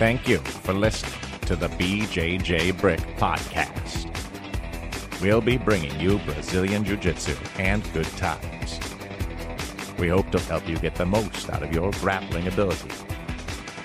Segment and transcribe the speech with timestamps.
[0.00, 4.08] Thank you for listening to the BJJ Brick Podcast.
[5.20, 8.80] We'll be bringing you Brazilian Jiu Jitsu and good times.
[9.98, 12.88] We hope to help you get the most out of your grappling ability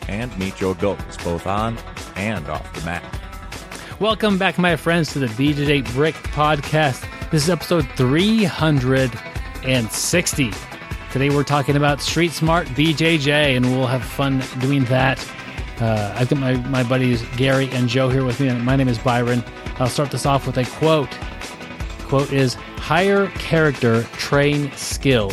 [0.08, 1.78] and meet your goals both on
[2.16, 3.04] and off the mat.
[4.00, 7.05] Welcome back, my friends, to the BJJ Brick Podcast.
[7.30, 10.52] This is episode 360.
[11.12, 15.20] Today we're talking about Street Smart BJJ, and we'll have fun doing that.
[15.80, 18.88] Uh, I've got my, my buddies Gary and Joe here with me, and my name
[18.88, 19.44] is Byron.
[19.78, 21.12] I'll start this off with a quote.
[22.08, 25.32] quote is Hire character, train skill.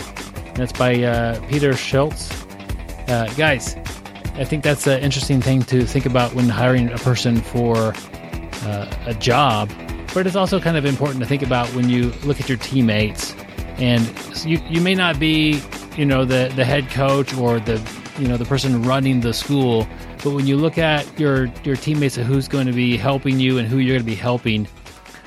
[0.55, 2.31] That's by uh, Peter Schutz.
[3.09, 3.77] Uh, guys,
[4.35, 7.95] I think that's an interesting thing to think about when hiring a person for
[8.65, 9.71] uh, a job,
[10.15, 13.35] but it's also kind of important to think about when you look at your teammates.
[13.77, 14.07] And
[14.45, 15.61] you, you may not be,
[15.97, 17.77] you know, the, the head coach or the,
[18.19, 19.87] you know, the person running the school,
[20.23, 23.59] but when you look at your, your teammates and who's going to be helping you
[23.59, 24.69] and who you're going to be helping,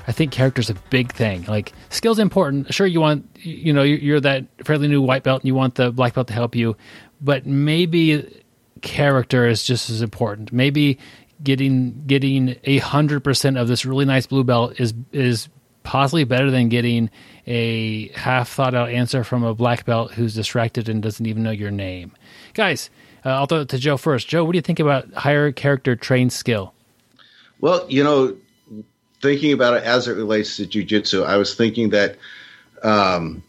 [0.07, 1.43] I think character's a big thing.
[1.45, 2.73] Like skills important.
[2.73, 5.91] Sure, you want, you know, you're that fairly new white belt and you want the
[5.91, 6.77] black belt to help you,
[7.21, 8.43] but maybe
[8.81, 10.53] character is just as important.
[10.53, 10.99] Maybe
[11.43, 15.49] getting getting a hundred percent of this really nice blue belt is is
[15.83, 17.09] possibly better than getting
[17.47, 21.51] a half thought out answer from a black belt who's distracted and doesn't even know
[21.51, 22.11] your name.
[22.55, 22.89] Guys,
[23.25, 24.27] uh, I'll throw it to Joe first.
[24.29, 26.73] Joe, what do you think about higher character trained skill?
[27.59, 28.35] Well, you know,
[29.21, 32.17] thinking about it as it relates to jujitsu, I was thinking that
[32.81, 33.43] um,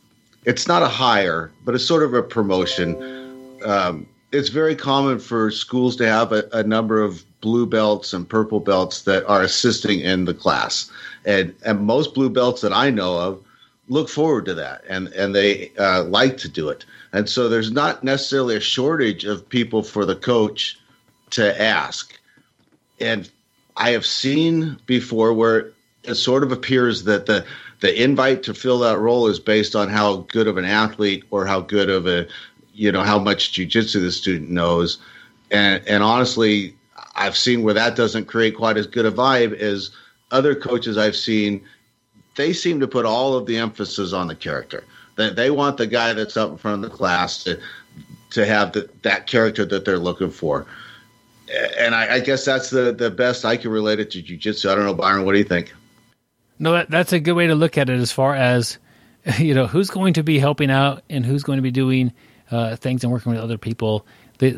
[0.44, 3.60] it's not a hire, but it's sort of a promotion.
[3.64, 8.28] Um, it's very common for schools to have a, a, number of blue belts and
[8.28, 10.90] purple belts that are assisting in the class,
[11.24, 13.42] and and most blue belts that I know of
[13.88, 16.84] look forward to that, and and they uh, like to do it,
[17.16, 20.78] and so there's not necessarily a shortage of people for the coach
[21.30, 22.12] to ask,
[23.00, 23.30] and
[23.74, 27.46] I have seen before where it sort of appears that the
[27.80, 31.46] the invite to fill that role is based on how good of an athlete or
[31.46, 32.26] how good of a
[32.74, 34.98] you know how much jujitsu the student knows,
[35.50, 36.76] and and honestly,
[37.14, 39.90] I've seen where that doesn't create quite as good a vibe as
[40.32, 41.64] other coaches I've seen.
[42.34, 44.84] They seem to put all of the emphasis on the character.
[45.16, 47.58] That they want the guy that's up in front of the class to
[48.30, 50.66] to have the, that character that they're looking for.
[51.78, 54.68] And I, I guess that's the, the best I can relate it to jujitsu.
[54.68, 55.24] I don't know, Byron.
[55.24, 55.72] What do you think?
[56.58, 57.98] No, that, that's a good way to look at it.
[57.98, 58.78] As far as
[59.38, 62.12] you know, who's going to be helping out and who's going to be doing
[62.50, 64.06] uh, things and working with other people.
[64.38, 64.50] They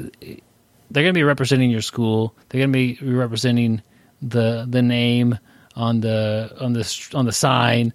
[0.91, 2.35] they're going to be representing your school.
[2.49, 3.83] They're going to be representing
[4.21, 5.39] the the name
[5.77, 7.93] on the on the on the sign,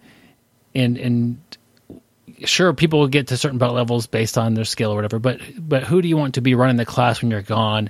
[0.74, 1.38] and and
[2.46, 5.20] sure people will get to certain belt levels based on their skill or whatever.
[5.20, 7.90] But but who do you want to be running the class when you're gone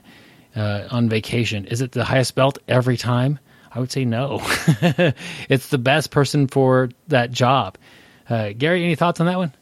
[0.55, 1.65] uh, on vacation?
[1.65, 3.39] Is it the highest belt every time?
[3.73, 4.39] I would say no.
[5.49, 7.77] it's the best person for that job.
[8.29, 9.53] Uh, Gary, any thoughts on that one?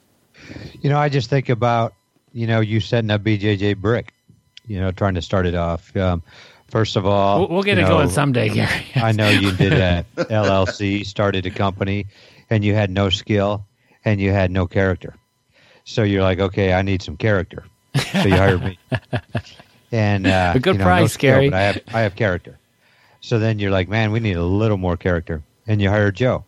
[0.81, 1.93] You know, I just think about
[2.33, 4.13] you know, you setting up BJJ Brick,
[4.65, 5.95] you know, trying to start it off.
[5.95, 6.23] Um,
[6.69, 8.85] first of all, we'll, we'll get it know, going someday, Gary.
[8.95, 10.11] I know you did that.
[10.15, 12.07] LLC started a company,
[12.49, 13.65] and you had no skill,
[14.05, 15.15] and you had no character.
[15.83, 17.65] So you're like, okay, I need some character.
[17.95, 18.79] So you hired me,
[19.91, 21.49] and uh, a good you know, price, no skill, Gary.
[21.49, 22.57] But I have I have character.
[23.19, 26.45] So then you're like, man, we need a little more character, and you hired Joe.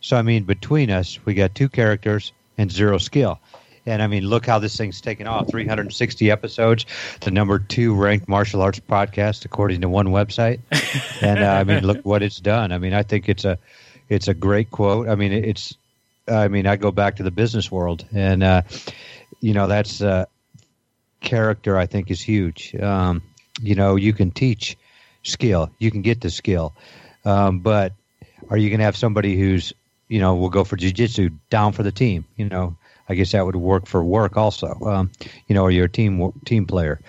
[0.00, 3.38] So I mean, between us, we got two characters and zero skill.
[3.86, 6.86] And I mean, look how this thing's taken off 360 episodes,
[7.20, 10.60] the number two ranked martial arts podcast, according to one website.
[11.22, 12.72] and uh, I mean, look what it's done.
[12.72, 13.58] I mean, I think it's a,
[14.08, 15.08] it's a great quote.
[15.08, 15.76] I mean, it's,
[16.30, 18.62] I mean, I go back to the business world and, uh,
[19.40, 20.26] you know, that's, uh,
[21.20, 22.74] character I think is huge.
[22.76, 23.22] Um,
[23.60, 24.76] you know, you can teach
[25.22, 26.74] skill, you can get the skill.
[27.24, 27.92] Um, but
[28.48, 29.72] are you going to have somebody who's,
[30.08, 32.76] you know, will go for jujitsu down for the team, you know,
[33.10, 34.68] I guess that would work for work also.
[34.86, 35.10] Um,
[35.48, 37.00] you know, or you're a team team player,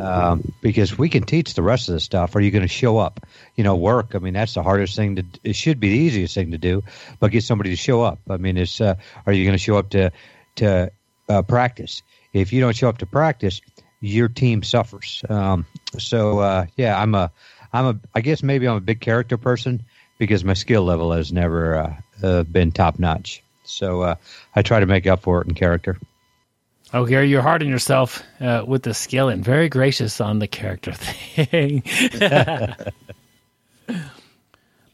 [0.00, 2.34] um, because we can teach the rest of the stuff.
[2.34, 3.26] Are you going to show up?
[3.54, 4.14] You know, work.
[4.14, 5.24] I mean, that's the hardest thing to.
[5.44, 6.82] It should be the easiest thing to do,
[7.20, 8.18] but get somebody to show up.
[8.30, 8.80] I mean, it's.
[8.80, 8.94] Uh,
[9.26, 10.10] are you going to show up to
[10.56, 10.90] to
[11.28, 12.02] uh, practice?
[12.32, 13.60] If you don't show up to practice,
[14.00, 15.22] your team suffers.
[15.28, 15.66] Um,
[15.98, 17.30] so uh, yeah, I'm a.
[17.74, 18.00] I'm a.
[18.14, 19.82] I guess maybe I'm a big character person
[20.16, 23.41] because my skill level has never uh, uh, been top notch.
[23.64, 24.14] So uh,
[24.54, 25.98] I try to make up for it in character.
[26.94, 30.46] Oh, Gary, you're hard on yourself uh, with the skill and very gracious on the
[30.46, 31.82] character thing.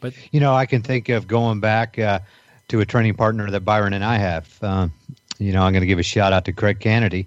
[0.00, 2.20] but you know, I can think of going back uh,
[2.68, 4.62] to a training partner that Byron and I have.
[4.62, 4.92] Um,
[5.38, 7.26] you know, I'm going to give a shout out to Craig Kennedy.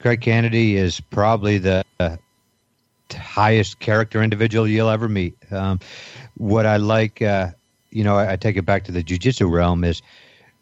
[0.00, 2.16] Craig Kennedy is probably the uh,
[3.10, 5.34] highest character individual you'll ever meet.
[5.50, 5.80] Um,
[6.36, 7.52] what I like, uh,
[7.90, 10.02] you know, I, I, take it back to the jujitsu realm is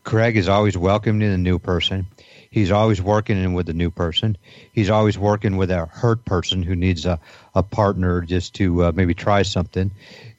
[0.04, 2.06] Craig is always welcoming a new person.
[2.50, 4.37] He's always working in with a new person.
[4.72, 7.19] He's always working with a hurt person who needs a,
[7.54, 9.90] a partner just to uh, maybe try something.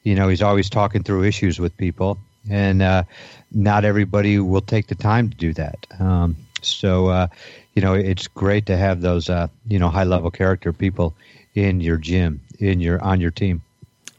[0.04, 2.20] You know, he's always talking through issues with people,
[2.50, 3.04] and uh,
[3.52, 5.88] not everybody will take the time to do that.
[6.00, 7.28] Um, so, uh,
[7.74, 11.16] you know, it's great to have those, uh, you know, high level character people
[11.56, 13.64] in your gym, in your on your team.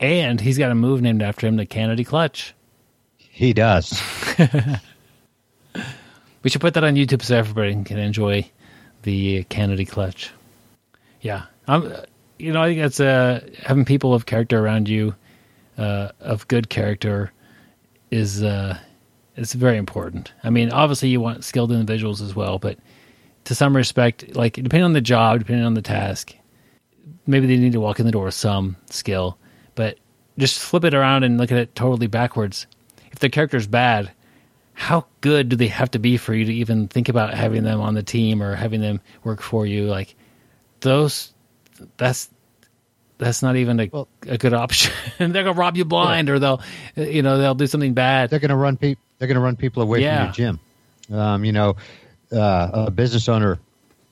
[0.00, 2.54] And he's got a move named after him, the Kennedy Clutch.
[3.18, 4.00] He does.
[6.44, 8.48] We should put that on YouTube so everybody can enjoy
[9.02, 10.30] the Kennedy clutch.
[11.20, 11.92] Yeah, I'm.
[12.38, 15.14] You know, I think that's uh, having people of character around you,
[15.78, 17.32] uh, of good character,
[18.10, 18.78] is uh,
[19.36, 20.32] is very important.
[20.42, 22.78] I mean, obviously you want skilled individuals as well, but
[23.44, 26.34] to some respect, like depending on the job, depending on the task,
[27.26, 29.38] maybe they need to walk in the door with some skill,
[29.74, 29.98] but
[30.38, 32.66] just flip it around and look at it totally backwards.
[33.12, 34.10] If the character's bad,
[34.74, 37.80] how good do they have to be for you to even think about having them
[37.80, 39.86] on the team or having them work for you?
[39.86, 40.14] Like
[40.80, 41.32] those,
[41.96, 42.28] that's
[43.18, 44.92] that's not even a, well, a good option.
[45.18, 46.34] they're gonna rob you blind, yeah.
[46.34, 46.60] or they'll,
[46.96, 48.30] you know, they'll do something bad.
[48.30, 49.02] They're gonna run people.
[49.18, 50.16] They're gonna run people away yeah.
[50.16, 50.60] from your gym.
[51.16, 51.76] Um, you know,
[52.32, 53.60] uh, a business owner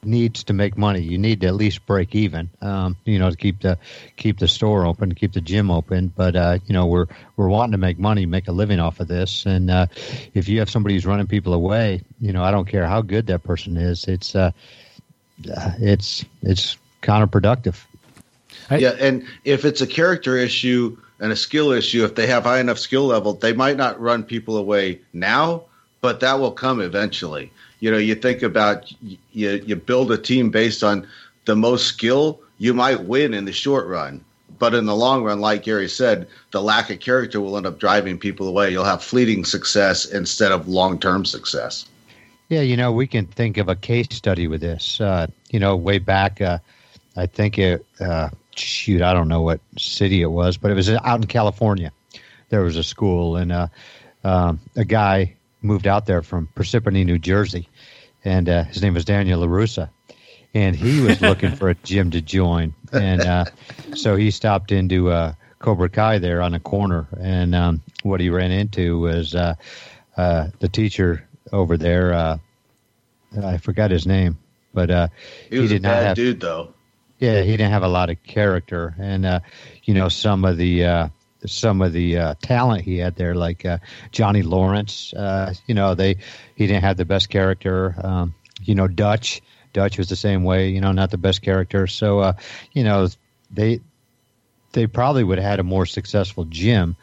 [0.05, 1.01] needs to make money.
[1.01, 3.79] You need to at least break even, um, you know, to keep the
[4.17, 6.13] keep the store open, keep the gym open.
[6.15, 7.07] But uh, you know, we're
[7.37, 9.47] we're wanting to make money, make a living off of this.
[9.47, 9.87] And uh,
[10.35, 13.27] if you have somebody who's running people away, you know, I don't care how good
[13.29, 14.05] that person is.
[14.05, 14.51] It's uh,
[15.45, 17.77] it's it's counterproductive.
[18.71, 22.59] yeah, and if it's a character issue and a skill issue, if they have high
[22.59, 25.63] enough skill level, they might not run people away now,
[26.01, 27.53] but that will come eventually
[27.83, 29.19] you know, you think about you
[29.67, 31.05] you build a team based on
[31.47, 34.25] the most skill, you might win in the short run.
[34.61, 37.81] But in the long run, like Gary said, the lack of character will end up
[37.81, 38.71] driving people away.
[38.71, 41.85] You'll have fleeting success instead of long term success.
[42.49, 45.01] Yeah, you know, we can think of a case study with this.
[45.01, 46.59] Uh, you know, way back, uh,
[47.17, 50.89] I think it, uh, shoot, I don't know what city it was, but it was
[50.89, 51.91] out in California.
[52.51, 53.67] There was a school, and uh,
[54.23, 57.69] um, a guy moved out there from Parsippany, New Jersey,
[58.25, 59.89] and uh, his name was Daniel LaRusso.
[60.55, 62.75] And he was looking for a gym to join.
[62.93, 63.45] And uh,
[63.95, 67.09] so he stopped into uh, Cobra Kai there on the corner.
[67.19, 69.55] And um, what he ran into was uh,
[70.17, 72.13] uh, the teacher over there.
[72.13, 72.39] Uh,
[73.43, 74.39] I forgot his name,
[74.75, 75.11] but
[75.49, 76.75] he, he did not have, dude, though.
[77.19, 78.95] Yeah, he didn't have a lot of character.
[78.99, 79.43] And,
[79.85, 81.11] you know, some of the
[81.47, 83.79] some of the uh, talent he had there, like uh,
[84.11, 85.13] Johnny Lawrence.
[85.13, 86.17] Uh, you know, they
[86.55, 87.95] he didn't have the best character.
[88.03, 89.43] Um, you know, Dutch
[89.73, 90.71] Dutch was the same way.
[90.71, 91.87] You know, not the best character.
[91.87, 92.33] So uh,
[92.73, 93.09] you know,
[93.51, 93.81] they
[94.73, 96.97] they probably would have had a more successful gym,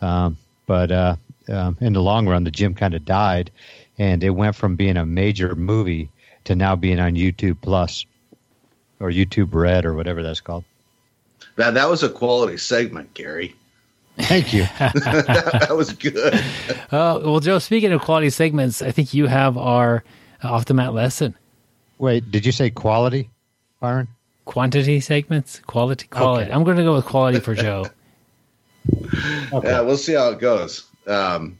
[0.00, 1.16] um, but uh,
[1.48, 3.50] um, in the long run, the gym kind of died,
[3.98, 6.10] and it went from being a major movie
[6.44, 8.06] to now being on YouTube Plus
[9.00, 10.64] or YouTube Red or whatever that's called.
[11.56, 13.54] That that was a quality segment, Gary.
[14.18, 14.62] Thank you.
[14.78, 14.94] that,
[15.68, 16.34] that, was good.
[16.90, 20.04] Uh, well, Joe, speaking of quality segments, I think you have our
[20.42, 21.34] uh, off the mat lesson.
[21.98, 23.30] Wait, did you say quality,
[23.80, 24.08] Byron?
[24.46, 25.60] Quantity segments?
[25.60, 26.06] Quality?
[26.08, 26.44] Quality.
[26.44, 26.52] Okay.
[26.52, 27.86] I'm going to go with quality for Joe.
[29.52, 29.52] okay.
[29.68, 30.84] Yeah, we'll see how it goes.
[31.06, 31.58] Um,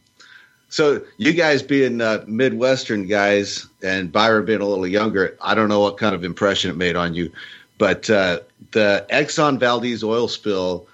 [0.69, 5.69] so, you guys being uh, Midwestern guys and Byron being a little younger, I don't
[5.69, 7.31] know what kind of impression it made on you,
[7.77, 10.87] but uh, the Exxon Valdez oil spill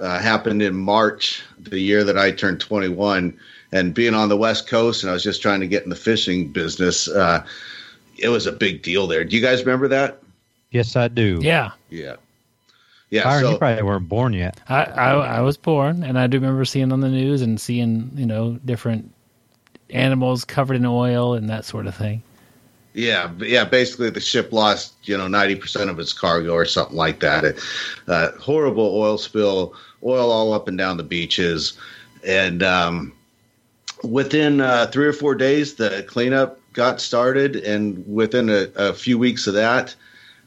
[0.00, 3.38] uh, happened in March, the year that I turned 21.
[3.72, 5.96] And being on the West Coast, and I was just trying to get in the
[5.96, 7.44] fishing business, uh,
[8.16, 9.24] it was a big deal there.
[9.24, 10.22] Do you guys remember that?
[10.70, 11.40] Yes, I do.
[11.42, 11.72] Yeah.
[11.90, 12.16] Yeah.
[13.10, 13.24] Yeah.
[13.24, 14.60] Byron, so, you probably weren't born yet.
[14.68, 18.10] I, I, I was born, and I do remember seeing on the news and seeing
[18.14, 19.12] you know different
[19.90, 22.22] animals covered in oil and that sort of thing.
[22.96, 23.64] Yeah, yeah.
[23.64, 27.62] Basically, the ship lost you know ninety percent of its cargo or something like that.
[28.08, 31.78] Uh, horrible oil spill, oil all up and down the beaches,
[32.26, 33.12] and um,
[34.02, 39.18] within uh, three or four days, the cleanup got started, and within a, a few
[39.18, 39.94] weeks of that,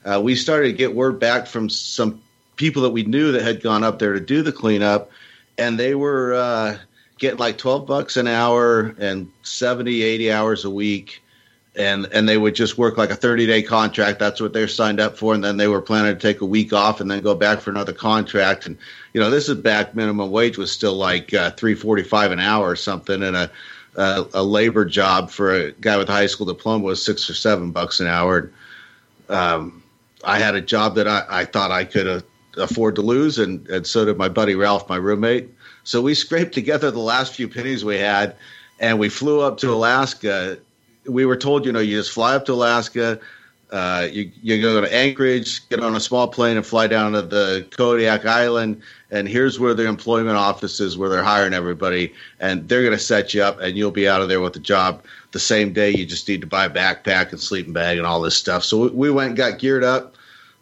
[0.06, 2.20] uh, we started to get word back from some
[2.56, 5.12] people that we knew that had gone up there to do the cleanup,
[5.60, 6.80] and they were uh,
[7.20, 11.22] getting like twelve bucks an hour and 70, 80 hours a week
[11.80, 14.20] and and they would just work like a 30 day contract.
[14.20, 15.34] That's what they're signed up for.
[15.34, 17.72] And then they were planning to take a week off and then go back for
[17.72, 18.66] another contract.
[18.66, 18.78] And
[19.14, 22.76] you know this is back minimum wage was still like uh, 345 an hour or
[22.76, 23.24] something.
[23.24, 23.50] And a,
[23.96, 27.34] a, a labor job for a guy with a high school diploma was six or
[27.34, 28.52] seven bucks an hour.
[29.30, 29.82] Um,
[30.26, 32.24] i had a job that i, I thought i could have
[32.58, 35.50] afford to lose, and and so did my buddy Ralph, my roommate.
[35.84, 38.36] So we scraped together the last few pennies we had,
[38.80, 40.58] and we flew up to Alaska.
[41.10, 43.20] We were told, you know, you just fly up to Alaska.
[43.72, 47.22] Uh, you you go to Anchorage, get on a small plane, and fly down to
[47.22, 48.82] the Kodiak Island.
[49.12, 53.04] And here's where the employment office is, where they're hiring everybody, and they're going to
[53.04, 55.92] set you up, and you'll be out of there with a job the same day.
[55.92, 58.64] You just need to buy a backpack and sleeping bag and all this stuff.
[58.64, 60.16] So we, we went and got geared up.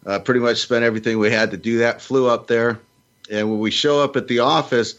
[0.06, 2.01] Uh, pretty much spent everything we had to do that.
[2.01, 2.80] Flew up there,
[3.32, 4.96] and when we show up at the office,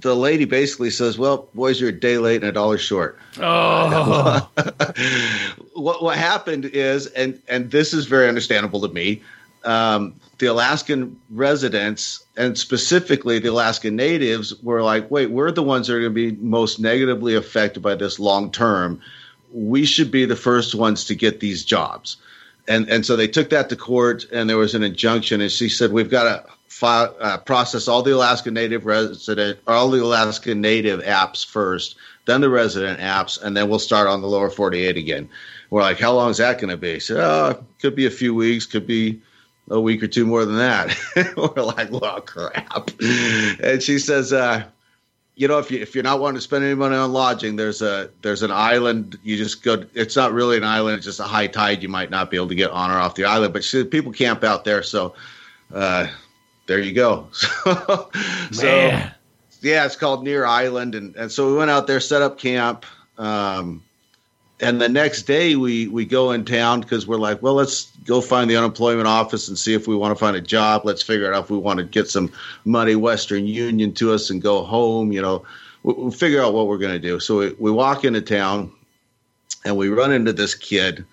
[0.00, 4.48] the lady basically says, "Well, boys, you're a day late and a dollar short." Oh,
[5.74, 9.22] what what happened is, and and this is very understandable to me.
[9.64, 15.86] Um, the Alaskan residents and specifically the Alaskan natives were like, "Wait, we're the ones
[15.86, 19.00] that are going to be most negatively affected by this long term.
[19.52, 22.16] We should be the first ones to get these jobs."
[22.68, 25.68] And and so they took that to court, and there was an injunction, and she
[25.68, 30.54] said, "We've got to." File, uh, process all the Alaska Native resident, all the Alaska
[30.54, 34.96] Native apps first, then the resident apps, and then we'll start on the lower 48
[34.96, 35.28] again.
[35.68, 36.98] We're like, how long is that going to be?
[36.98, 39.20] So, oh, could be a few weeks, could be
[39.68, 40.96] a week or two more than that.
[41.36, 42.90] We're like, well, crap.
[42.98, 44.64] And she says, uh,
[45.36, 47.82] you know, if you if you're not wanting to spend any money on lodging, there's
[47.82, 49.18] a there's an island.
[49.22, 49.84] You just go.
[49.92, 50.96] It's not really an island.
[50.96, 51.82] It's just a high tide.
[51.82, 54.12] You might not be able to get on or off the island, but she people
[54.12, 54.82] camp out there.
[54.82, 55.14] So,
[55.74, 56.08] uh,
[56.70, 57.26] there you go.
[57.32, 58.10] so,
[58.52, 58.66] so
[59.60, 62.86] yeah, it's called Near Island, and, and so we went out there, set up camp,
[63.18, 63.82] um,
[64.60, 68.20] and the next day we we go in town because we're like, well, let's go
[68.20, 70.82] find the unemployment office and see if we want to find a job.
[70.84, 72.30] Let's figure out if we want to get some
[72.64, 75.10] money, Western Union to us, and go home.
[75.10, 75.44] You know,
[75.82, 77.18] we, we'll figure out what we're going to do.
[77.18, 78.70] So we, we walk into town,
[79.64, 81.04] and we run into this kid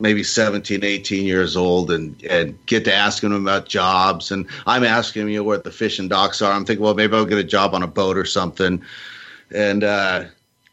[0.00, 4.30] maybe 17 18 years old and and get to asking him about jobs.
[4.30, 6.52] And i'm asking him you know where the fishing docks are.
[6.52, 8.82] I'm thinking well maybe i'll get a job on a boat or something.
[9.52, 10.24] And uh,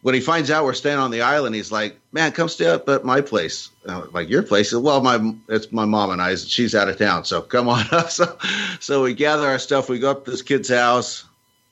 [0.03, 2.87] when he finds out we're staying on the island he's like man come stay up
[2.89, 3.69] at my place.
[3.85, 4.73] Like your place?
[4.73, 6.33] Is well my it's my mom and i.
[6.35, 8.09] She's out of town so come on up.
[8.11, 8.37] So,
[8.79, 9.89] so we gather our stuff.
[9.89, 11.25] We go up to this kid's house.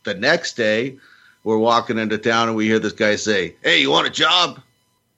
[0.03, 0.97] The next day
[1.43, 4.59] we're walking into town and we hear this guy say hey you want a job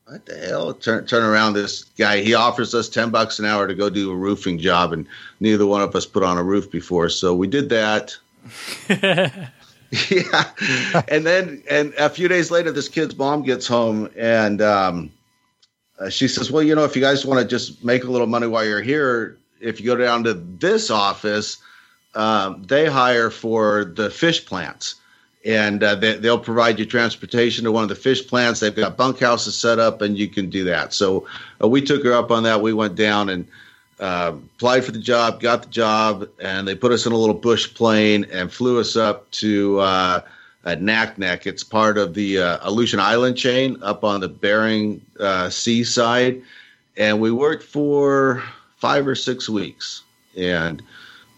[0.07, 0.73] what the hell?
[0.73, 1.53] Turn turn around.
[1.53, 4.93] This guy he offers us ten bucks an hour to go do a roofing job,
[4.93, 5.05] and
[5.39, 8.15] neither one of us put on a roof before, so we did that.
[8.89, 10.51] yeah,
[11.09, 15.11] and then and a few days later, this kid's mom gets home, and um,
[15.99, 18.27] uh, she says, "Well, you know, if you guys want to just make a little
[18.27, 21.57] money while you're here, if you go down to this office,
[22.15, 24.95] um, they hire for the fish plants."
[25.47, 28.59] And uh, they, will provide you transportation to one of the fish plants.
[28.59, 30.93] They've got bunkhouses set up, and you can do that.
[30.93, 31.25] So
[31.63, 32.61] uh, we took her up on that.
[32.61, 33.47] We went down and
[34.01, 37.33] uh, applied for the job, got the job, and they put us in a little
[37.33, 40.21] bush plane and flew us up to uh.
[40.65, 46.41] It's part of the uh, Aleutian Island chain up on the Bering uh, Sea side,
[46.97, 48.43] and we worked for
[48.75, 50.03] five or six weeks
[50.35, 50.83] and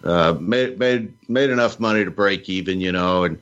[0.04, 3.40] uh, made made made enough money to break even, you know, and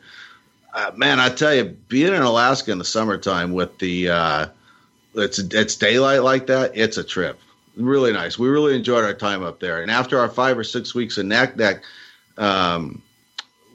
[0.73, 4.47] uh, man, I tell you, being in Alaska in the summertime with the uh,
[5.15, 7.39] it's it's daylight like that, it's a trip.
[7.75, 8.39] Really nice.
[8.39, 9.81] We really enjoyed our time up there.
[9.81, 11.81] And after our five or six weeks in Naknek,
[12.37, 13.01] um,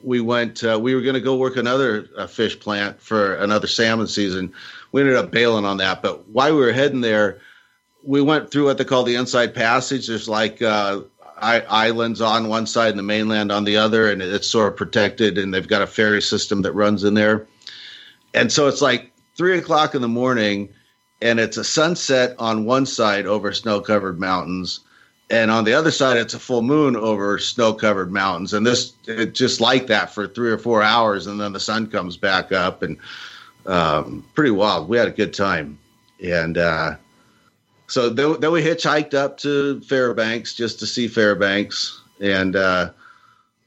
[0.03, 0.65] we went.
[0.65, 4.53] Uh, we were going to go work another uh, fish plant for another salmon season.
[4.91, 6.03] We ended up bailing on that.
[6.03, 7.41] But while we were heading there,
[8.05, 10.09] we went through what they call the Inside Passage.
[10.09, 11.03] There's like uh,
[11.43, 15.39] islands on one side and the mainland on the other, and it's sort of protected.
[15.39, 17.47] And they've got a ferry system that runs in there.
[18.35, 20.69] And so it's like three o'clock in the morning,
[21.21, 24.81] and it's a sunset on one side over snow covered mountains.
[25.31, 28.53] And on the other side, it's a full moon over snow covered mountains.
[28.53, 31.27] And this, it's just like that for three or four hours.
[31.27, 32.99] And then the sun comes back up and
[33.67, 34.89] um, pretty wild.
[34.89, 35.79] We had a good time.
[36.23, 36.97] And, uh,
[37.93, 42.89] so then, then we hitchhiked up to Fairbanks just to see Fairbanks, and uh,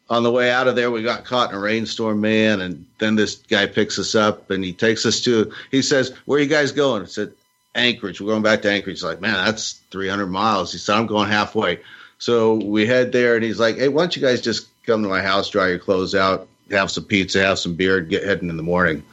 [0.09, 2.59] on the way out of there, we got caught in a rainstorm, man.
[2.59, 5.53] And then this guy picks us up and he takes us to.
[5.69, 7.33] He says, "Where are you guys going?" I said,
[7.75, 8.19] "Anchorage.
[8.19, 11.29] We're going back to Anchorage." He's like, "Man, that's 300 miles." He said, "I'm going
[11.29, 11.81] halfway."
[12.17, 15.07] So we head there, and he's like, "Hey, why don't you guys just come to
[15.07, 18.49] my house, dry your clothes out, have some pizza, have some beer, and get heading
[18.49, 19.03] in the morning?"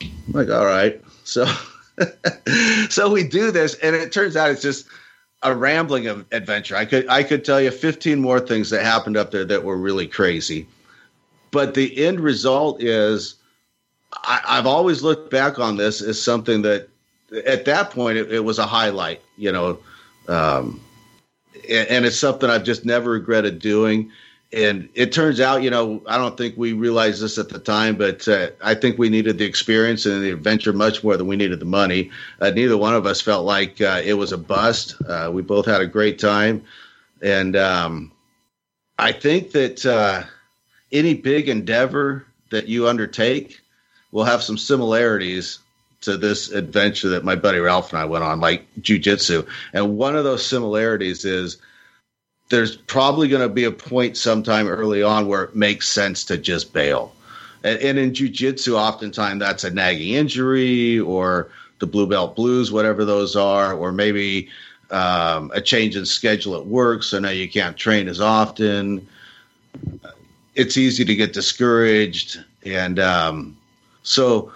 [0.00, 1.44] I'm like, "All right." So.
[2.88, 4.86] so we do this, and it turns out it's just
[5.42, 6.76] a rambling adventure.
[6.76, 9.76] I could I could tell you 15 more things that happened up there that were
[9.76, 10.66] really crazy,
[11.50, 13.36] but the end result is
[14.24, 16.88] I, have always looked back on this as something that
[17.46, 19.78] at that point it, it was a highlight, you know,
[20.28, 20.80] um,
[21.68, 24.10] and, and, it's something I've just never regretted doing.
[24.56, 27.96] And it turns out, you know, I don't think we realized this at the time,
[27.96, 31.36] but uh, I think we needed the experience and the adventure much more than we
[31.36, 32.10] needed the money.
[32.40, 34.96] Uh, neither one of us felt like uh, it was a bust.
[35.06, 36.64] Uh, we both had a great time,
[37.20, 38.10] and um,
[38.98, 40.22] I think that uh,
[40.90, 43.60] any big endeavor that you undertake
[44.10, 45.58] will have some similarities
[46.00, 49.46] to this adventure that my buddy Ralph and I went on, like jujitsu.
[49.74, 51.58] And one of those similarities is
[52.48, 56.38] there's probably going to be a point sometime early on where it makes sense to
[56.38, 57.12] just bail.
[57.64, 63.04] And, and in jujitsu, oftentimes that's a nagging injury or the blue belt blues, whatever
[63.04, 64.48] those are, or maybe
[64.90, 69.06] um, a change in schedule at work, so now you can't train as often.
[70.54, 73.56] It's easy to get discouraged, and um,
[74.04, 74.52] so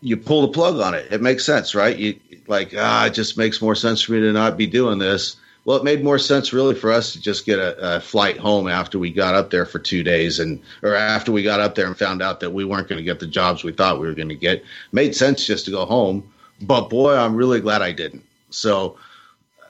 [0.00, 1.12] you pull the plug on it.
[1.12, 1.96] It makes sense, right?
[1.96, 5.36] You like ah, it just makes more sense for me to not be doing this
[5.64, 8.68] well, it made more sense really for us to just get a, a, flight home
[8.68, 11.86] after we got up there for two days, and or after we got up there
[11.86, 14.14] and found out that we weren't going to get the jobs we thought we were
[14.14, 14.64] going to get.
[14.90, 16.28] Made sense just to go home,
[16.62, 18.24] but boy, I'm really glad I didn't.
[18.50, 18.96] So,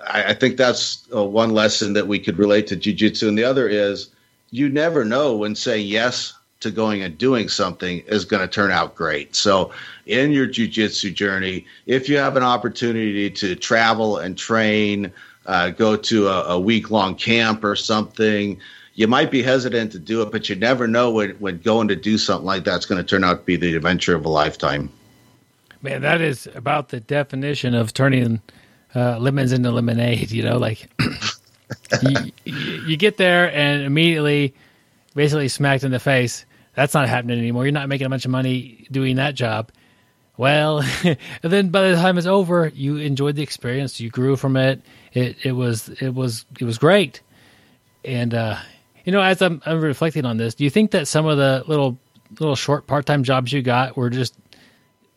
[0.06, 3.44] I, I think that's uh, one lesson that we could relate to jujitsu, and the
[3.44, 4.11] other is
[4.50, 8.70] you never know when saying yes to going and doing something is going to turn
[8.70, 9.37] out great.
[9.37, 9.72] So,
[10.06, 15.12] in your jujitsu journey, if you have an opportunity to travel and train
[15.46, 18.58] uh, go to a, a week long camp or something.
[18.94, 21.96] You might be hesitant to do it, but you never know when, when going to
[21.96, 24.90] do something like that's going to turn out to be the adventure of a lifetime.
[25.80, 28.40] Man, that is about the definition of turning
[28.94, 30.30] uh, lemons into lemonade.
[30.30, 30.88] You know, like
[32.02, 34.54] you, you get there and immediately,
[35.14, 36.44] basically smacked in the face.
[36.75, 37.64] That's not happening anymore.
[37.64, 39.72] You're not making a bunch of money doing that job.
[40.37, 44.00] Well, and then by the time it's over, you enjoyed the experience.
[44.00, 44.82] You grew from it
[45.12, 47.21] it it was it was it was great.
[48.04, 48.57] And uh,
[49.04, 51.64] you know, as I'm, I'm reflecting on this, do you think that some of the
[51.66, 51.98] little
[52.38, 54.35] little short part time jobs you got were just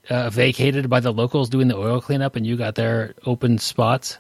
[0.09, 4.17] uh, vacated by the locals doing the oil cleanup, and you got their open spots?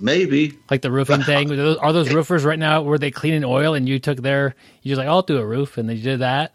[0.00, 1.50] Maybe like the roofing thing.
[1.78, 2.82] Are those roofers right now?
[2.82, 4.54] Were they cleaning oil, and you took their?
[4.82, 6.54] You just like, I'll do a roof, and they did that.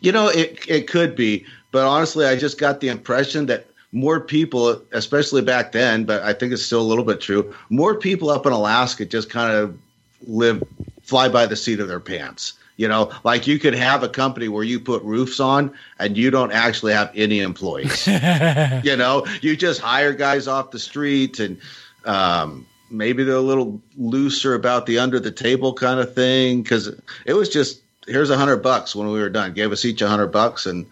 [0.00, 4.20] You know, it it could be, but honestly, I just got the impression that more
[4.20, 7.54] people, especially back then, but I think it's still a little bit true.
[7.70, 9.78] More people up in Alaska just kind of
[10.26, 10.62] live
[11.02, 12.54] fly by the seat of their pants.
[12.76, 16.30] You know, like you could have a company where you put roofs on and you
[16.30, 18.06] don't actually have any employees.
[18.84, 21.58] you know, you just hire guys off the street and
[22.04, 26.88] um, maybe they're a little looser about the under the table kind of thing because
[27.24, 29.54] it was just here's a hundred bucks when we were done.
[29.54, 30.86] Gave us each a hundred bucks and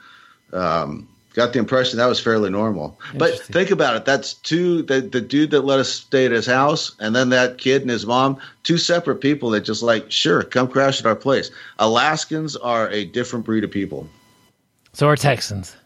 [0.54, 2.98] um, got the impression that was fairly normal.
[3.14, 4.04] But think about it.
[4.04, 7.58] That's two the, the dude that let us stay at his house and then that
[7.58, 11.16] kid and his mom, two separate people that just like, sure, come crash at our
[11.16, 11.50] place.
[11.78, 14.08] Alaskans are a different breed of people.
[14.92, 15.76] So are Texans.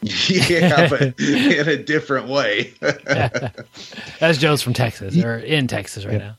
[0.28, 2.72] yeah, but in a different way.
[2.80, 6.36] That's Joe's from Texas or in Texas right now.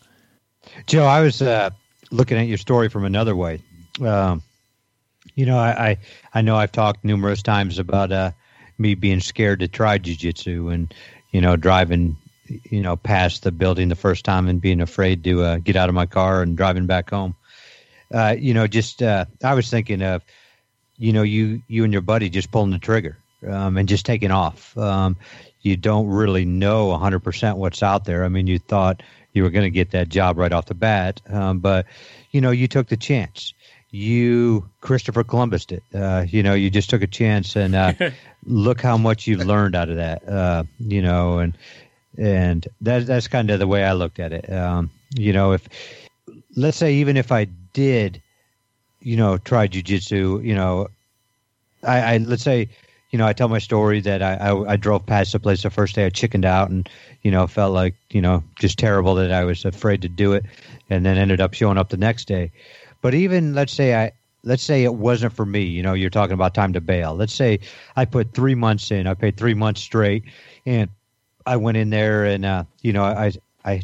[0.88, 1.72] Joe, I was uh,
[2.10, 3.62] looking at your story from another way.
[4.02, 4.42] Um,
[5.40, 5.98] you know, I, I,
[6.34, 8.32] I know I've talked numerous times about uh,
[8.78, 10.94] me being scared to try jujitsu and
[11.32, 15.42] you know driving you know past the building the first time and being afraid to
[15.42, 17.38] uh, get out of my car and driving back home.
[18.14, 20.26] Uh, you know, just uh, I was thinking of
[20.98, 24.32] you know you you and your buddy just pulling the trigger um, and just taking
[24.32, 24.78] off.
[24.78, 25.16] Um,
[25.62, 28.26] you don't really know 100% what's out there.
[28.26, 31.22] I mean, you thought you were going to get that job right off the bat,
[31.30, 31.86] um, but
[32.32, 33.54] you know, you took the chance
[33.92, 35.82] you Christopher Columbus did.
[35.94, 37.94] Uh, you know, you just took a chance, and uh,
[38.46, 40.28] look how much you've learned out of that.
[40.28, 41.58] Uh, you know, and
[42.18, 44.52] and that that's kind of the way I looked at it.
[44.52, 45.68] Um, you know, if
[46.56, 48.22] let's say even if I did,
[49.02, 50.90] you know, try jujitsu, you know,
[51.84, 52.70] I, I let's say.
[53.12, 55.72] You know, I tell my story that I, I, I drove past the place the
[55.72, 56.06] first day.
[56.06, 56.88] I chickened out and,
[57.24, 60.46] you know, felt like, you know, just terrible that I was afraid to do it
[60.92, 62.52] and then ended up showing up the next day
[63.02, 64.12] but even let's say I
[64.44, 65.64] let's say it wasn't for me.
[65.64, 67.16] You know, you're talking about time to bail.
[67.16, 67.60] Let's say
[67.96, 69.08] I put three months in.
[69.08, 70.24] I paid three months straight,
[70.66, 70.90] and
[71.46, 73.32] I went in there and uh, you know I
[73.64, 73.82] I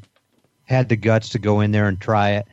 [0.66, 2.48] had the guts to go in there and try it.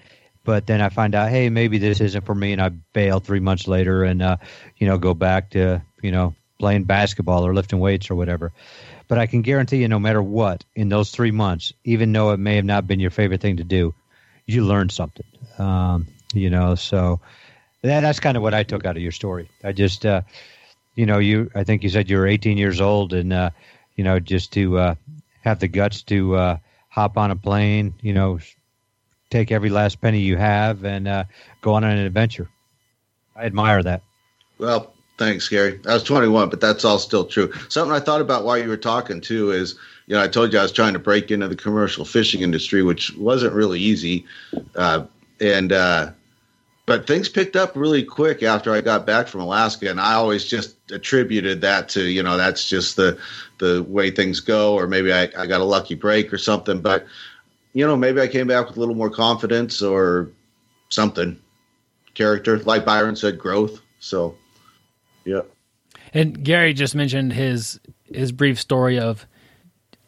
[0.45, 3.39] But then I find out, hey, maybe this isn't for me, and I bail three
[3.39, 4.39] months later, and uh,
[4.77, 8.53] you know, go back to you know playing basketball or lifting weights or whatever.
[9.09, 12.39] But I can guarantee you, no matter what, in those three months, even though it
[12.39, 13.95] may have not been your favorite thing to do,
[14.47, 15.27] you learned something.
[15.59, 17.21] Um, you know so
[17.83, 20.23] that, that's kind of what i took out of your story i just uh,
[20.95, 23.51] you know you i think you said you were 18 years old and uh,
[23.97, 24.95] you know just to uh,
[25.43, 26.57] have the guts to uh,
[26.89, 28.39] hop on a plane you know
[29.33, 31.25] take every last penny you have and uh,
[31.63, 32.49] go on an adventure.
[33.35, 34.03] I admire that.
[34.59, 35.81] Well, thanks, Gary.
[35.89, 37.51] I was 21, but that's all still true.
[37.69, 40.59] Something I thought about while you were talking too is, you know, I told you
[40.59, 44.27] I was trying to break into the commercial fishing industry, which wasn't really easy,
[44.77, 45.07] uh,
[45.41, 46.11] and uh,
[46.87, 50.45] but things picked up really quick after I got back from Alaska, and I always
[50.45, 53.19] just attributed that to you know that's just the
[53.59, 56.81] the way things go, or maybe I, I got a lucky break or something.
[56.81, 57.07] But
[57.73, 60.31] you know, maybe I came back with a little more confidence or
[60.89, 61.39] something.
[62.15, 63.81] Character, like Byron said, growth.
[64.01, 64.37] So,
[65.25, 65.43] yeah.
[66.13, 67.81] And Gary just mentioned his
[68.13, 69.27] his brief story of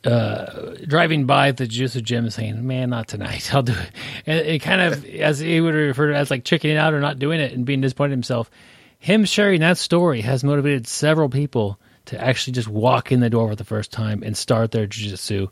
[0.05, 3.55] uh, driving by the jiu-jitsu gym saying, "Man, not tonight.
[3.55, 3.90] I'll do it."
[4.27, 7.01] And it kind of, as he would refer to as like chickening it out or
[7.01, 8.51] not doing it and being disappointed in himself.
[8.99, 13.49] Him sharing that story has motivated several people to actually just walk in the door
[13.49, 15.49] for the first time and start their jiu-jitsu.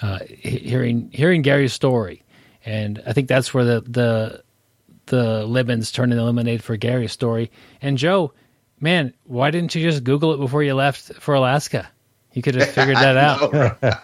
[0.00, 2.22] Uh, hearing hearing Gary's story,
[2.64, 4.42] and I think that's where the the
[5.06, 7.50] the lemons turned into lemonade for Gary's story.
[7.80, 8.32] And Joe,
[8.80, 11.88] man, why didn't you just Google it before you left for Alaska?
[12.34, 13.52] You could have figured that out.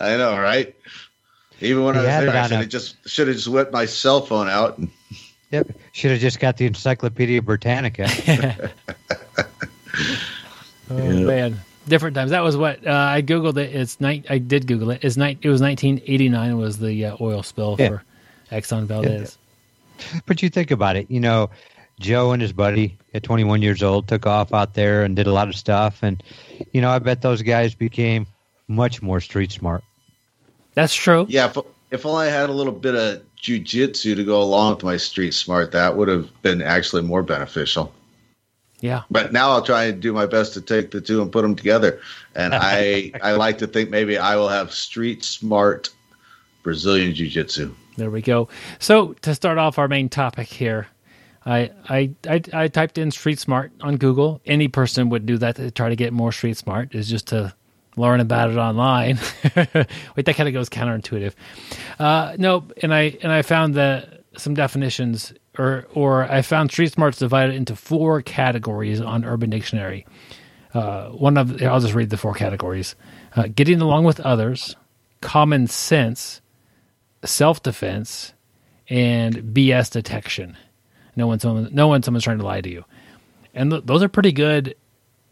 [0.00, 0.74] I know, right?
[1.60, 3.86] Even when He I was there, I should have just should have just whipped my
[3.86, 4.78] cell phone out.
[4.78, 4.90] And,
[5.50, 5.68] Yep.
[5.92, 8.08] Should have just got the Encyclopedia Britannica.
[10.90, 12.30] Oh man, different times.
[12.30, 13.74] That was what uh, I googled it.
[13.74, 14.26] It's night.
[14.28, 15.02] I did Google it.
[15.02, 15.38] It's night.
[15.42, 17.88] It was 1989 was the uh, oil spill Yeah.
[17.88, 18.02] for
[18.52, 19.38] Exxon Valdez.
[20.26, 21.48] but you think about it, you know,
[22.00, 25.32] Joe and his buddy at 21 years old took off out there and did a
[25.32, 26.02] lot of stuff.
[26.02, 26.22] And,
[26.72, 28.26] you know, I bet those guys became
[28.68, 29.84] much more street smart.
[30.74, 31.26] That's true.
[31.28, 31.58] yeah, if,
[31.90, 35.34] if only I had a little bit of jujitsu to go along with my street
[35.34, 37.92] smart, that would have been actually more beneficial.
[38.80, 39.02] Yeah.
[39.10, 41.54] But now I'll try and do my best to take the two and put them
[41.54, 42.00] together.
[42.34, 45.90] And I I like to think maybe I will have street smart
[46.62, 47.74] Brazilian jiu-jitsu.
[47.96, 48.48] There we go.
[48.80, 50.88] So to start off our main topic here,
[51.46, 54.40] I I I, I typed in street smart on Google.
[54.46, 56.94] Any person would do that to try to get more street smart.
[56.94, 57.54] Is just to
[57.96, 59.18] learn about it online.
[60.16, 61.34] Wait, that kind of goes counterintuitive.
[61.98, 66.92] Uh, no, and I and I found that some definitions, or or I found street
[66.92, 70.06] smarts divided into four categories on Urban Dictionary.
[70.72, 72.96] Uh, one of I'll just read the four categories:
[73.36, 74.76] uh, getting along with others,
[75.20, 76.40] common sense,
[77.24, 78.32] self defense,
[78.88, 80.56] and BS detection.
[81.16, 82.84] No one, someone, no one, someone's trying to lie to you,
[83.54, 84.74] and th- those are pretty good.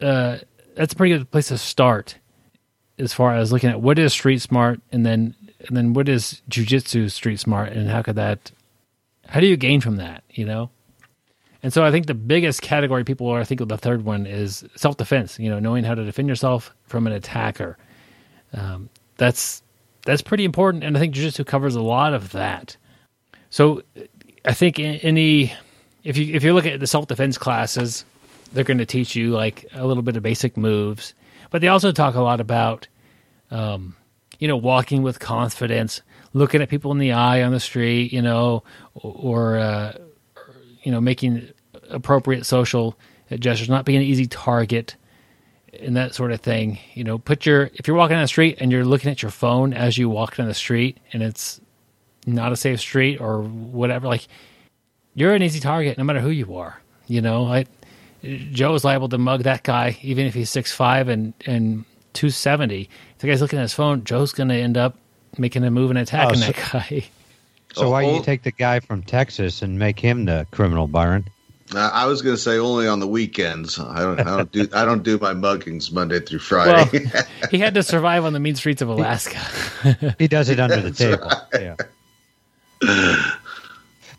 [0.00, 0.38] Uh,
[0.74, 2.18] that's a pretty good place to start,
[2.98, 5.34] as far as looking at what is street smart, and then
[5.68, 8.50] and then what is jujitsu street smart, and how could that,
[9.26, 10.70] how do you gain from that, you know?
[11.62, 14.64] And so I think the biggest category people are, I think the third one is
[14.74, 15.38] self defense.
[15.38, 17.78] You know, knowing how to defend yourself from an attacker.
[18.52, 19.62] Um, that's
[20.04, 22.76] that's pretty important, and I think jujitsu covers a lot of that.
[23.50, 23.82] So
[24.44, 25.52] I think in any
[26.04, 28.04] if you if you look at the self defense classes,
[28.52, 31.14] they're going to teach you like a little bit of basic moves,
[31.50, 32.88] but they also talk a lot about
[33.50, 33.96] um,
[34.38, 38.22] you know walking with confidence, looking at people in the eye on the street, you
[38.22, 38.62] know,
[38.94, 39.96] or, uh,
[40.82, 41.48] you know making
[41.90, 42.98] appropriate social
[43.30, 44.96] gestures, not being an easy target
[45.80, 46.78] and that sort of thing.
[46.94, 49.30] You know, put your if you're walking down the street and you're looking at your
[49.30, 51.60] phone as you walk down the street and it's
[52.26, 54.28] not a safe street or whatever, like
[55.14, 56.80] you're an easy target no matter who you are.
[57.06, 57.66] You know, I
[58.52, 62.30] Joe is liable to mug that guy even if he's six five and and two
[62.30, 62.88] seventy.
[63.14, 64.96] If the guy's looking at his phone, Joe's going to end up
[65.38, 67.04] making a move and attacking Oh, so- that guy.
[67.74, 71.24] So why Oh, you take the guy from Texas and make him the criminal, Byron?
[71.74, 73.78] Uh, I was going to say only on the weekends.
[73.78, 74.20] I don't.
[74.20, 74.68] I don't do.
[74.74, 77.06] I don't do my muggings Monday through Well, Friday.
[77.50, 79.38] he had to survive on the mean streets of Alaska.
[80.18, 81.30] He does it under the table.
[81.54, 81.76] Yeah.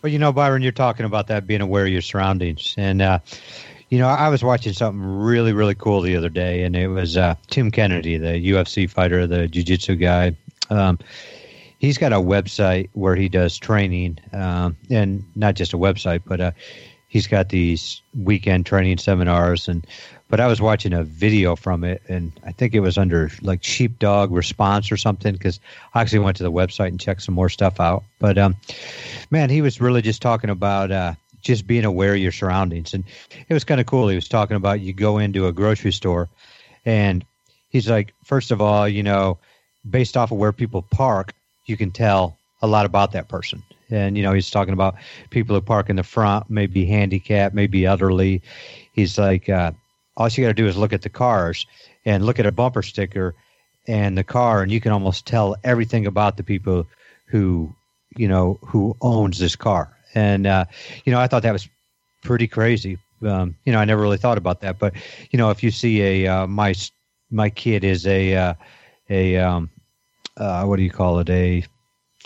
[0.03, 3.19] But you know, Byron, you're talking about that being aware of your surroundings, and uh,
[3.87, 7.15] you know, I was watching something really, really cool the other day, and it was
[7.15, 10.35] uh, Tim Kennedy, the UFC fighter, the jiu-jitsu guy.
[10.69, 10.99] Um,
[11.79, 16.41] he's got a website where he does training, um, and not just a website, but
[16.41, 16.51] uh,
[17.07, 19.69] he's got these weekend training seminars.
[19.69, 19.87] And
[20.33, 23.63] but I was watching a video from it, and I think it was under like
[23.63, 25.59] Sheepdog Response or something because
[25.93, 28.03] I actually went to the website and checked some more stuff out.
[28.17, 28.55] But um,
[29.29, 33.03] man, he was really just talking about uh, just being aware of your surroundings, and
[33.47, 34.07] it was kind of cool.
[34.07, 36.29] He was talking about you go into a grocery store,
[36.83, 37.23] and
[37.69, 39.37] he's like, first of all, you know,
[39.87, 41.35] based off of where people park,
[41.67, 43.61] you can tell a lot about that person.
[43.91, 44.95] And you know, he's talking about
[45.29, 48.41] people who park in the front, maybe handicapped, maybe elderly.
[48.93, 49.73] He's like, uh,
[50.15, 51.65] all you got to do is look at the cars
[52.05, 53.35] and look at a bumper sticker
[53.87, 56.87] and the car, and you can almost tell everything about the people
[57.25, 57.75] who
[58.17, 59.97] you know, who owns this car.
[60.13, 60.65] And, uh,
[61.05, 61.67] you know, I thought that was
[62.23, 62.97] pretty crazy.
[63.25, 64.79] Um, you know, I never really thought about that.
[64.79, 64.93] But,
[65.31, 66.73] you know, if you see a, uh, my,
[67.31, 68.53] my kid is a, uh,
[69.09, 69.69] a, um,
[70.37, 71.29] uh, what do you call it?
[71.29, 71.63] A,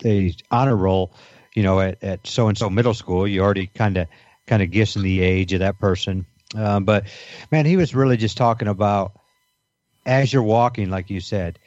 [0.06, 1.14] a honor roll,
[1.56, 4.08] you know, at, at so and so middle school, you already kind of,
[4.46, 6.26] kind of guessing the age of that person.
[6.56, 7.06] Um, but
[7.52, 9.14] man, he was really just talking about
[10.06, 11.60] as you're walking, like you said,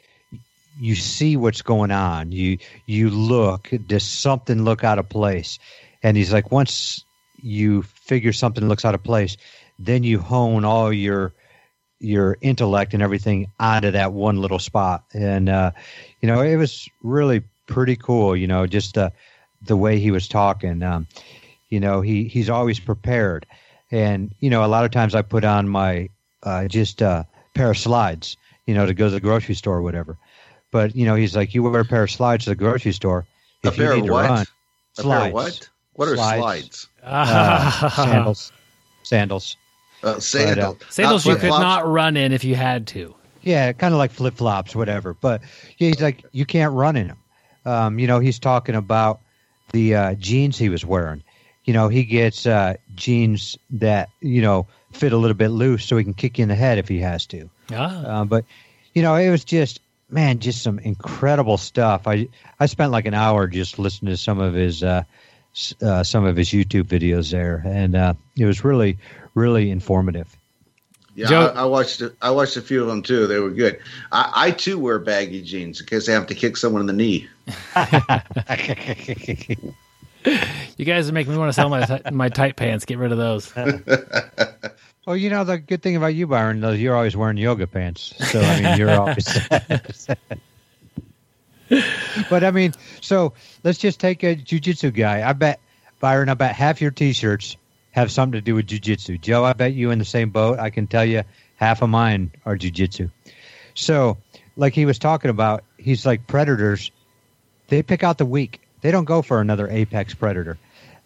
[0.79, 2.31] you see what's going on.
[2.31, 3.69] You you look.
[3.87, 5.59] Does something look out of place?
[6.01, 7.03] And he's like, once
[7.41, 9.37] you figure something looks out of place,
[9.77, 11.33] then you hone all your
[11.99, 15.03] your intellect and everything onto that one little spot.
[15.13, 15.71] And uh,
[16.21, 18.35] you know, it was really pretty cool.
[18.35, 19.11] You know, just uh,
[19.61, 20.81] the way he was talking.
[20.81, 21.07] Um,
[21.69, 23.45] you know, he he's always prepared.
[23.91, 26.09] And you know, a lot of times I put on my
[26.43, 29.81] uh, just a pair of slides, you know, to go to the grocery store or
[29.81, 30.17] whatever.
[30.71, 33.25] But you know, he's like, you wear a pair of slides to the grocery store.
[33.63, 34.29] If you pair need of to what?
[34.29, 34.45] run,
[34.97, 35.69] A slides, pair of what?
[35.93, 36.39] What are Slides.
[36.41, 36.87] slides?
[37.03, 38.51] uh, sandals,
[39.03, 39.57] sandals.
[40.03, 40.77] Uh, sandal.
[40.89, 43.13] Sandals you could not run in if you had to.
[43.43, 45.13] Yeah, kind of like flip flops, whatever.
[45.13, 45.41] But
[45.77, 47.17] yeah, he's like, you can't run in them.
[47.65, 49.19] Um, you know, he's talking about
[49.73, 51.21] the uh, jeans he was wearing.
[51.65, 55.97] You know, he gets uh, jeans that you know fit a little bit loose, so
[55.97, 57.49] he can kick you in the head if he has to.
[57.71, 58.03] Ah.
[58.03, 58.45] Uh, but
[58.93, 62.07] you know, it was just man, just some incredible stuff.
[62.07, 62.27] I
[62.59, 65.03] I spent like an hour just listening to some of his uh,
[65.81, 68.97] uh, some of his YouTube videos there, and uh, it was really
[69.33, 70.35] really informative.
[71.13, 72.01] Yeah, Joe- I, I watched.
[72.01, 73.27] a- I watched a few of them too.
[73.27, 73.79] They were good.
[74.11, 76.93] I, I too wear baggy jeans in case I have to kick someone in the
[76.93, 77.27] knee.
[80.25, 82.85] You guys are making me want to sell my ti- my tight pants.
[82.85, 83.51] Get rid of those.
[85.05, 88.13] Well, you know the good thing about you, Byron, though you're always wearing yoga pants.
[88.31, 89.27] So I mean, you're always.
[92.29, 95.27] but I mean, so let's just take a jujitsu guy.
[95.27, 95.59] I bet
[95.99, 97.57] Byron, I bet half your T-shirts
[97.91, 99.19] have something to do with jujitsu.
[99.19, 100.59] Joe, I bet you in the same boat.
[100.59, 101.23] I can tell you,
[101.55, 103.09] half of mine are jujitsu.
[103.73, 104.17] So,
[104.55, 106.91] like he was talking about, he's like predators.
[107.69, 108.61] They pick out the weak.
[108.81, 110.57] They don't go for another apex predator.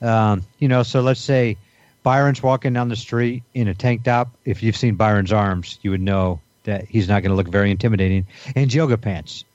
[0.01, 1.57] Um, you know, so let's say
[2.03, 4.29] Byron's walking down the street in a tank top.
[4.45, 7.71] If you've seen Byron's arms, you would know that he's not going to look very
[7.71, 8.27] intimidating.
[8.55, 9.45] And yoga pants.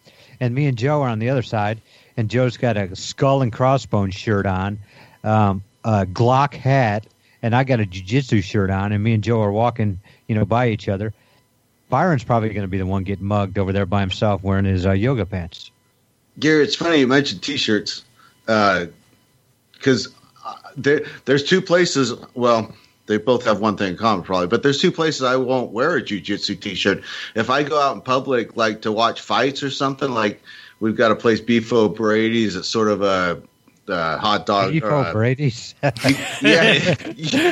[0.40, 1.80] And me and Joe are on the other side,
[2.16, 4.78] and Joe's got a skull and crossbones shirt on,
[5.22, 7.06] um, a Glock hat,
[7.42, 10.44] and I got a jiu-jitsu shirt on, and me and Joe are walking, you know,
[10.44, 11.12] by each other.
[11.88, 14.86] Byron's probably going to be the one getting mugged over there by himself wearing his
[14.86, 15.70] uh, yoga pants.
[16.38, 18.04] Gary, it's funny you mentioned t-shirts
[19.72, 20.08] because
[20.44, 22.12] uh, there, there's two places.
[22.34, 22.74] Well,
[23.06, 25.96] they both have one thing in common, probably, but there's two places I won't wear
[25.96, 27.02] a jujitsu t-shirt.
[27.34, 30.40] If I go out in public, like to watch fights or something, like
[30.78, 32.54] we've got a place, Beefo Brady's.
[32.56, 33.42] It's sort of a
[33.88, 34.70] uh, hot dog.
[34.72, 35.74] Beef uh, Brady's.
[35.82, 35.90] yeah,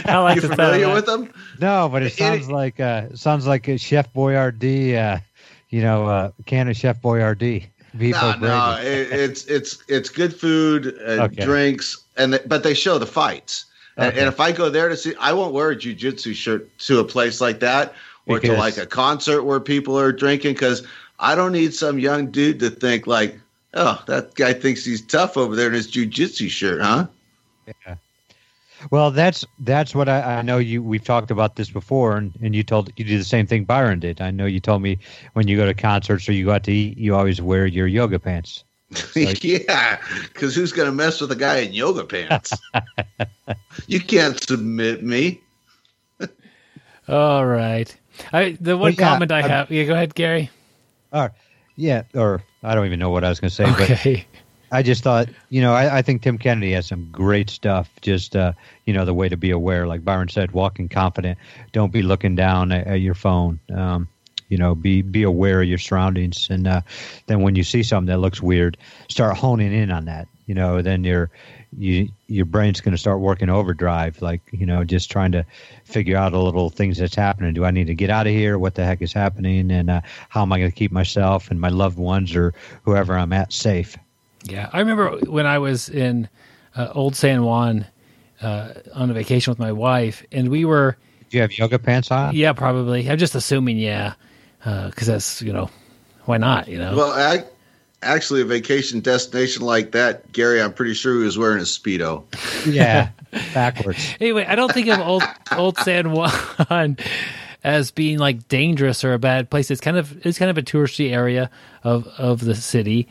[0.06, 0.94] I like you the sound familiar that.
[0.94, 1.32] with them?
[1.60, 4.94] no, but it It- sounds like uh, sounds like a Chef Boyardee.
[4.96, 5.18] Uh,
[5.70, 7.66] you know, uh, can of Chef Boyardee.
[7.94, 11.44] No, no, it, it's it's it's good food, uh, Okay.
[11.44, 13.64] drinks, and th- but they show the fights.
[13.96, 14.18] And, Okay.
[14.20, 17.04] and if I go there to see, I won't wear a jujitsu shirt to a
[17.04, 17.94] place like that
[18.26, 20.86] or Because- to like a concert where people are drinking because
[21.18, 23.40] I don't need some young dude to think like,
[23.74, 27.06] oh, that guy thinks he's tough over there in his jujitsu shirt, huh?
[28.90, 30.58] Well, that's that's what I, I know.
[30.58, 33.64] You we've talked about this before, and, and you told you do the same thing
[33.64, 34.20] Byron did.
[34.20, 34.98] I know you told me
[35.32, 37.86] when you go to concerts or you go out to eat, you always wear your
[37.86, 38.64] yoga pants.
[39.16, 42.52] Like- yeah, because who's going to mess with a guy in yoga pants?
[43.86, 45.40] you can't submit me.
[47.08, 47.94] All right.
[48.32, 49.70] I, the one yeah, comment I I'm- have.
[49.70, 50.50] Yeah, go ahead, Gary.
[51.12, 51.32] Or
[51.76, 54.26] yeah, or I don't even know what I was going to say, but Okay.
[54.70, 57.90] I just thought, you know, I, I think Tim Kennedy has some great stuff.
[58.02, 58.52] Just, uh,
[58.84, 61.38] you know, the way to be aware, like Byron said, walking confident.
[61.72, 63.60] Don't be looking down at, at your phone.
[63.74, 64.08] Um,
[64.48, 66.80] you know, be be aware of your surroundings, and uh,
[67.26, 68.78] then when you see something that looks weird,
[69.08, 70.26] start honing in on that.
[70.46, 71.30] You know, then your
[71.76, 75.44] you your brain's going to start working overdrive, like you know, just trying to
[75.84, 77.52] figure out a little things that's happening.
[77.52, 78.58] Do I need to get out of here?
[78.58, 79.70] What the heck is happening?
[79.70, 80.00] And uh,
[80.30, 82.54] how am I going to keep myself and my loved ones or
[82.84, 83.98] whoever I'm at safe?
[84.50, 86.28] Yeah, I remember when I was in
[86.76, 87.86] uh, Old San Juan
[88.40, 90.96] uh, on a vacation with my wife, and we were.
[91.30, 92.34] Do you have yoga pants on?
[92.34, 93.08] Yeah, probably.
[93.08, 93.78] I'm just assuming.
[93.78, 94.14] Yeah,
[94.60, 95.70] because that's you know,
[96.24, 96.68] why not?
[96.68, 96.96] You know.
[96.96, 97.44] Well, I,
[98.02, 102.24] actually, a vacation destination like that, Gary, I'm pretty sure he was wearing a speedo.
[102.66, 103.10] Yeah,
[103.54, 104.14] backwards.
[104.20, 105.22] Anyway, I don't think of old
[105.56, 106.96] old San Juan
[107.64, 109.70] as being like dangerous or a bad place.
[109.70, 111.50] It's kind of it's kind of a touristy area
[111.84, 113.08] of of the city,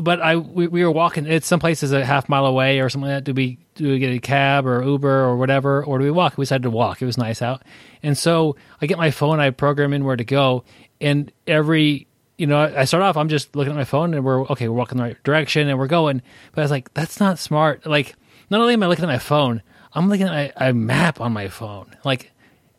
[0.00, 1.26] but I we, we were walking.
[1.26, 3.24] It's some places a half mile away or something like that.
[3.24, 6.38] Do we do we get a cab or Uber or whatever, or do we walk?
[6.38, 7.02] We decided to walk.
[7.02, 7.62] It was nice out,
[8.02, 9.38] and so I get my phone.
[9.40, 10.64] I program in where to go,
[11.00, 12.06] and every
[12.38, 13.16] you know I start off.
[13.16, 14.68] I'm just looking at my phone, and we're okay.
[14.68, 16.22] We're walking the right direction, and we're going.
[16.52, 17.84] But I was like, that's not smart.
[17.86, 18.14] Like,
[18.50, 19.62] not only am I looking at my phone,
[19.92, 21.94] I'm looking at a, a map on my phone.
[22.02, 22.32] Like,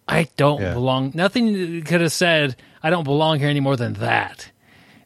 [0.07, 0.73] I don't Yeah.
[0.73, 1.11] belong.
[1.13, 4.51] Nothing could have said I don't belong here any more than that.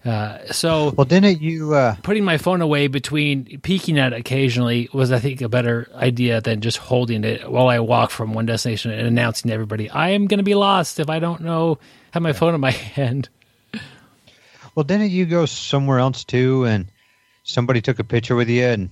[0.03, 1.75] Uh, so Well, didn't you?
[1.75, 5.87] Uh, putting my phone away between peeking at it occasionally was, I think, a better
[5.93, 9.89] idea than just holding it while I walk from one destination and announcing to everybody,
[9.89, 11.77] I am going to be lost if I don't know
[12.11, 13.29] have my phone in my hand.
[14.75, 16.65] well, didn't you go somewhere else too?
[16.65, 16.87] And
[17.43, 18.89] somebody took a picture with you and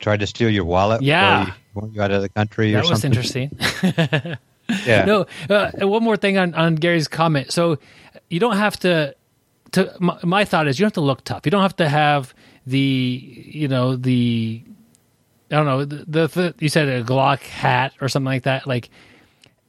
[0.00, 1.02] tried to steal your wallet.
[1.02, 1.52] Yeah.
[1.76, 3.10] you, you out of the country or That was something.
[3.12, 4.36] interesting.
[4.86, 5.04] Yeah.
[5.04, 7.52] no, uh, one more thing on, on Gary's comment.
[7.52, 7.78] So
[8.30, 9.14] you don't have to.
[9.72, 11.42] To my, my thought is, you don't have to look tough.
[11.44, 12.34] You don't have to have
[12.66, 14.62] the you know the
[15.50, 18.66] I don't know the, the, the you said a Glock hat or something like that.
[18.66, 18.90] Like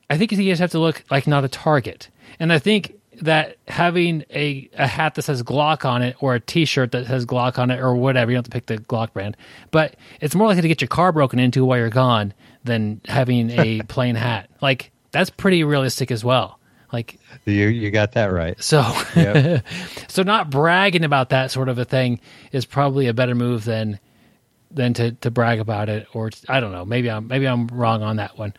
[0.10, 2.10] I think you just have to look like not a target.
[2.40, 6.40] And I think that having a, a hat that says Glock on it or a
[6.40, 9.14] T-shirt that says Glock on it or whatever, you don't have to pick the Glock
[9.14, 9.38] brand,
[9.72, 13.50] but it's more likely to get your car broken into while you're gone than having
[13.52, 14.50] a plain hat.
[14.62, 16.60] Like that's pretty realistic as well.
[16.94, 18.62] Like You you got that right.
[18.64, 18.82] so,
[19.16, 19.66] Yep.
[20.08, 24.00] so not bragging about that sort of a thing is probably a better move than
[24.70, 26.08] than to, to brag about it.
[26.14, 26.86] Or I don't know.
[26.86, 28.54] Maybe I'm maybe I'm wrong on that one.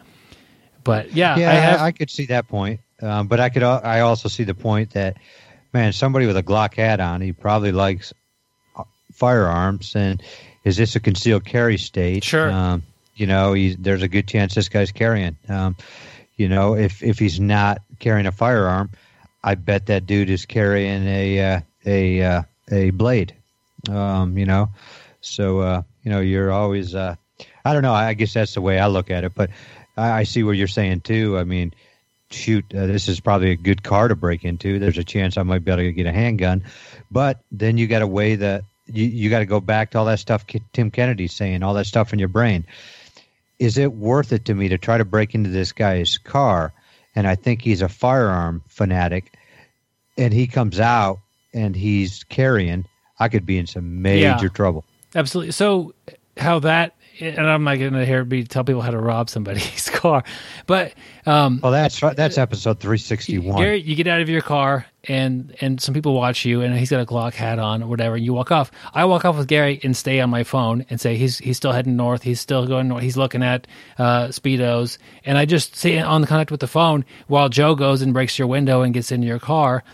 [0.83, 1.81] But yeah, Yeah, I have.
[1.81, 3.62] I, could see that point, um, but I could.
[3.62, 5.16] I also see the point that,
[5.73, 8.12] man, somebody with a Glock hat on, he probably likes
[8.77, 10.23] uh, firearms, and
[10.64, 12.23] is this a concealed carry state?
[12.23, 12.51] Sure.
[12.51, 12.83] Um,
[13.14, 15.37] you know, he's, there's a good chance this guy's carrying.
[15.49, 15.77] Um,
[16.37, 18.90] you know, if if he's not carrying a firearm,
[19.43, 23.35] I bet that dude is carrying a uh, a uh, a blade.
[23.90, 24.69] Um, you know,
[25.23, 26.95] so uh, you know you're always.
[26.95, 27.17] Uh,
[27.64, 27.95] I don't know.
[27.95, 29.51] I guess that's the way I look at it, but
[29.97, 31.38] I, I see what you're saying too.
[31.38, 31.73] I mean,
[32.31, 34.79] shoot, uh, this is probably a good car to break into.
[34.79, 36.64] There's a chance I might be able to get a handgun,
[37.11, 38.64] but then you got to weigh that.
[38.87, 41.87] You, you got to go back to all that stuff Tim Kennedy's saying, all that
[41.87, 42.67] stuff in your brain.
[43.59, 46.75] Is it worth it to me to try to break into this guy's car?
[47.14, 49.35] And I think he's a firearm fanatic,
[50.18, 51.18] and he comes out
[51.53, 52.85] and he's carrying.
[53.20, 54.48] I could be in some major Yeah.
[54.48, 54.85] trouble.
[55.14, 55.53] Absolutely.
[55.53, 55.94] So
[56.37, 59.88] how that and I'm not going to here be tell people how to rob somebody's
[59.92, 60.24] car,
[60.66, 60.94] but
[61.27, 63.62] um, Well, that's that's episode 361.
[63.62, 66.90] Gary, you get out of your car and and some people watch you and he's
[66.90, 68.16] got a Glock hat on or whatever.
[68.16, 68.70] And you walk off.
[68.92, 71.72] I walk off with Gary and stay on my phone and say he's he's still
[71.72, 72.22] heading north.
[72.22, 73.03] He's still going north.
[73.03, 73.66] He's looking at
[73.98, 78.03] uh, speedos and I just stay on the contact with the phone while Joe goes
[78.03, 79.85] and breaks your window and gets into your car.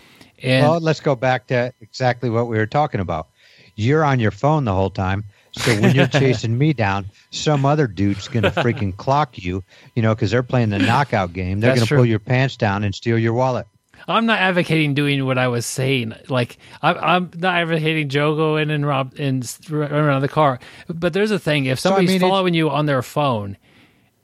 [0.42, 3.28] And Well, let's go back to exactly what we were talking about.
[3.76, 5.24] You're on your phone the whole time.
[5.52, 10.02] So when you're chasing me down, some other dude's going to freaking clock you, you
[10.02, 11.60] know, because they're playing the knockout game.
[11.60, 13.66] They're going to pull your pants down and steal your wallet.
[14.08, 16.14] I'm not advocating doing what I was saying.
[16.28, 20.28] Like I'm, I'm not advocating Joe go in and rob and s- run around the
[20.28, 20.58] car.
[20.88, 23.58] But there's a thing: if So, I somebody's mean, following you on their phone,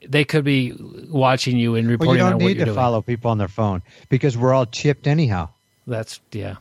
[0.07, 0.73] they could be
[1.11, 2.09] watching you and reporting.
[2.09, 2.75] Well, you on don't need to doing.
[2.75, 5.51] follow people on their phone because we're all chipped anyhow.
[5.87, 6.57] That's yeah.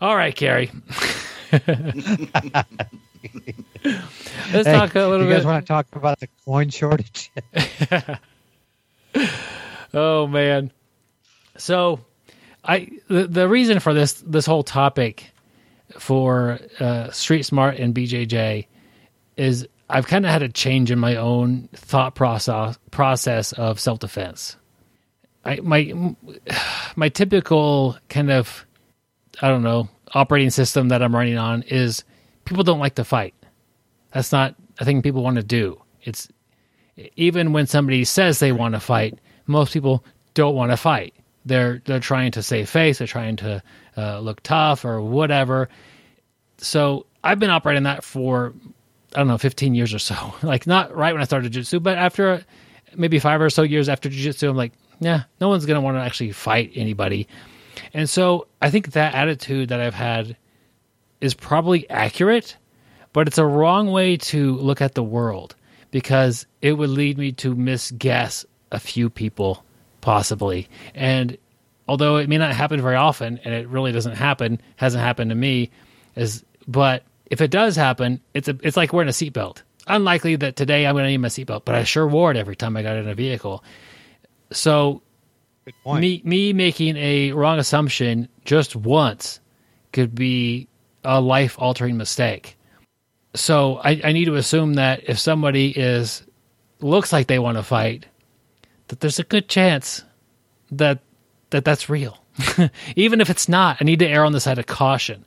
[0.00, 0.72] All right, Gary.
[3.84, 5.30] Let's Hey, talk a little bit.
[5.30, 7.30] you guys want to talk about the coin shortage?
[9.94, 10.72] Oh man.
[11.56, 12.00] So,
[12.64, 15.30] I the, the reason for this this whole topic
[15.98, 18.66] for uh, Street Smart and BJJ
[19.36, 24.00] is I've kind of had a change in my own thought process process of self
[24.00, 24.56] defense.
[25.44, 26.14] I my
[26.96, 28.66] my typical kind of
[29.40, 32.04] I don't know operating system that I'm running on is
[32.46, 33.34] people don't like to fight.
[34.12, 35.80] That's not a thing people want to do.
[36.02, 36.28] It's
[37.16, 40.04] even when somebody says they want to fight, most people
[40.34, 41.14] don't want to fight.
[41.44, 42.98] They're they're trying to save face.
[42.98, 43.62] They're trying to
[43.96, 45.68] uh, look tough or whatever.
[46.58, 48.54] So I've been operating that for
[49.14, 50.34] I don't know, 15 years or so.
[50.42, 52.44] Like not right when I started jiu-jitsu, but after
[52.96, 55.96] maybe five or so years after jiu-jitsu, I'm like, yeah, no one's going to want
[55.96, 57.28] to actually fight anybody.
[57.92, 60.36] And so I think that attitude that I've had
[61.20, 62.56] is probably accurate,
[63.12, 65.54] but it's a wrong way to look at the world
[65.90, 69.64] because it would lead me to misguess a few people
[70.00, 70.68] possibly.
[70.94, 71.36] And
[71.88, 75.34] although it may not happen very often and it really doesn't happen, hasn't happened to
[75.34, 75.70] me
[76.14, 79.62] is but if it does happen, it's a it's like wearing a seatbelt.
[79.86, 82.56] Unlikely that today I'm going to need my seatbelt, but I sure wore it every
[82.56, 83.62] time I got in a vehicle.
[84.52, 85.02] So
[85.84, 89.40] me me making a wrong assumption just once
[89.92, 90.68] could be
[91.06, 92.56] a life altering mistake.
[93.34, 96.22] So I, I need to assume that if somebody is
[96.80, 98.06] looks like they want to fight,
[98.88, 100.04] that there's a good chance
[100.70, 101.00] that
[101.50, 102.18] that that's real.
[102.96, 105.24] Even if it's not, I need to err on the side of caution.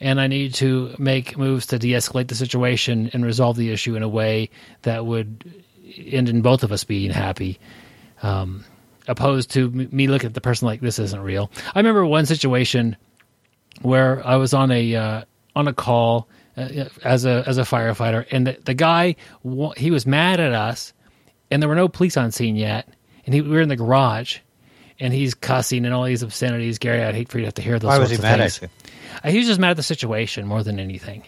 [0.00, 3.96] And I need to make moves to de escalate the situation and resolve the issue
[3.96, 4.48] in a way
[4.82, 5.62] that would
[5.98, 7.60] end in both of us being happy.
[8.22, 8.64] Um,
[9.06, 11.50] opposed to me looking at the person like this isn't real.
[11.74, 12.96] I remember one situation
[13.82, 15.22] where I was on a uh,
[15.56, 19.16] on a call uh, as a as a firefighter, and the, the guy
[19.76, 20.92] he was mad at us,
[21.50, 22.88] and there were no police on scene yet,
[23.24, 24.38] and he, we were in the garage,
[24.98, 26.78] and he's cussing and all these obscenities.
[26.78, 27.88] Gary, I'd hate for you to have to hear those.
[27.88, 28.58] Why was he mad things.
[28.58, 28.68] at you?
[29.24, 31.24] Uh, he was just mad at the situation more than anything.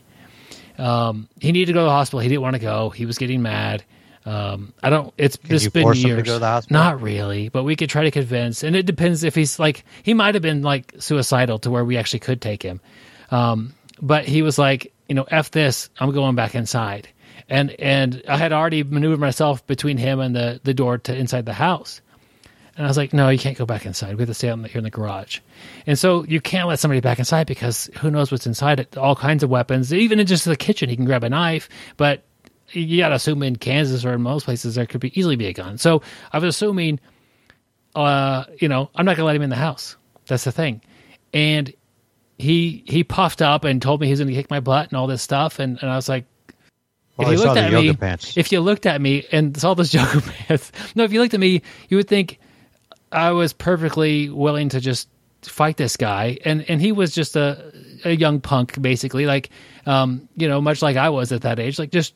[0.78, 2.20] Um, he needed to go to the hospital.
[2.20, 2.90] He didn't want to go.
[2.90, 3.84] He was getting mad.
[4.24, 5.12] Um, I don't.
[5.18, 6.22] It's Can it's you been force him to years.
[6.22, 6.74] go to the hospital?
[6.74, 8.62] Not really, but we could try to convince.
[8.62, 11.96] And it depends if he's like he might have been like suicidal to where we
[11.96, 12.80] actually could take him.
[13.30, 15.90] Um, but he was like, you know, f this.
[15.98, 17.08] I'm going back inside.
[17.48, 21.44] And and I had already maneuvered myself between him and the the door to inside
[21.46, 22.00] the house.
[22.76, 24.14] And I was like, no, you can't go back inside.
[24.14, 25.40] We have to stay out in the, here in the garage.
[25.86, 28.96] And so you can't let somebody back inside because who knows what's inside it?
[28.96, 29.92] All kinds of weapons.
[29.92, 31.68] Even in just the kitchen, he can grab a knife,
[31.98, 32.22] but
[32.72, 35.46] you got to assume in Kansas or in most places there could be easily be
[35.46, 35.78] a gun.
[35.78, 36.02] So
[36.32, 37.00] I was assuming,
[37.94, 39.96] uh, you know, I'm not going to let him in the house.
[40.26, 40.80] That's the thing.
[41.32, 41.72] And
[42.38, 44.96] he he puffed up and told me he was going to kick my butt and
[44.96, 45.58] all this stuff.
[45.58, 46.24] And, and I was like,
[47.16, 48.36] Well, if you looked at me, pants.
[48.36, 51.40] if you looked at me and saw those yoga pants, no, if you looked at
[51.40, 52.38] me, you would think
[53.10, 55.08] I was perfectly willing to just
[55.42, 57.72] fight this guy, and and he was just a
[58.04, 59.50] a young punk, basically, like
[59.86, 62.14] um, you know, much like I was at that age, like just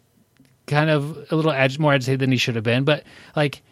[0.67, 3.05] kind of a little ag- more agitated than he should have been, but
[3.35, 3.63] like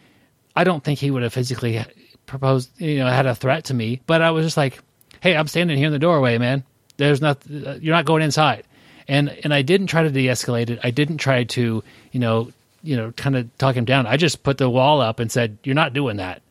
[0.55, 1.83] I don't think he would have physically
[2.25, 4.79] proposed, you know, had a threat to me, but I was just like,
[5.19, 6.63] hey, I'm standing here in the doorway, man.
[6.97, 8.63] There's not, you're not going inside,
[9.07, 10.79] and and I didn't try to de-escalate it.
[10.83, 12.51] I didn't try to, you know,
[12.83, 14.07] you know, kind of talk him down.
[14.07, 16.41] I just put the wall up and said, you're not doing that,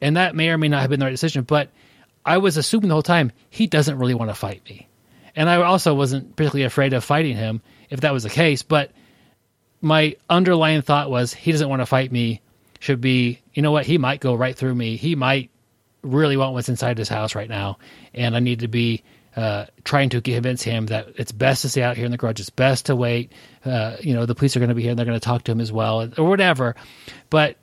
[0.00, 1.70] and that may or may not have been the right decision, but
[2.24, 4.86] I was assuming the whole time he doesn't really want to fight me,
[5.34, 7.60] and I also wasn't particularly afraid of fighting him
[7.90, 8.92] if that was the case, but
[9.84, 12.40] my underlying thought was he doesn't want to fight me
[12.80, 14.96] should be you know what he might go right through me.
[14.96, 15.50] He might
[16.02, 17.78] really want what's inside his house right now.
[18.12, 19.02] And i need to be
[19.36, 22.40] uh, trying to convince him that it's best to stay out here in the garage.
[22.40, 23.32] It's best to wait.
[23.64, 25.44] Uh, you know the police are going to be here and they're going to talk
[25.44, 26.74] to him as well or whatever.
[27.30, 27.56] But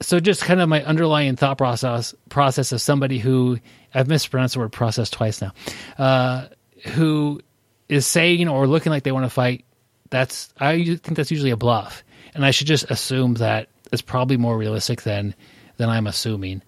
[0.00, 3.58] so just kind of my underlying thought process process of somebody who
[3.94, 5.52] I've mispronounced the word process twice now,
[5.98, 6.48] uh,
[6.88, 7.40] who
[7.88, 9.64] is saying or looking like they want to fight.
[10.10, 12.04] That's I think that's usually a bluff,
[12.34, 15.34] and I should just assume that it's probably more realistic than
[15.76, 16.62] than I'm assuming,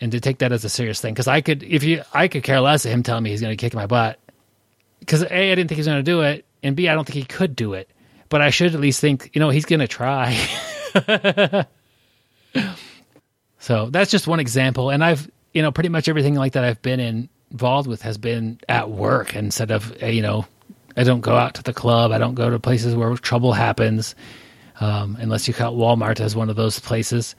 [0.00, 1.14] and to take that as a serious thing.
[1.14, 3.56] Because I could if you I could care less of him telling me he's going
[3.56, 4.18] to kick my butt.
[5.00, 7.04] Because a I didn't think he was going to do it, and b I don't
[7.04, 7.88] think he could do it.
[8.28, 10.36] But I should at least think you know he's going to try.
[13.58, 14.90] So that's just one example.
[14.90, 18.16] And I've, you know, pretty much everything like that I've been in, involved with has
[18.16, 20.46] been at work instead of, you know,
[20.98, 22.12] I don't go out to the club.
[22.12, 24.14] I don't go to places where trouble happens,
[24.80, 27.34] um, unless you count Walmart as one of those places.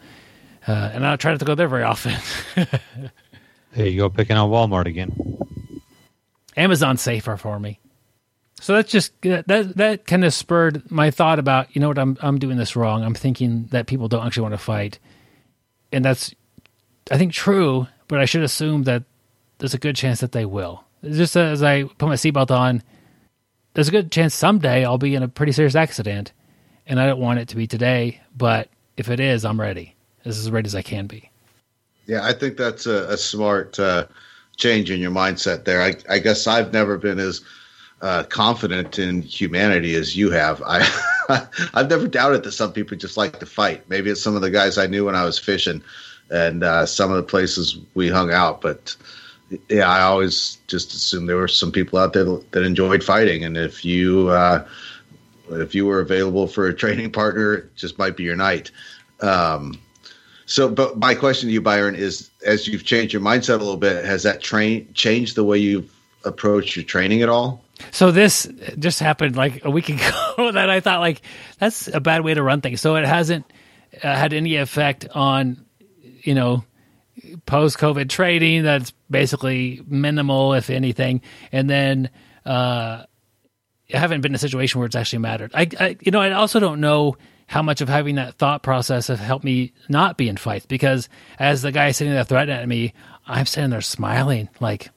[0.68, 2.16] Uh, and I try not to go there very often.
[3.74, 5.16] There you go, picking on Walmart again.
[6.58, 7.80] Amazon's safer for me.
[8.60, 12.18] So that's just that that kind of spurred my thought about you know what I'm
[12.22, 13.04] I'm doing this wrong.
[13.04, 15.00] I'm thinking that people don't actually want to fight,
[15.94, 16.34] and that's
[17.10, 17.88] I think true.
[18.08, 19.04] But I should assume that
[19.60, 20.84] there's a good chance that they will.
[21.04, 22.84] Just as I put my seatbelt on,
[23.74, 26.34] there's a good chance someday I'll be in a pretty serious accident,
[26.88, 28.22] and I don't want it to be today.
[28.36, 29.96] But if it is, I'm ready.
[30.26, 31.30] As as ready as I can be.
[32.06, 34.08] Yeah, I think that's a, a smart uh,
[34.58, 35.82] change in your mindset there.
[35.82, 37.42] I, I guess I've never been as
[38.02, 40.62] uh, confident in humanity as you have.
[40.66, 40.88] I
[41.74, 43.88] I've never doubted that some people just like to fight.
[43.90, 45.82] Maybe it's some of the guys I knew when I was fishing,
[46.30, 48.62] and uh, some of the places we hung out.
[48.62, 48.96] But
[49.70, 53.58] yeah, I always just assumed there were some people out there that enjoyed fighting, and
[53.58, 54.66] if you uh,
[55.52, 58.72] if you were available for a training partner, it just might be your night.
[59.22, 59.80] Um,
[60.46, 63.78] so, but my question to you, Byron, is as you've changed your mindset a little
[63.78, 65.92] bit, has that train changed the way you've
[66.26, 67.64] approached your training at all?
[67.92, 68.48] So this
[68.78, 71.22] just happened like a week ago that I thought like
[71.60, 72.82] that's a bad way to run things.
[72.82, 73.46] So it hasn't
[74.04, 75.66] uh, had any effect on
[76.22, 76.64] you know
[77.46, 78.64] post COVID trading.
[78.64, 81.22] That's basically minimal, if anything.
[81.52, 82.10] And then
[82.46, 83.04] uh,
[83.94, 85.52] I haven't been in a situation where it's actually mattered.
[85.54, 87.18] I, I you know I also don't know
[87.48, 91.10] how much of having that thought process have helped me not be in fights because
[91.40, 92.94] as the guy sitting there threatening at me,
[93.26, 94.90] I'm sitting there smiling like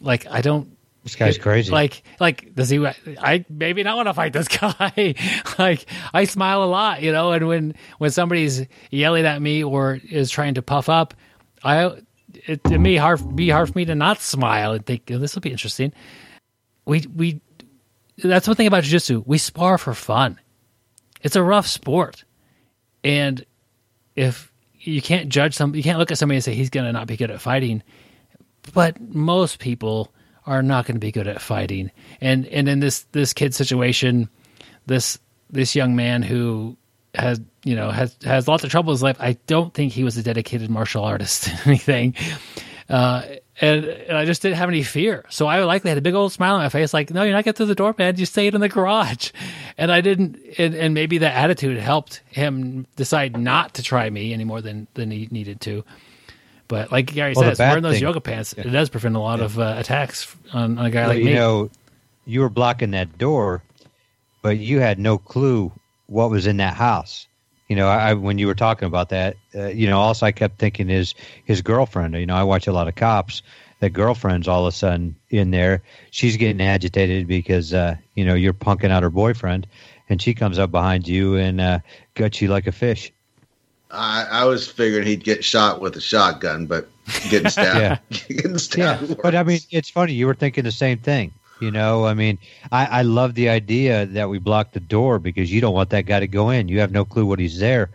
[0.00, 1.72] like I don't This guy's crazy.
[1.72, 2.84] Like, like does he?
[2.86, 5.14] I maybe not want to fight this guy.
[5.58, 7.32] like, I smile a lot, you know.
[7.32, 11.14] And when when somebody's yelling at me or is trying to puff up,
[11.62, 11.84] I
[12.46, 15.34] it, it may hard be hard for me to not smile and think oh, this
[15.34, 15.92] will be interesting.
[16.84, 17.40] We we
[18.22, 19.24] that's one thing about jiu-jitsu.
[19.26, 20.38] We spar for fun.
[21.22, 22.24] It's a rough sport,
[23.04, 23.44] and
[24.16, 26.92] if you can't judge some, you can't look at somebody and say he's going to
[26.92, 27.82] not be good at fighting.
[28.72, 30.12] But most people
[30.46, 31.90] are not going to be good at fighting.
[32.20, 34.28] And and in this this kid situation,
[34.86, 35.18] this
[35.50, 36.76] this young man who
[37.14, 39.16] has you know has has lots of trouble in his life.
[39.20, 42.14] I don't think he was a dedicated martial artist or anything.
[42.88, 43.22] Uh,
[43.60, 45.24] and, and, I just didn't have any fear.
[45.28, 47.44] So I likely had a big old smile on my face, like, "No, you're not
[47.44, 48.16] getting through the door, man.
[48.16, 49.30] You stay in the garage."
[49.78, 50.36] And I didn't.
[50.58, 54.88] And, and maybe that attitude helped him decide not to try me any more than
[54.92, 55.84] than he needed to.
[56.68, 58.66] But like Gary well, says, wearing those thing, yoga pants yeah.
[58.66, 59.46] it does prevent a lot yeah.
[59.46, 61.30] of uh, attacks on, on, a guy well, like you me.
[61.30, 61.70] You know,
[62.26, 63.62] you were blocking that door,
[64.42, 65.72] but you had no clue
[66.06, 67.26] what was in that house.
[67.70, 70.58] You know, I when you were talking about that, uh, you know, also I kept
[70.58, 71.14] thinking is
[71.44, 72.14] his girlfriend.
[72.14, 73.42] You know, I watch a lot of cops.
[73.78, 75.84] That girlfriend's all of a sudden in there.
[76.10, 79.68] She's getting agitated because uh, you know you're punking out her boyfriend,
[80.08, 81.78] and she comes up behind you and uh,
[82.14, 83.12] guts you like a fish.
[83.88, 86.88] I, I was figuring he'd get shot with a shotgun, but
[87.30, 87.98] getting stabbed, yeah.
[88.28, 89.10] getting stabbed.
[89.10, 89.14] Yeah.
[89.22, 90.14] But I mean, it's funny.
[90.14, 91.32] You were thinking the same thing.
[91.60, 92.38] You know, I mean,
[92.72, 96.06] I, I love the idea that we block the door because you don't want that
[96.06, 96.68] guy to go in.
[96.68, 97.90] You have no clue what he's there.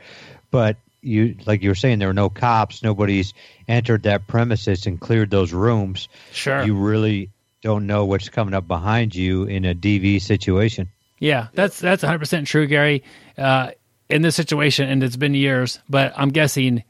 [0.51, 2.83] But you, like you were saying, there are no cops.
[2.83, 3.33] Nobody's
[3.67, 6.07] entered that premises and cleared those rooms.
[6.31, 6.63] Sure.
[6.63, 7.29] You really
[7.61, 10.89] don't know what's coming up behind you in a DV situation.
[11.19, 13.03] Yeah, that's that's 100% true, Gary.
[13.37, 13.71] Uh,
[14.09, 16.83] in this situation, and it's been years, but I'm guessing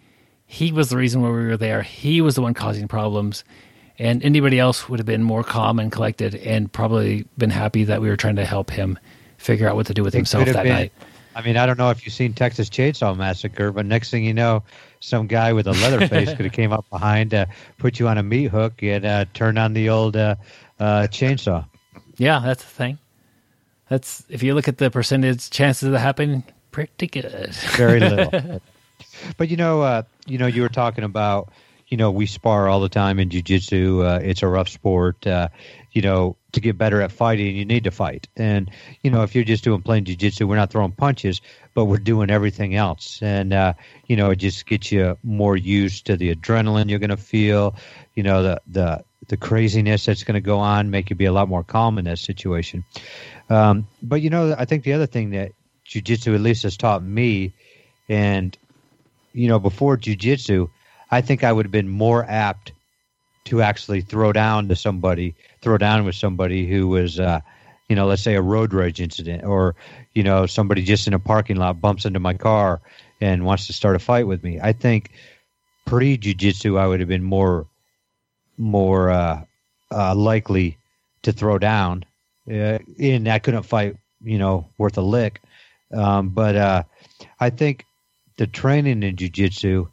[0.45, 1.81] he was the reason why we were there.
[1.81, 3.43] He was the one causing problems,
[3.97, 8.01] and anybody else would have been more calm and collected, and probably been happy that
[8.01, 8.99] we were trying to help him
[9.37, 10.93] figure out what to do with it himself that been, night.
[11.35, 14.33] I mean, I don't know if you've seen Texas Chainsaw Massacre, but next thing you
[14.33, 14.63] know,
[15.01, 17.45] some guy with a leather face could have came up behind, uh,
[17.77, 20.35] put you on a meat hook, and uh, turned on the old uh,
[20.79, 21.65] uh chainsaw.
[22.17, 22.97] Yeah, that's the thing.
[23.89, 27.53] That's if you look at the percentage chances of that happening, pretty good.
[27.75, 28.61] Very little.
[29.37, 31.49] but you know, uh, you know, you were talking about,
[31.95, 34.03] you know, we spar all the time in jujitsu.
[34.03, 35.25] Uh, it's a rough sport.
[35.25, 35.47] Uh,
[35.93, 38.27] you know, to get better at fighting, you need to fight.
[38.35, 38.69] And
[39.01, 41.39] you know, if you're just doing plain jujitsu, we're not throwing punches,
[41.73, 43.21] but we're doing everything else.
[43.21, 43.75] And uh,
[44.07, 47.77] you know, it just gets you more used to the adrenaline you're going to feel.
[48.13, 51.31] You know, the the the craziness that's going to go on, make you be a
[51.31, 52.83] lot more calm in that situation.
[53.49, 55.53] Um, but you know, I think the other thing that
[55.87, 57.53] jujitsu at least has taught me.
[58.09, 58.57] And,
[59.31, 60.69] you know, before jujitsu,
[61.11, 62.71] I think I would have been more apt
[63.45, 67.41] to actually throw down to somebody, throw down with somebody who was, uh,
[67.87, 69.75] you know, let's say a road rage incident or,
[70.13, 72.81] you know, somebody just in a parking lot bumps into my car
[73.21, 74.59] and wants to start a fight with me.
[74.61, 75.11] I think
[75.85, 77.67] pre jujitsu, I would have been more,
[78.57, 79.43] more uh,
[79.91, 80.77] uh, likely
[81.21, 82.05] to throw down.
[82.49, 85.41] Uh, and I couldn't fight, you know, worth a lick.
[85.93, 86.83] Um, but uh,
[87.39, 87.85] I think
[88.37, 89.89] the training in jujitsu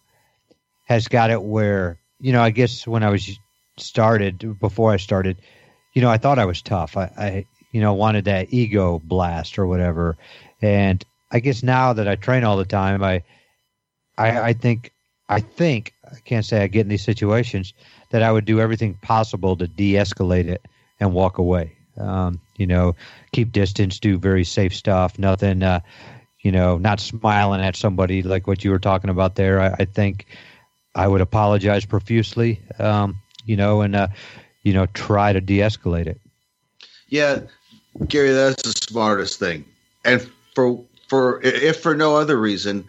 [0.92, 2.42] has got it where you know.
[2.42, 3.38] I guess when I was
[3.76, 5.38] started, before I started,
[5.94, 6.96] you know, I thought I was tough.
[6.96, 10.16] I, I you know wanted that ego blast or whatever,
[10.60, 13.22] and I guess now that I train all the time, I,
[14.18, 14.92] I, I think,
[15.30, 17.72] I think I can't say I get in these situations
[18.10, 20.62] that I would do everything possible to de-escalate it
[21.00, 21.72] and walk away.
[21.96, 22.94] Um, you know,
[23.32, 25.80] keep distance, do very safe stuff, nothing, uh,
[26.42, 29.58] you know, not smiling at somebody like what you were talking about there.
[29.58, 30.26] I, I think
[30.94, 34.08] I would apologize profusely, um, you know, and, uh,
[34.62, 36.20] you know, try to de escalate it.
[37.08, 37.40] Yeah,
[38.08, 39.64] Gary, that's the smartest thing.
[40.04, 42.84] And for, for, if for no other reason,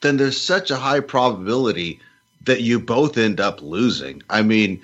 [0.00, 2.00] then there's such a high probability
[2.44, 4.22] that you both end up losing.
[4.30, 4.80] I mean,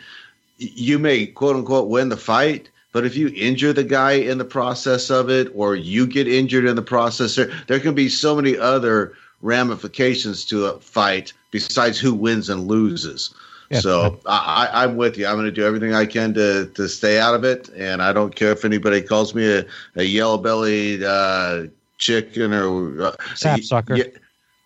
[0.58, 4.44] you may quote unquote win the fight, but if you injure the guy in the
[4.44, 8.36] process of it, or you get injured in the process, there, there can be so
[8.36, 13.34] many other ramifications to a fight besides who wins and loses.
[13.70, 13.80] Yeah.
[13.80, 15.26] So I, I, am with you.
[15.26, 18.12] I'm going to do everything I can to, to stay out of it, and I
[18.12, 19.64] don't care if anybody calls me a,
[19.96, 21.64] a yellow bellied uh,
[21.96, 23.96] chicken or uh, sapsucker.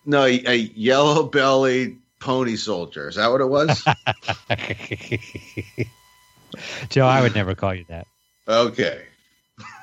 [0.06, 3.08] No, a, a yellow bellied pony soldier.
[3.08, 3.84] Is that what it was?
[6.88, 8.06] Joe, I would never call you that.
[8.48, 9.02] Okay.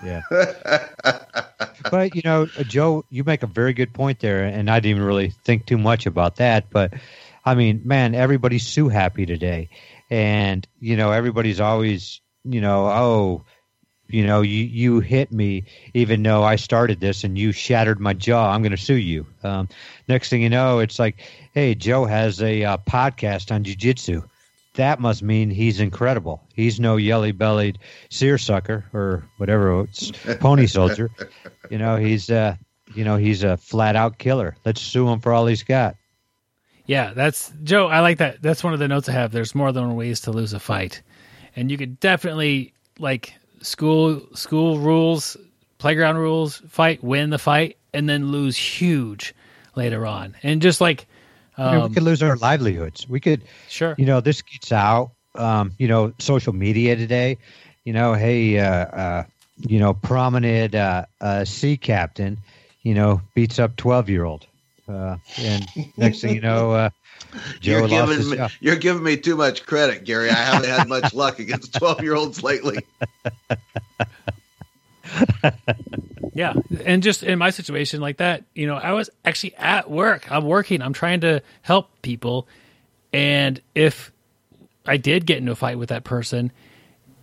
[0.04, 0.22] Yeah.
[1.92, 5.04] but you know, Joe, you make a very good point there, and I didn't even
[5.04, 6.70] really think too much about that.
[6.70, 6.94] But
[7.46, 9.70] I mean, man, everybody's so happy today,
[10.10, 13.46] and you know, everybody's always you know, oh,
[14.08, 18.14] you know, you, you hit me even though I started this and you shattered my
[18.14, 18.52] jaw.
[18.52, 19.26] I'm going to sue you.
[19.44, 19.70] Um,
[20.08, 21.18] next thing you know, it's like,
[21.54, 24.28] hey, Joe has a uh, podcast on jujitsu.
[24.76, 26.42] That must mean he's incredible.
[26.56, 27.78] He's no yelly bellied
[28.10, 31.10] seersucker or whatever it's pony soldier.
[31.70, 32.58] You know, he's uh,
[32.94, 34.56] you know, he's a flat out killer.
[34.66, 35.96] Let's sue him for all he's got.
[36.86, 37.88] Yeah, that's Joe.
[37.88, 38.42] I like that.
[38.42, 39.32] That's one of the notes I have.
[39.32, 41.02] There's more than one ways to lose a fight,
[41.56, 45.38] and you could definitely like school school rules,
[45.78, 49.34] playground rules, fight, win the fight, and then lose huge
[49.76, 50.36] later on.
[50.44, 51.08] And just like
[51.58, 53.08] um, I mean, we could lose our livelihoods.
[53.08, 53.96] We could, sure.
[53.98, 55.12] You know, this gets out.
[55.36, 57.38] Um, you know, social media today.
[57.86, 59.24] You know, hey, uh, uh,
[59.58, 62.38] you know, prominent uh, uh, sea captain,
[62.84, 64.46] you know, beats up twelve year old,
[64.88, 66.90] uh, and next thing you know, uh,
[67.60, 70.30] Joe you're giving me you're giving me too much credit, Gary.
[70.30, 72.80] I haven't had much luck against twelve year olds lately.
[76.34, 76.54] yeah,
[76.86, 80.32] and just in my situation like that, you know, I was actually at work.
[80.32, 80.82] I'm working.
[80.82, 82.48] I'm trying to help people,
[83.12, 84.12] and if
[84.86, 86.52] I did get into a fight with that person,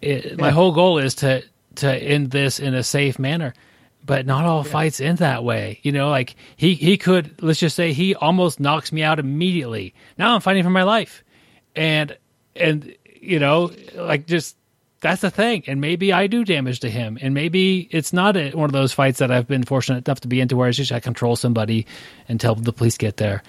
[0.00, 0.34] it, yeah.
[0.38, 1.42] my whole goal is to
[1.76, 3.54] to end this in a safe manner.
[4.02, 4.72] But not all yeah.
[4.72, 5.78] fights end that way.
[5.82, 9.94] You know, like he he could let's just say he almost knocks me out immediately.
[10.16, 11.22] Now I'm fighting for my life,
[11.76, 12.16] and
[12.56, 14.56] and you know, like just
[15.00, 15.64] that's the thing.
[15.66, 17.18] And maybe I do damage to him.
[17.20, 20.28] And maybe it's not a, one of those fights that I've been fortunate enough to
[20.28, 21.86] be into where it's just I control somebody
[22.28, 23.42] until the police get there.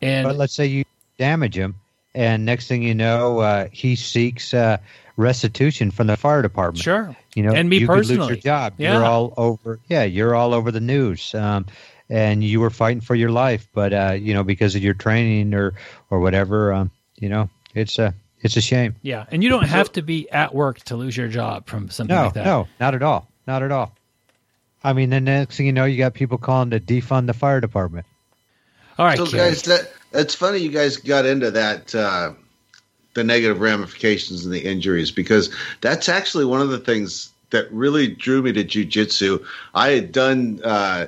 [0.00, 0.84] And but let's say you
[1.18, 1.76] damage him,
[2.14, 4.78] and next thing you know, uh, he seeks uh,
[5.16, 6.82] restitution from the fire department.
[6.82, 8.74] Sure, you know, and me you personally, lose your job.
[8.78, 8.94] Yeah.
[8.94, 9.80] You're all over.
[9.88, 11.34] Yeah, you're all over the news.
[11.34, 11.66] Um,
[12.10, 15.52] and you were fighting for your life, but uh, you know because of your training
[15.54, 15.74] or
[16.10, 18.94] or whatever, um, you know, it's a it's a shame.
[19.02, 22.14] Yeah, and you don't have to be at work to lose your job from something
[22.14, 22.44] no, like that.
[22.44, 23.28] No, not at all.
[23.46, 23.94] Not at all.
[24.84, 27.60] I mean, the next thing you know, you got people calling to defund the fire
[27.60, 28.06] department.
[28.98, 32.32] All right, so guys, that it's funny you guys got into that uh,
[33.14, 38.08] the negative ramifications and the injuries because that's actually one of the things that really
[38.08, 39.44] drew me to jujitsu.
[39.74, 40.60] I had done.
[40.62, 41.06] Uh,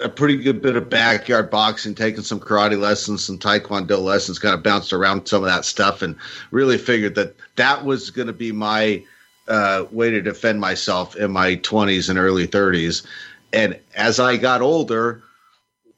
[0.00, 4.54] a pretty good bit of backyard boxing, taking some karate lessons, some taekwondo lessons, kind
[4.54, 6.16] of bounced around some of that stuff, and
[6.50, 9.02] really figured that that was going to be my
[9.48, 13.06] uh, way to defend myself in my 20s and early 30s.
[13.52, 15.22] And as I got older,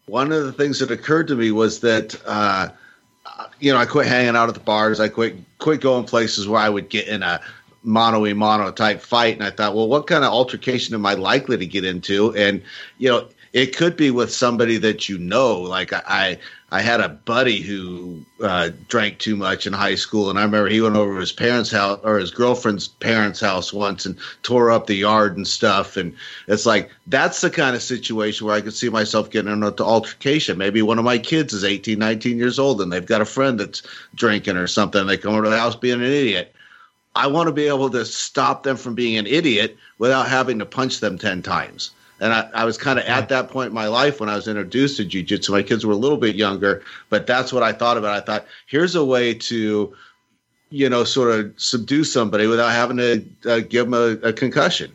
[0.07, 2.69] one of the things that occurred to me was that, uh,
[3.59, 5.01] you know, I quit hanging out at the bars.
[5.01, 7.41] I quit quit going places where I would get in a
[7.83, 9.35] mono a mono type fight.
[9.35, 12.35] And I thought, well, what kind of altercation am I likely to get into?
[12.37, 12.63] And,
[12.99, 13.29] you know,
[13.59, 15.61] it could be with somebody that you know.
[15.61, 16.39] Like I,
[16.71, 20.69] I had a buddy who uh, drank too much in high school, and I remember
[20.69, 24.71] he went over to his parents' house or his girlfriend's parents' house once and tore
[24.71, 25.97] up the yard and stuff.
[25.97, 26.15] And
[26.47, 30.57] it's like that's the kind of situation where I could see myself getting into altercation.
[30.57, 33.59] Maybe one of my kids is 18, 19 years old, and they've got a friend
[33.59, 33.83] that's
[34.15, 35.05] drinking or something.
[35.05, 36.55] They come over to the house being an idiot.
[37.17, 40.65] I want to be able to stop them from being an idiot without having to
[40.65, 41.91] punch them ten times.
[42.21, 44.49] And I, I was kind of at that point in my life when I was
[44.49, 45.51] introduced to jujitsu.
[45.51, 48.15] My kids were a little bit younger, but that's what I thought about.
[48.15, 49.95] I thought, here's a way to,
[50.71, 54.93] you know, sort of subdue somebody without having to uh, give them a, a concussion.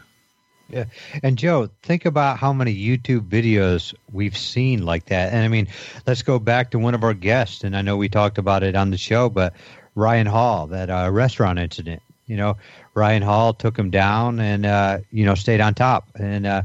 [0.69, 0.85] Yeah.
[1.21, 5.31] And Joe, think about how many YouTube videos we've seen like that.
[5.31, 5.67] And I mean,
[6.07, 7.63] let's go back to one of our guests.
[7.63, 9.53] And I know we talked about it on the show, but
[9.95, 12.57] Ryan Hall, that uh, restaurant incident, you know,
[12.95, 16.07] Ryan Hall took him down and, uh, you know, stayed on top.
[16.15, 16.63] And, uh,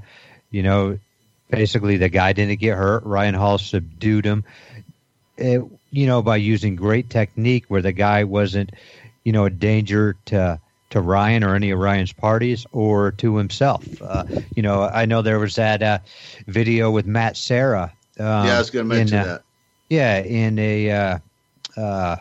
[0.50, 0.98] you know,
[1.50, 3.04] basically the guy didn't get hurt.
[3.04, 4.44] Ryan Hall subdued him,
[5.36, 8.70] it, you know, by using great technique where the guy wasn't,
[9.24, 13.84] you know, a danger to to Ryan or any of Ryan's parties or to himself.
[14.00, 14.24] Uh,
[14.54, 15.98] you know, I know there was that uh,
[16.46, 17.92] video with Matt Serra.
[18.18, 19.42] Um, yeah, I was going to mention in, that.
[19.90, 20.90] Yeah, in a
[21.76, 22.16] uh,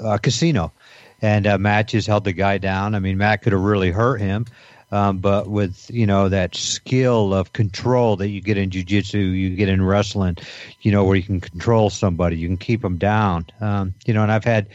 [0.00, 0.72] uh casino,
[1.20, 2.94] and uh, Matt just held the guy down.
[2.94, 4.46] I mean, Matt could have really hurt him.
[4.90, 9.54] Um, but with you know that skill of control that you get in jujitsu, you
[9.54, 10.36] get in wrestling,
[10.80, 13.46] you know where you can control somebody, you can keep them down.
[13.60, 14.68] Um, you know, and I've had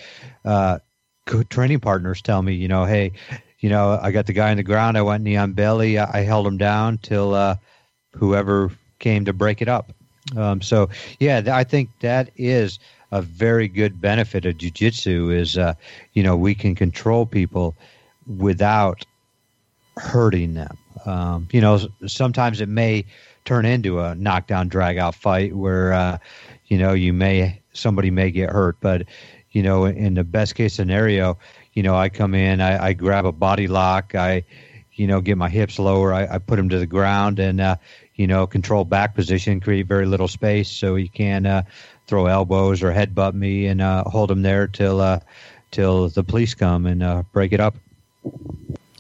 [0.46, 0.80] uh,
[1.50, 3.14] training partners tell me, you know, hey,
[3.60, 6.20] you know, I got the guy on the ground, I went knee on belly, I,
[6.20, 7.56] I held him down till uh,
[8.12, 9.92] whoever came to break it up.
[10.38, 10.90] Um, so
[11.20, 12.80] yeah, I think that is
[13.12, 15.74] a very good benefit of jujitsu is uh,
[16.14, 17.76] you know we can control people
[18.26, 19.06] without
[19.98, 20.78] hurting them.
[21.06, 23.06] Um, you know, sometimes it may
[23.46, 26.18] turn into a knockdown, drag out fight where uh,
[26.68, 29.06] you know you may somebody may get hurt, but
[29.52, 31.38] you know, in the best case scenario,
[31.74, 34.44] you know, I come in, I, I grab a body lock, I,
[34.94, 37.76] you know, get my hips lower, I, I put them to the ground, and uh,
[38.16, 41.64] you know, control back position, create very little space, so he can uh,
[42.08, 45.20] throw elbows or headbutt me and uh, hold him there till uh,
[45.72, 47.76] till the police come and uh, break it up.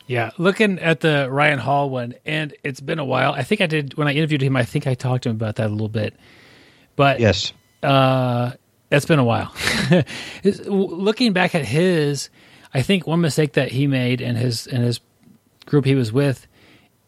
[0.07, 3.33] Yeah, looking at the Ryan Hall one, and it's been a while.
[3.33, 4.55] I think I did when I interviewed him.
[4.55, 6.15] I think I talked to him about that a little bit.
[6.95, 8.51] But Yes, uh,
[8.91, 9.53] it's been a while.
[10.43, 12.29] Looking back at his,
[12.73, 14.99] I think one mistake that he made and his and his
[15.65, 16.47] group he was with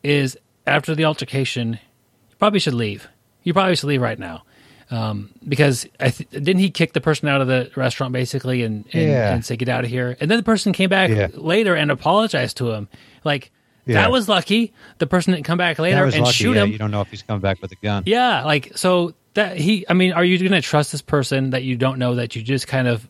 [0.01, 1.73] is after the altercation,
[2.29, 3.07] you probably should leave.
[3.43, 4.44] You probably should leave right now.
[4.91, 8.85] Um, because I th- didn't he kick the person out of the restaurant basically and
[8.93, 9.33] and, Yeah.
[9.33, 11.27] and say get out of here, and then the person came back Yeah.
[11.33, 12.87] later and apologized to him.
[13.23, 13.51] Like
[13.87, 13.95] Yeah.
[13.95, 14.73] that was lucky.
[14.99, 16.31] The person didn't come back later and lucky.
[16.33, 16.71] shoot yeah, him.
[16.71, 18.03] You don't know if he's coming back with a gun.
[18.05, 19.85] Yeah, like so that he.
[19.89, 22.43] I mean, are you going to trust this person that you don't know that you
[22.43, 23.07] just kind of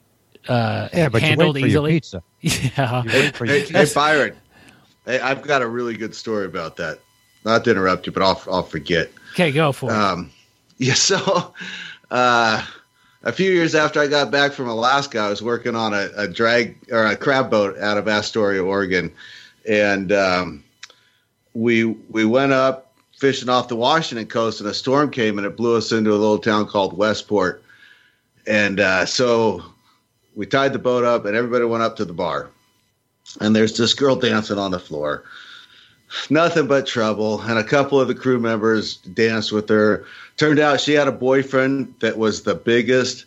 [0.48, 1.92] uh, Yeah, but you handled wait for your easily?
[1.94, 2.24] pizza.
[2.78, 4.34] Yeah, You wait for your Hey, hey Byron,
[5.06, 7.00] hey, I've got a really good story about that.
[7.44, 9.12] Not to interrupt you, but I'll I'll forget.
[9.34, 9.96] okay, go for it.
[9.96, 10.32] Um,
[10.78, 11.54] yeah, so
[12.12, 12.64] uh,
[13.24, 16.28] a few years after I got back from Alaska, I was working on a, a
[16.28, 19.12] drag or a crab boat out of Astoria, Oregon,
[19.68, 20.64] and um,
[21.54, 25.56] we we went up fishing off the Washington coast, and a storm came and it
[25.56, 27.64] blew us into a little town called Westport,
[28.46, 29.64] and uh, so
[30.36, 32.50] we tied the boat up, and everybody went up to the bar,
[33.40, 35.24] and there's this girl dancing on the floor
[36.30, 37.42] nothing but trouble.
[37.42, 40.06] And a couple of the crew members danced with her.
[40.38, 43.26] Turned out she had a boyfriend that was the biggest,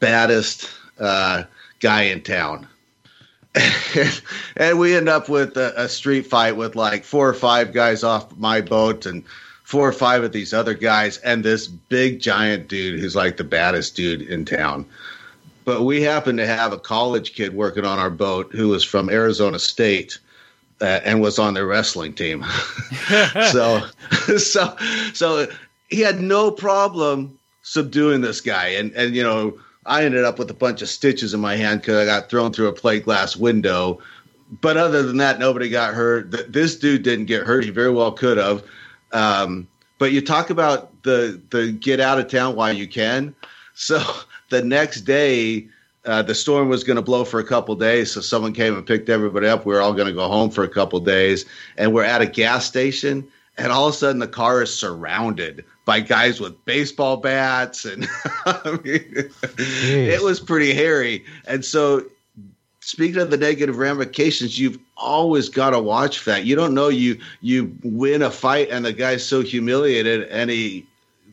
[0.00, 1.44] baddest uh,
[1.78, 2.66] guy in town.
[4.56, 8.04] and we end up with a, a street fight with like four or five guys
[8.04, 9.24] off my boat and
[9.64, 13.44] four or five of these other guys and this big giant dude who's like the
[13.44, 14.84] baddest dude in town.
[15.64, 19.08] But we happened to have a college kid working on our boat who was from
[19.08, 20.18] Arizona State
[20.80, 22.44] uh, and was on their wrestling team.
[23.52, 23.86] so,
[24.38, 24.76] so,
[25.12, 25.46] so
[25.90, 30.50] he had no problem subduing this guy, and and you know I ended up with
[30.50, 33.36] a bunch of stitches in my hand because I got thrown through a plate glass
[33.36, 34.00] window.
[34.60, 36.52] But other than that, nobody got hurt.
[36.52, 37.64] This dude didn't get hurt.
[37.64, 38.64] He very well could have.
[39.12, 39.68] Um,
[39.98, 43.34] but you talk about the the get out of town while you can.
[43.74, 44.02] So
[44.50, 45.68] the next day,
[46.04, 48.12] uh, the storm was going to blow for a couple days.
[48.12, 49.66] So someone came and picked everybody up.
[49.66, 51.44] We were all going to go home for a couple days,
[51.76, 53.26] and we're at a gas station,
[53.56, 58.06] and all of a sudden the car is surrounded by guys with baseball bats, and
[58.46, 59.28] I mean,
[59.58, 61.24] it was pretty hairy.
[61.48, 62.04] And so,
[62.78, 66.44] speaking of the negative ramifications, you've always got to watch for that.
[66.44, 70.86] You don't know you you win a fight, and the guy's so humiliated, and he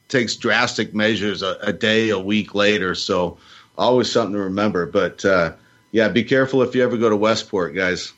[0.07, 2.95] takes drastic measures a, a day, a week later.
[2.95, 3.37] So
[3.77, 4.87] always something to remember.
[4.87, 5.53] But uh,
[5.91, 8.11] yeah, be careful if you ever go to Westport, guys.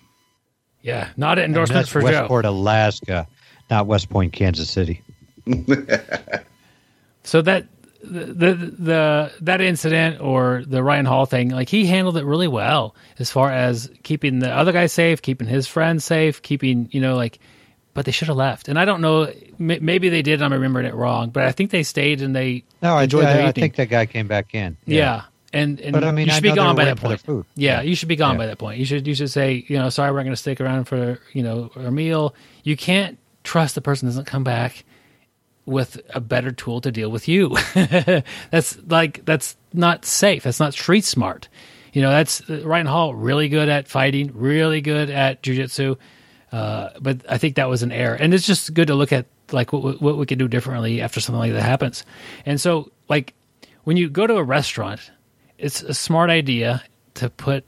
[0.84, 2.06] yeah, not an And endorsement that's for Joe.
[2.22, 3.28] Westport, Alaska,
[3.70, 5.02] not West Point, Kansas City.
[7.24, 7.66] So that
[8.04, 12.47] the, the the that incident or the Ryan Hall thing, like he handled it really
[12.47, 17.02] well as far as keeping the other guy safe, keeping his friends safe, keeping you
[17.02, 17.39] know like.
[17.95, 19.34] But they should have left, and I don't know.
[19.58, 20.41] may- Maybe they did.
[20.41, 23.47] I'm remembering it wrong, but I think they stayed and they No, I, enjoyed I,
[23.47, 24.78] I think that guy came back in.
[24.86, 25.24] Yeah.
[25.52, 27.22] And, and But, I mean, you I should be gone by that point.
[27.28, 27.82] Yeah, Yeah.
[27.82, 28.38] you should be gone Yeah.
[28.38, 28.78] by that point.
[28.80, 31.20] You should you should say, you know, sorry, we're not going to stick around for
[31.34, 32.36] you know our meal.
[32.64, 34.86] You can't trust the person doesn't come back
[35.70, 37.55] with a better tool to deal with you.
[38.51, 40.43] that's like that's not safe.
[40.43, 41.47] That's not street smart.
[41.93, 45.97] You know, that's uh, Ryan Hall really good at fighting, really good at jujitsu.
[46.51, 49.28] Uh, but I think that was an error, and it's just good to look at
[49.51, 52.03] like what what we could do differently after something like that happens.
[52.45, 53.34] And so, like
[53.84, 55.11] when you go to a restaurant,
[55.57, 56.84] it's a smart idea
[57.15, 57.65] to put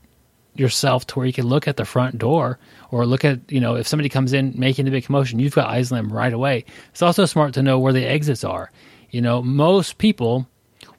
[0.56, 3.76] yourself to where you can look at the front door or look at you know
[3.76, 6.66] if somebody comes in making a big commotion you've got eyes on them right away.
[6.91, 8.72] It's also smart to know where the exits are.
[9.10, 10.47] You know most people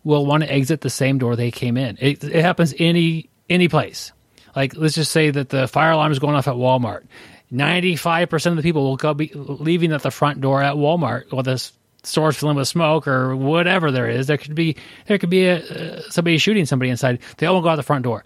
[0.05, 1.97] will want to exit the same door they came in.
[2.01, 4.13] It, it happens any any place.
[4.57, 7.05] Like let's just say that the fire alarm is going off at walmart.
[7.53, 11.43] 95% of the people will go be leaving at the front door at walmart while
[11.43, 11.73] the s-
[12.03, 14.27] store's filling with smoke or whatever there is.
[14.27, 14.77] There could be
[15.07, 17.19] there could be a, uh, somebody shooting somebody inside.
[17.37, 18.25] They all go out the front door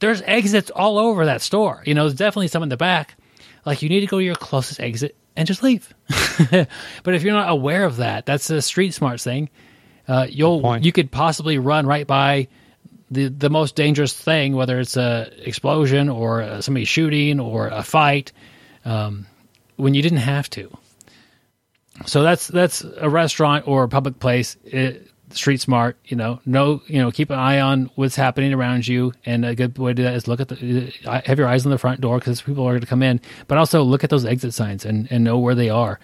[0.00, 1.82] there's exits all over that store.
[1.86, 3.14] You know, there's definitely some in the back.
[3.64, 5.94] Like you need to go to your closest exit and just leave.
[6.50, 9.50] but if you're not aware of that, that's a street smart thing.
[10.08, 12.48] Uh, you'll you could possibly run right by
[13.10, 17.82] the the most dangerous thing, whether it's a explosion or uh, somebody shooting or a
[17.82, 18.32] fight,
[18.84, 19.26] um,
[19.76, 20.76] when you didn't have to.
[22.06, 24.56] So that's that's a restaurant or a public place.
[24.64, 25.96] It, street smart.
[26.04, 29.54] You know, know you know, keep an eye on what's happening around you, and a
[29.54, 31.78] good way to do that is look at the uh, have your eyes on the
[31.78, 34.54] front door because people are going to come in, but also look at those exit
[34.54, 36.00] signs and and know where they are,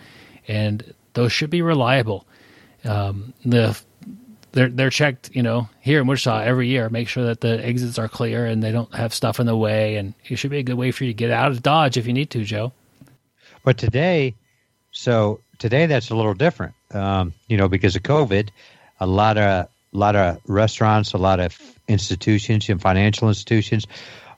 [0.49, 2.27] and those should be reliable.
[2.85, 3.81] Um, the
[4.57, 6.89] they're they're checked, you know, here in Wichita every year.
[6.89, 9.97] Make sure that the exits are clear and they don't have stuff in the way,
[9.97, 12.07] and it should be a good way for you to get out of Dodge if
[12.07, 12.72] you need to, Joe.
[13.64, 14.35] But today,
[14.93, 18.49] so today that's a little different, um, you know, because of COVID.
[19.01, 23.86] A lot of a lot of restaurants, a lot of institutions and financial institutions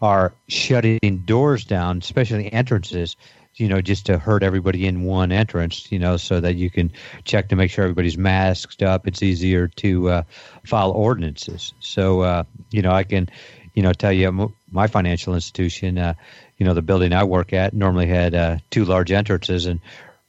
[0.00, 3.16] are shutting doors down, especially entrances,
[3.56, 6.92] you know, just to herd everybody in one entrance, you know, so that you can
[7.24, 9.09] check to make sure everybody's masked up.
[9.09, 10.22] It's easier to uh,
[10.64, 11.72] file ordinances.
[11.80, 13.28] So, uh, you know, I can,
[13.74, 16.14] you know, tell you my financial institution, uh,
[16.56, 19.80] you know, the building I work at normally had uh, two large entrances, and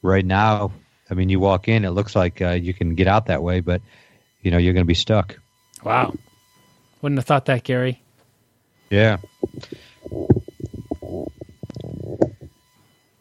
[0.02, 0.72] right now,
[1.10, 3.60] I mean, you walk in, it looks like uh, you can get out that way,
[3.60, 3.82] but
[4.42, 5.38] you know, you're going to be stuck.
[5.84, 6.14] Wow.
[7.02, 8.02] Wouldn't have thought that, Gary.
[8.90, 9.18] Yeah.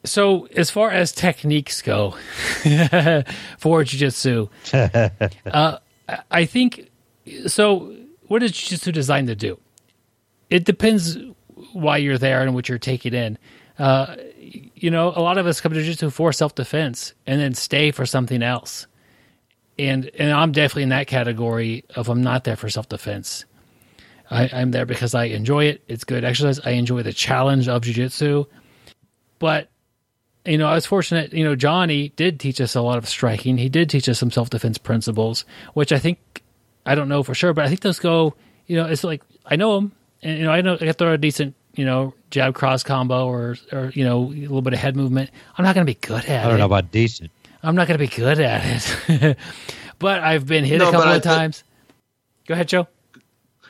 [0.03, 2.15] So, as far as techniques go
[3.59, 5.77] for jiu-jitsu, uh,
[6.31, 6.89] I think
[7.47, 7.95] so.
[8.27, 9.59] What is jiu-jitsu designed to do?
[10.49, 11.17] It depends
[11.73, 13.37] why you're there and what you're taking in.
[13.77, 17.91] Uh, you know, a lot of us come to jiu-jitsu for self-defense and then stay
[17.91, 18.87] for something else.
[19.79, 23.45] And and I'm definitely in that category of I'm not there for self-defense.
[24.29, 25.83] I, I'm there because I enjoy it.
[25.87, 26.59] It's good exercise.
[26.63, 28.45] I enjoy the challenge of jiu-jitsu.
[29.39, 29.69] But
[30.45, 33.57] you know, I was fortunate, you know, Johnny did teach us a lot of striking.
[33.57, 36.43] He did teach us some self defense principles, which I think,
[36.85, 39.55] I don't know for sure, but I think those go, you know, it's like, I
[39.57, 42.55] know them, and, you know, I know I can throw a decent, you know, jab
[42.55, 45.29] cross combo or, or, you know, a little bit of head movement.
[45.57, 46.39] I'm not going to be good at it.
[46.39, 46.59] I don't it.
[46.59, 47.31] know about decent.
[47.61, 49.37] I'm not going to be good at it.
[49.99, 51.63] but I've been hit no, a couple of times.
[52.47, 52.87] Go ahead, Joe.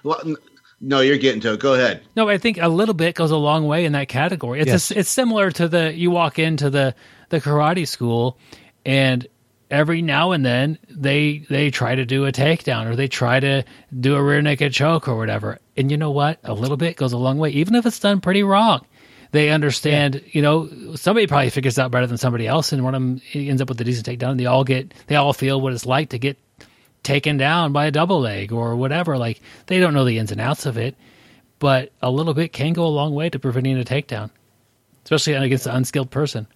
[0.04, 0.36] Well,
[0.82, 1.60] no, you're getting to it.
[1.60, 2.04] Go ahead.
[2.16, 4.62] No, I think a little bit goes a long way in that category.
[4.62, 4.92] It's yes.
[4.92, 6.96] a, it's similar to the you walk into the
[7.30, 8.38] the karate school,
[8.86, 9.28] and
[9.70, 13.64] every now and then they they try to do a takedown or they try to
[13.98, 15.60] do a rear naked choke or whatever.
[15.76, 16.40] And you know what?
[16.44, 18.86] A little bit goes a long way, even if it's done pretty wrong.
[19.32, 20.22] They understand, yeah.
[20.32, 23.62] you know, somebody probably figures out better than somebody else, and one of them ends
[23.62, 24.32] up with a decent takedown.
[24.32, 26.38] And they all get, they all feel what it's like to get
[27.04, 29.18] taken down by a double leg or whatever.
[29.18, 30.96] Like they don't know the ins and outs of it,
[31.60, 34.32] but a little bit can go a long way to preventing a takedown,
[35.04, 36.48] especially against an unskilled person.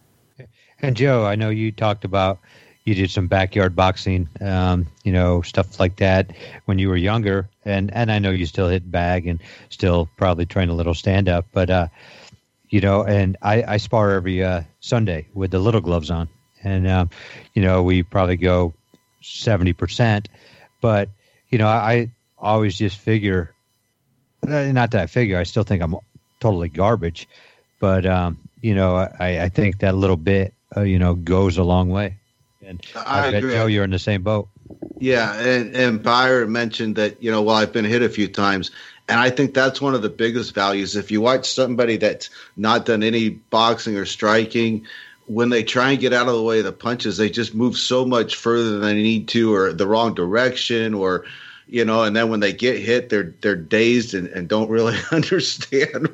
[0.81, 2.39] And Joe, I know you talked about
[2.83, 6.31] you did some backyard boxing, um, you know, stuff like that
[6.65, 10.45] when you were younger, and and I know you still hit bag and still probably
[10.45, 11.87] train a little stand up, but uh,
[12.73, 16.27] you know, and I, I spar every uh, Sunday with the little gloves on,
[16.63, 17.11] and um,
[17.53, 18.73] you know, we probably go
[19.21, 20.27] seventy percent,
[20.81, 21.09] but
[21.49, 23.53] you know, I always just figure,
[24.41, 25.95] uh, not that I figure, I still think I'm
[26.39, 27.27] totally garbage,
[27.79, 31.63] but um, you know, I, I think that little bit, uh, you know, goes a
[31.63, 32.17] long way.
[32.65, 34.49] And I, I bet Joe, you're in the same boat.
[34.97, 38.71] Yeah, and and Byron mentioned that you know, well, I've been hit a few times,
[39.09, 40.95] and I think that's one of the biggest values.
[40.95, 44.85] If you watch somebody that's not done any boxing or striking,
[45.27, 47.77] when they try and get out of the way of the punches, they just move
[47.77, 51.25] so much further than they need to, or the wrong direction, or
[51.67, 52.03] you know.
[52.03, 56.09] And then when they get hit, they're they're dazed and, and don't really understand,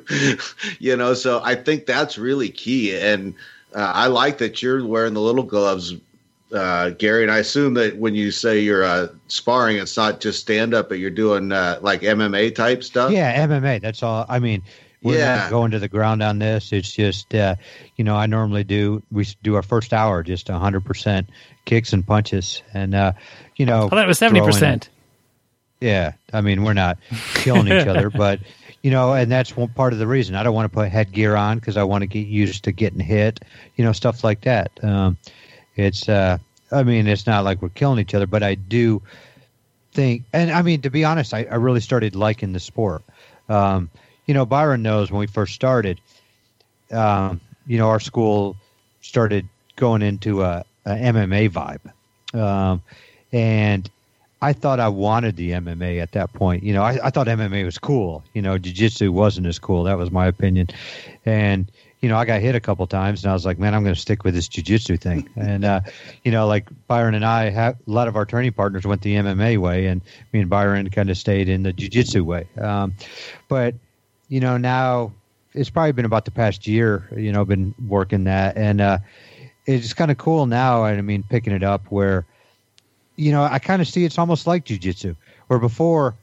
[0.78, 1.14] you know.
[1.14, 2.96] So I think that's really key.
[2.96, 3.34] And
[3.74, 5.94] uh, I like that you're wearing the little gloves,
[6.52, 7.22] uh, Gary.
[7.22, 10.88] And I assume that when you say you're uh, sparring, it's not just stand up,
[10.88, 13.12] but you're doing uh, like MMA type stuff.
[13.12, 13.80] Yeah, MMA.
[13.80, 14.26] That's all.
[14.28, 14.62] I mean
[15.02, 15.36] we're yeah.
[15.36, 16.72] not going to the ground on this.
[16.72, 17.56] It's just, uh,
[17.96, 19.02] you know, I normally do.
[19.10, 21.30] We do our first hour just hundred percent
[21.64, 23.12] kicks and punches, and uh,
[23.56, 24.90] you know, I thought it was seventy percent.
[25.80, 26.98] Yeah, I mean, we're not
[27.34, 28.40] killing each other, but
[28.82, 31.34] you know, and that's one part of the reason I don't want to put headgear
[31.34, 33.40] on because I want to get used to getting hit,
[33.76, 34.70] you know, stuff like that.
[34.82, 35.16] Um,
[35.80, 36.38] it's, uh,
[36.72, 39.02] I mean, it's not like we're killing each other, but I do
[39.92, 43.02] think, and I mean, to be honest, I, I really started liking the sport.
[43.48, 43.90] Um,
[44.26, 46.00] you know, Byron knows when we first started,
[46.92, 48.56] um, you know, our school
[49.00, 52.38] started going into a, a MMA vibe.
[52.38, 52.82] Um,
[53.32, 53.90] and
[54.42, 56.62] I thought I wanted the MMA at that point.
[56.62, 58.22] You know, I, I thought MMA was cool.
[58.34, 59.84] You know, jiu jitsu wasn't as cool.
[59.84, 60.68] That was my opinion.
[61.26, 61.70] And,
[62.00, 63.94] you know, I got hit a couple times and I was like, man, I'm going
[63.94, 65.28] to stick with this jiu-jitsu thing.
[65.36, 65.80] and, uh,
[66.24, 69.14] you know, like Byron and I have a lot of our training partners went the
[69.16, 70.00] MMA way and
[70.32, 72.48] me and Byron kind of stayed in the jiu-jitsu way.
[72.58, 72.94] Um,
[73.48, 73.74] but,
[74.28, 75.12] you know, now
[75.52, 78.56] it's probably been about the past year, you know, been working that.
[78.56, 78.98] And uh,
[79.66, 80.84] it's kind of cool now.
[80.84, 82.24] I mean, picking it up where,
[83.16, 85.16] you know, I kind of see it's almost like jujitsu,
[85.48, 86.14] where before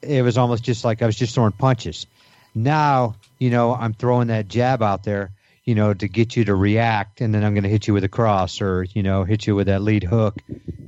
[0.00, 2.06] it was almost just like I was just throwing punches.
[2.54, 5.32] Now, you know, I'm throwing that jab out there,
[5.64, 8.04] you know, to get you to react, and then I'm going to hit you with
[8.04, 10.36] a cross or, you know, hit you with that lead hook.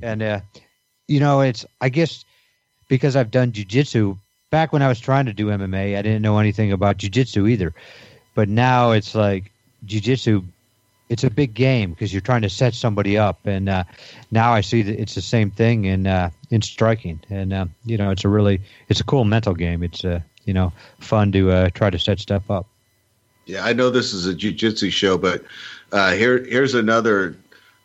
[0.01, 0.39] And, uh,
[1.05, 2.23] you know, it's, I guess,
[2.87, 4.17] because I've done jujitsu
[4.51, 7.73] back when I was trying to do MMA, I didn't know anything about jujitsu either.
[8.35, 9.51] But now it's like
[9.85, 10.45] jujitsu
[11.09, 13.83] it's a big game because you're trying to set somebody up, and uh,
[14.31, 17.97] now I see that it's the same thing in uh, in striking, and uh, you
[17.97, 19.83] know it's a really it's a cool mental game.
[19.83, 22.65] It's uh, you know fun to uh, try to set stuff up.
[23.45, 25.43] Yeah, I know this is a jujitsu show, but
[25.91, 27.35] uh, here here's another.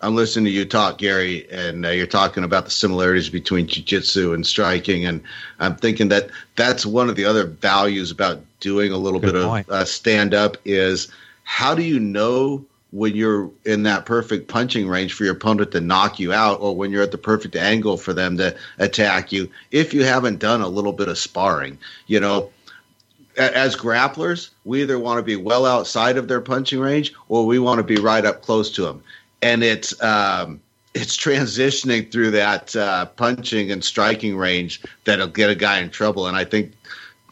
[0.03, 4.33] I'm listening to you talk, Gary, and uh, you're talking about the similarities between jujitsu
[4.35, 5.21] and striking, and
[5.59, 9.45] I'm thinking that that's one of the other values about doing a little Good bit
[9.45, 9.69] point.
[9.69, 11.13] of uh, stand up is
[11.45, 15.81] how do you know when you're in that perfect punching range for your opponent to
[15.81, 19.49] knock you out or when you're at the perfect angle for them to attack you
[19.71, 22.51] if you haven't done a little bit of sparring you know
[23.37, 27.59] as grapplers we either want to be well outside of their punching range or we
[27.59, 29.03] want to be right up close to them
[29.43, 30.61] and it's um
[30.93, 36.27] it's transitioning through that uh, punching and striking range that'll get a guy in trouble.
[36.27, 36.73] And i think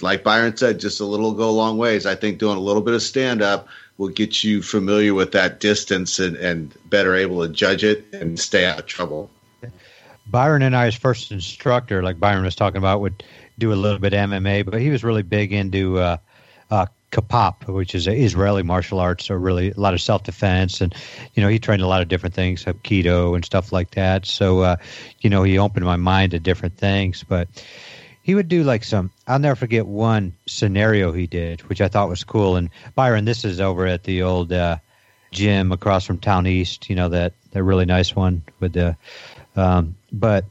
[0.00, 2.06] like byron said just a little go a long ways.
[2.06, 5.60] I think doing a little bit of stand up will get you familiar with that
[5.60, 9.28] distance and, and better able to judge it and stay out of trouble.
[10.26, 13.24] Byron and I, his first instructor, like Byron was talking about, would
[13.58, 16.18] do a little bit MMA, but he was really big into uh,
[16.70, 20.94] uh, kapap, which is Israeli martial arts, so really a lot of self defense, and
[21.34, 24.26] you know he trained a lot of different things, Hapkido and stuff like that.
[24.26, 24.76] So uh,
[25.20, 27.48] you know he opened my mind to different things, but
[28.28, 29.10] he would do like some.
[29.26, 32.56] I'll never forget one scenario he did, which I thought was cool.
[32.56, 34.76] And Byron, this is over at the old uh,
[35.30, 36.90] gym across from Town East.
[36.90, 38.98] You know that that really nice one with the.
[39.56, 40.44] Um, but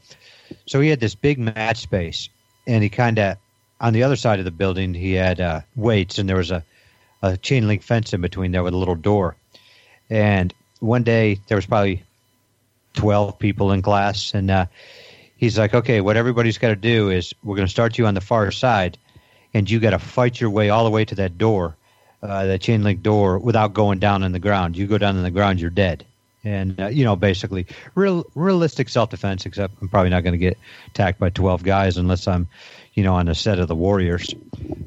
[0.66, 2.28] so he had this big match space,
[2.66, 3.36] and he kind of
[3.80, 6.64] on the other side of the building he had uh, weights, and there was a,
[7.22, 9.36] a chain link fence in between there with a little door.
[10.10, 12.02] And one day there was probably
[12.94, 14.66] twelve people in class, and uh,
[15.38, 18.12] he's like, "Okay, what everybody's got to do is we're going to start you on
[18.12, 18.98] the far side,
[19.54, 21.74] and you got to fight your way all the way to that door,
[22.22, 24.76] uh, that chain link door, without going down in the ground.
[24.76, 26.04] You go down in the ground, you're dead."
[26.44, 29.46] And uh, you know, basically, real realistic self defense.
[29.46, 30.58] Except I'm probably not going to get
[30.88, 32.48] attacked by 12 guys unless I'm,
[32.94, 34.34] you know, on the set of the Warriors.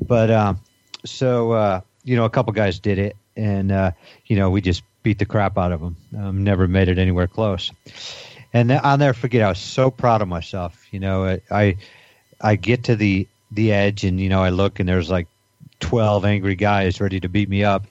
[0.07, 0.59] But um,
[1.05, 3.91] so uh, you know, a couple guys did it, and uh,
[4.25, 5.95] you know, we just beat the crap out of them.
[6.17, 7.71] Um, never made it anywhere close.
[8.53, 9.41] And I'll never forget.
[9.43, 10.85] I was so proud of myself.
[10.91, 11.77] You know, I
[12.41, 15.27] I, get to the the edge, and you know, I look, and there's like
[15.79, 17.87] 12 angry guys ready to beat me up,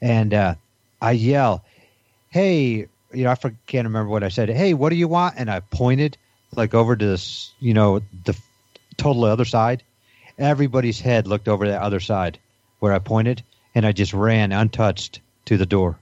[0.00, 0.54] and uh,
[1.00, 1.64] I yell,
[2.30, 3.36] "Hey!" You know, I
[3.66, 4.48] can't remember what I said.
[4.48, 5.34] Hey, what do you want?
[5.38, 6.18] And I pointed
[6.54, 8.36] like over to this, you know, the
[8.96, 9.82] total other side.
[10.38, 12.38] Everybody's head looked over the other side
[12.78, 13.42] where I pointed,
[13.74, 15.98] and I just ran untouched to the door.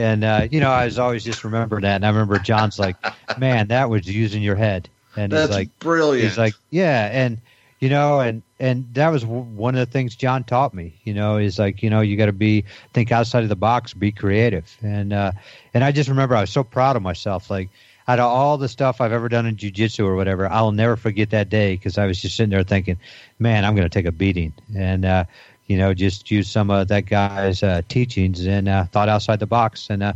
[0.00, 1.96] And uh, you know, I was always just remembering that.
[1.96, 2.96] And I remember John's like,
[3.36, 6.30] "Man, that was using your head." And That's he's like, brilliant.
[6.30, 7.38] He's like, yeah, and
[7.80, 10.94] you know, and and that was w- one of the things John taught me.
[11.04, 13.92] You know, is like, you know, you got to be think outside of the box,
[13.92, 15.32] be creative, and uh,
[15.74, 17.50] and I just remember I was so proud of myself.
[17.50, 17.70] Like
[18.06, 21.30] out of all the stuff I've ever done in jujitsu or whatever, I'll never forget
[21.30, 22.98] that day because I was just sitting there thinking,
[23.38, 25.24] man, I'm going to take a beating, and uh,
[25.70, 29.46] you know, just use some of that guy's uh, teachings and uh, thought outside the
[29.46, 30.12] box, and uh,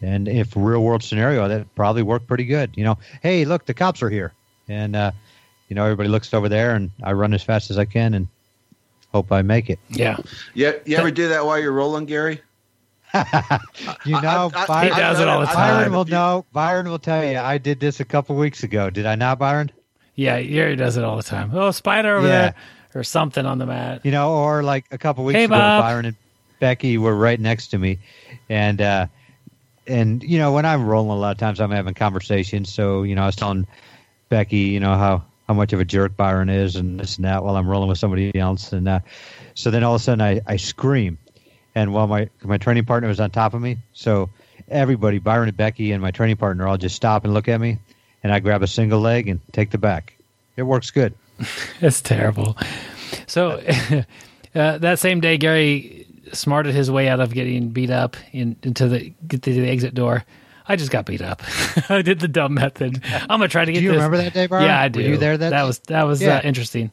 [0.00, 2.70] and if real world scenario, that probably worked pretty good.
[2.76, 4.32] You know, hey, look, the cops are here,
[4.68, 5.10] and uh,
[5.68, 8.28] you know everybody looks over there, and I run as fast as I can and
[9.12, 9.80] hope I make it.
[9.88, 10.18] Yeah.
[10.54, 12.40] yeah, you ever do that while you're rolling, Gary?
[14.06, 15.54] You know, I- I- Byron, He does it all the time.
[15.78, 16.46] Byron will know.
[16.52, 17.38] Byron will tell you.
[17.38, 18.88] I did this a couple weeks ago.
[18.88, 19.70] Did I not, Byron?
[20.14, 21.50] Yeah, Yuri does it all the time.
[21.52, 22.40] Oh, spider over Yeah.
[22.42, 22.54] there
[22.94, 24.02] or something on the mat.
[24.04, 25.82] You know, or like a couple weeks Hey, ago, Bob.
[25.82, 26.16] Byron and
[26.60, 27.98] Becky were right next to me,
[28.48, 29.06] and uh,
[29.86, 32.72] and you know when I'm rolling, a lot of times I'm having conversations.
[32.72, 33.66] So you know, I was telling
[34.28, 37.42] Becky, you know how how much of a jerk Byron is, and this and that,
[37.42, 39.00] while I'm rolling with somebody else, and uh,
[39.54, 41.18] so then all of a sudden I, I scream,
[41.74, 44.30] and while my my training partner was on top of me, so
[44.68, 47.78] everybody, Byron and Becky and my training partner, all just stop and look at me,
[48.22, 50.14] and I grab a single leg and take the back.
[50.56, 51.14] It works good.
[51.80, 52.56] It's terrible.
[53.26, 53.60] So
[54.54, 58.88] uh, that same day, Gary smarted his way out of getting beat up in, into
[58.88, 60.24] the get to the exit door.
[60.66, 61.42] I just got beat up.
[61.88, 63.02] I did the dumb method.
[63.04, 63.80] I'm gonna try to get.
[63.80, 63.96] Do you this.
[63.96, 64.64] remember that day, Byron?
[64.66, 65.00] Yeah, I Were do.
[65.02, 66.36] you there that That was that was Yeah.
[66.36, 66.90] uh, interesting.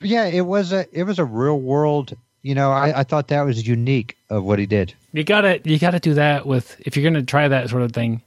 [0.00, 2.16] yeah, it was a it was a real world.
[2.42, 4.92] You know, I, I thought that was unique of what he did.
[5.12, 8.20] You gotta you gotta do that with if you're gonna try that sort of thing.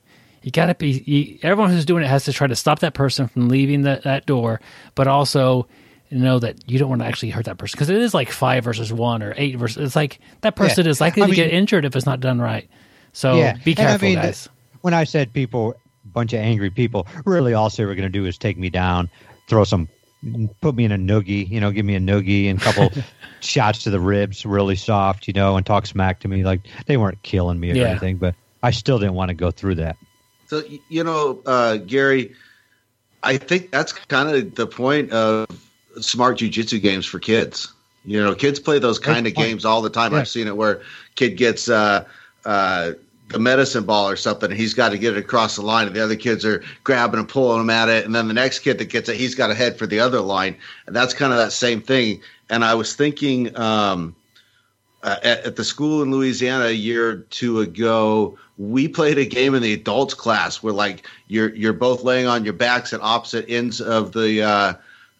[0.44, 0.90] You got to be.
[1.06, 4.02] You, everyone who's doing it has to try to stop that person from leaving the,
[4.04, 4.62] that door,
[4.96, 5.68] but also
[6.10, 8.64] know that you don't want to actually hurt that person because it is like five
[8.64, 9.78] versus one or eight versus.
[9.86, 10.92] It's like that person Yeah.
[10.92, 12.70] is likely I to mean- get injured if it's not done right.
[13.14, 14.48] So yeah, be And I careful, mean, guys.
[14.82, 15.76] When I said people,
[16.06, 19.10] bunch of angry people, really all they were going to do is take me down,
[19.50, 19.90] throw some,
[20.62, 22.92] put me in a noogie, you know, give me a noogie and a couple
[23.42, 26.44] shots to the ribs, really soft, you know, and talk smack to me.
[26.44, 27.88] Like they weren't killing me or Yeah.
[27.90, 29.98] anything, but I still didn't want to go through that.
[30.48, 32.34] So you know, uh, Gary,
[33.22, 35.48] I think that's kind of the point of
[36.00, 37.74] smart jujitsu games for kids.
[38.06, 40.14] You know, kids play those kind of games all the time.
[40.14, 40.20] Yeah.
[40.20, 40.82] I've seen it where
[41.16, 42.06] kid gets uh,
[42.46, 42.94] uh,
[43.28, 45.96] the medicine ball or something, and he's got to get it across the line, and
[45.96, 48.78] the other kids are grabbing and pulling him at it, and then the next kid
[48.78, 51.40] that gets it, he's got to head for the other line, and that's kind of
[51.40, 52.22] that same thing.
[52.50, 53.58] And I was thinking.
[53.58, 54.16] Um,
[55.04, 59.26] uh, at, at the school in Louisiana a year or two ago, we played a
[59.26, 63.02] game in the adults class where like you're you're both laying on your backs at
[63.02, 64.74] opposite ends of the uh,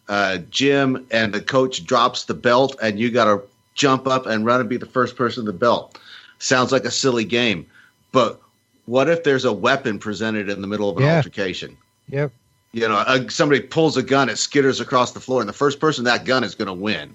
[0.08, 3.42] uh, gym, and the coach drops the belt, and you got to
[3.74, 5.98] jump up and run and be the first person to the belt.
[6.38, 7.66] Sounds like a silly game,
[8.12, 8.40] but
[8.86, 11.16] what if there's a weapon presented in the middle of an Yeah.
[11.16, 11.76] altercation?
[12.08, 12.32] Yep.
[12.72, 16.04] You know, somebody pulls a gun, it skitters across the floor, and the first person
[16.04, 17.14] that gun is going to win.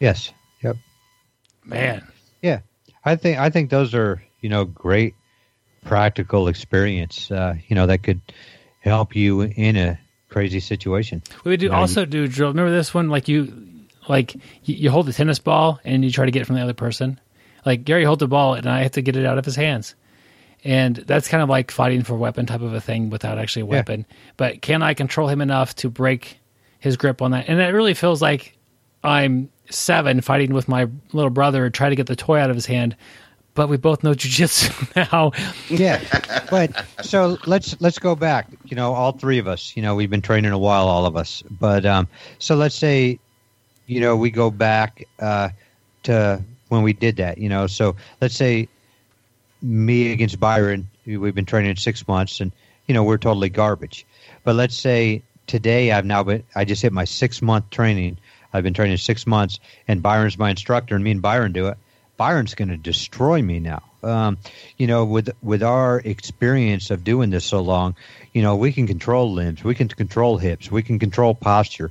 [0.00, 0.30] Yes.
[0.62, 0.76] Yep.
[1.64, 2.06] Man,
[2.42, 2.60] Yeah,
[3.04, 5.14] I think I think those are you know great
[5.84, 7.30] practical experience.
[7.30, 8.20] Uh, you know that could
[8.80, 9.98] help you in a
[10.28, 11.22] crazy situation.
[11.44, 12.50] we would do No, also do drill.
[12.50, 13.08] Remember this one?
[13.08, 13.66] Like you,
[14.08, 16.62] like you, you hold the tennis ball and you try to get it from the
[16.62, 17.20] other person.
[17.64, 19.94] Like Gary holds the ball and I have to get it out of his hands.
[20.64, 23.62] And that's kind of like fighting for a weapon type of a thing without actually
[23.62, 23.70] a Yeah.
[23.72, 24.06] weapon.
[24.36, 26.38] But can I control him enough to break
[26.78, 27.48] his grip on that?
[27.48, 28.56] And it really feels like
[29.02, 32.66] I'm seven fighting with my little brother, try to get the toy out of his
[32.66, 32.96] hand.
[33.54, 35.30] But we both know jujitsu now.
[35.68, 36.00] Yeah,
[36.50, 38.48] but so let's let's go back.
[38.64, 39.76] You know, all three of us.
[39.76, 41.42] You know, we've been training a while, all of us.
[41.48, 42.08] But um,
[42.40, 43.20] so let's say,
[43.86, 45.50] you know, we go back uh,
[46.02, 47.38] to when we did that.
[47.38, 48.68] You know, so let's say
[49.62, 50.88] me against Byron.
[51.06, 52.50] We've been training six months, and
[52.86, 54.04] you know we're totally garbage.
[54.42, 56.42] But let's say today I've now been.
[56.54, 58.18] I just hit my six month training.
[58.54, 61.76] I've been training six months, and Byron's my instructor, and me and Byron do it.
[62.16, 63.82] Byron's going to destroy me now.
[64.04, 64.38] Um,
[64.78, 67.96] you know, with with our experience of doing this so long,
[68.32, 71.90] you know, we can control limbs, we can control hips, we can control posture.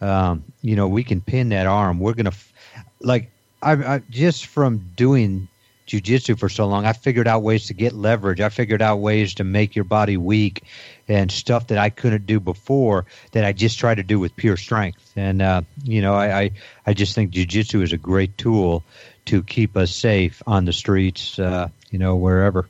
[0.00, 1.98] Um, you know, we can pin that arm.
[1.98, 2.52] We're gonna, f-
[3.00, 5.48] like, I, I just from doing
[5.86, 8.40] jujitsu for so long, I figured out ways to get leverage.
[8.40, 10.64] I figured out ways to make your body weak
[11.08, 14.56] and stuff that I couldn't do before that I just try to do with pure
[14.56, 15.12] strength.
[15.16, 16.50] And uh, you know, I, I
[16.86, 18.82] I just think jujitsu is a great tool
[19.26, 22.68] to keep us safe on the streets, uh, you know, wherever.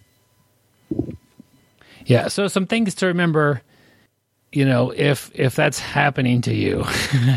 [2.06, 3.62] Yeah, so some things to remember,
[4.52, 6.84] you know, if if that's happening to you,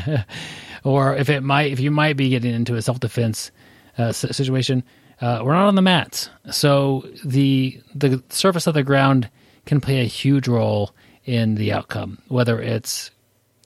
[0.83, 3.51] or if it might, if you might be getting into a self defense
[3.97, 4.83] uh, situation,
[5.21, 9.29] uh, we're not on the mats, so the the surface of the ground
[9.67, 10.91] can play a huge role
[11.25, 13.11] in the outcome, whether it's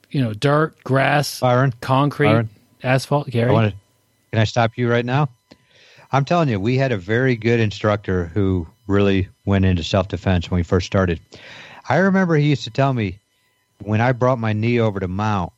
[0.09, 2.49] you know dirt, grass, Byron, concrete, Byron.
[2.83, 3.29] asphalt.
[3.29, 3.77] Gary, I want to.
[4.31, 5.29] Can I stop you right now?
[6.11, 10.51] I'm telling you, we had a very good instructor who really went into self defense
[10.51, 11.21] when we first started.
[11.87, 13.19] I remember he used to tell me
[13.83, 15.53] when I brought my knee over to mount,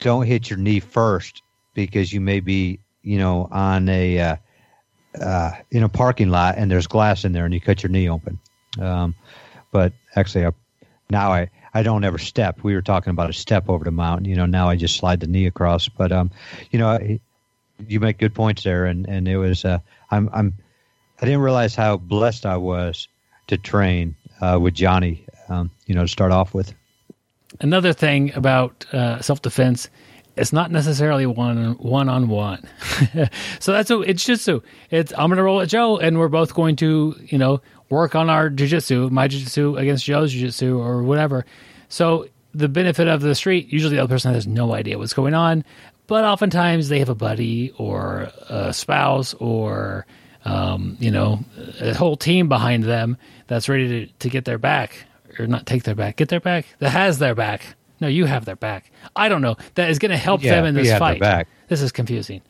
[0.00, 1.42] don't hit your knee first
[1.74, 4.36] because you may be, you know, on a uh,
[5.20, 8.08] uh, in a parking lot and there's glass in there and you cut your knee
[8.08, 8.38] open.
[8.78, 9.14] Um,
[9.72, 10.52] but actually, I,
[11.10, 12.62] now I I don't ever step.
[12.64, 14.24] We were talking about a step over the mountain.
[14.26, 15.88] You know, now I just slide the knee across.
[15.88, 16.30] But um,
[16.70, 17.20] you know, I-
[17.88, 19.78] you make good points there, and and it was uh,
[20.10, 20.52] I'm I'm
[21.22, 23.08] I didn't realize how blessed I was
[23.46, 25.24] to train uh, with Johnny.
[25.48, 26.74] Um, you know, to start off with.
[27.60, 29.88] another thing about uh, self defense,
[30.36, 32.68] it's not necessarily one one on one.
[33.60, 36.54] So that's a, it's just so it's I'm gonna roll at Joe, and we're both
[36.54, 37.60] going to you know
[37.90, 41.44] work on our jujitsu, my jujitsu against Joe's jujitsu or whatever.
[41.88, 45.34] So the benefit of the street, usually the other person has no idea what's going
[45.34, 45.64] on,
[46.06, 50.06] but oftentimes they have a buddy or a spouse or
[50.44, 51.44] um, you know
[51.80, 55.04] a whole team behind them that's ready to, to get their back
[55.38, 57.62] or not take their back, get their back that has their back.
[58.00, 58.90] No, you have their back.
[59.14, 59.56] I don't know.
[59.74, 61.20] That is going to help Yeah, them in this fight.
[61.68, 62.40] This is confusing.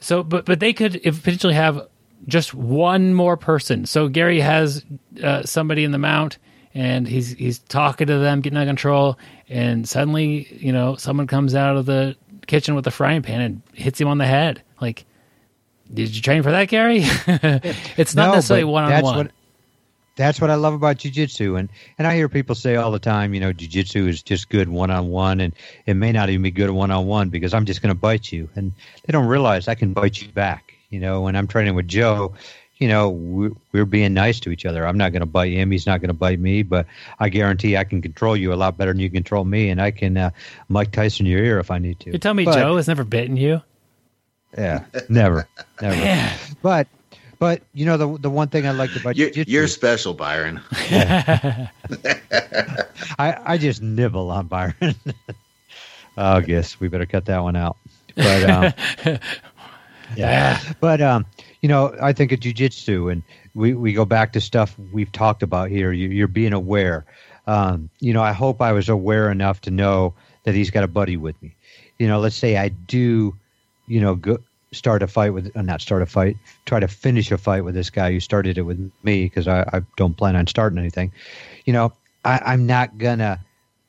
[0.00, 1.88] So, but but they could potentially have
[2.28, 3.86] just one more person.
[3.86, 4.84] So Gary has
[5.22, 6.38] uh, somebody in the mount,
[6.74, 9.18] and he's he's talking to them, getting out of control,
[9.48, 12.16] and suddenly you know someone comes out of the
[12.46, 14.62] kitchen with a frying pan and hits him on the head.
[14.80, 15.04] Like,
[15.92, 17.00] did you train for that, Gary?
[17.96, 19.16] it's not No, necessarily one on that's one.
[19.18, 19.30] what-
[20.16, 21.58] that's what I love about jujitsu.
[21.60, 21.68] And
[21.98, 24.90] and I hear people say all the time, you know, jujitsu is just good one
[24.90, 25.52] on one, and
[25.84, 28.32] it may not even be good one on one because I'm just going to bite
[28.32, 28.72] you, and
[29.04, 30.72] they don't realize I can bite you back.
[30.90, 32.34] You know, when I'm training with Joe,
[32.78, 34.86] you know, we're, we're being nice to each other.
[34.86, 36.62] I'm not going to bite him; he's not going to bite me.
[36.62, 36.86] But
[37.18, 39.90] I guarantee I can control you a lot better than you control me, and I
[39.90, 40.30] can uh,
[40.68, 42.12] Mike Tyson your ear if I need to.
[42.12, 43.62] You tell me But- Joe has never bitten you?
[44.56, 45.48] Yeah, never,
[45.82, 45.96] never.
[45.96, 46.38] Man.
[46.62, 46.86] But
[47.38, 50.60] but you know the the one thing I liked about You're, jiu-jitsu, you're special, Byron.
[50.72, 51.68] I
[53.18, 54.74] I just nibble on Byron.
[56.16, 57.76] oh, I guess we better cut that one out.
[58.14, 59.18] But um,
[60.14, 61.26] yeah, but um,
[61.62, 63.22] you know, I think of jujitsu, and
[63.54, 65.92] we we go back to stuff we've talked about here.
[65.92, 67.04] You, you're being aware.
[67.46, 70.14] Um, you know, I hope I was aware enough to know
[70.44, 71.54] that he's got a buddy with me.
[71.98, 73.34] You know, let's say I do,
[73.86, 74.38] you know, go,
[74.72, 77.74] start a fight with, uh, not start a fight, try to finish a fight with
[77.74, 81.12] this guy who started it with me because I, I don't plan on starting anything.
[81.64, 81.92] You know,
[82.24, 83.40] I, I'm not gonna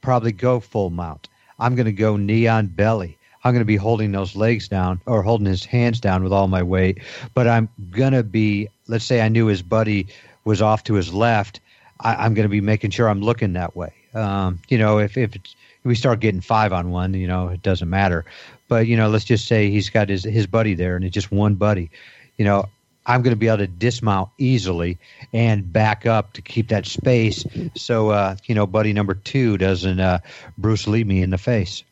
[0.02, 1.28] probably go full mount.
[1.60, 3.18] I'm gonna go knee on belly.
[3.44, 6.48] I'm going to be holding those legs down or holding his hands down with all
[6.48, 7.00] my weight.
[7.34, 10.08] But I'm going to be, let's say I knew his buddy
[10.44, 11.60] was off to his left.
[12.00, 13.94] I, I'm going to be making sure I'm looking that way.
[14.14, 17.62] Um, you know, if, if it's, we start getting five on one, you know, it
[17.62, 18.26] doesn't matter.
[18.68, 21.32] But, you know, let's just say he's got his, his buddy there and it's just
[21.32, 21.90] one buddy.
[22.38, 22.66] You know,
[23.06, 24.98] I'm going to be able to dismount easily
[25.32, 27.46] and back up to keep that space
[27.76, 30.20] so, uh, you know, buddy number two doesn't uh,
[30.58, 31.84] Bruce Lee me in the face.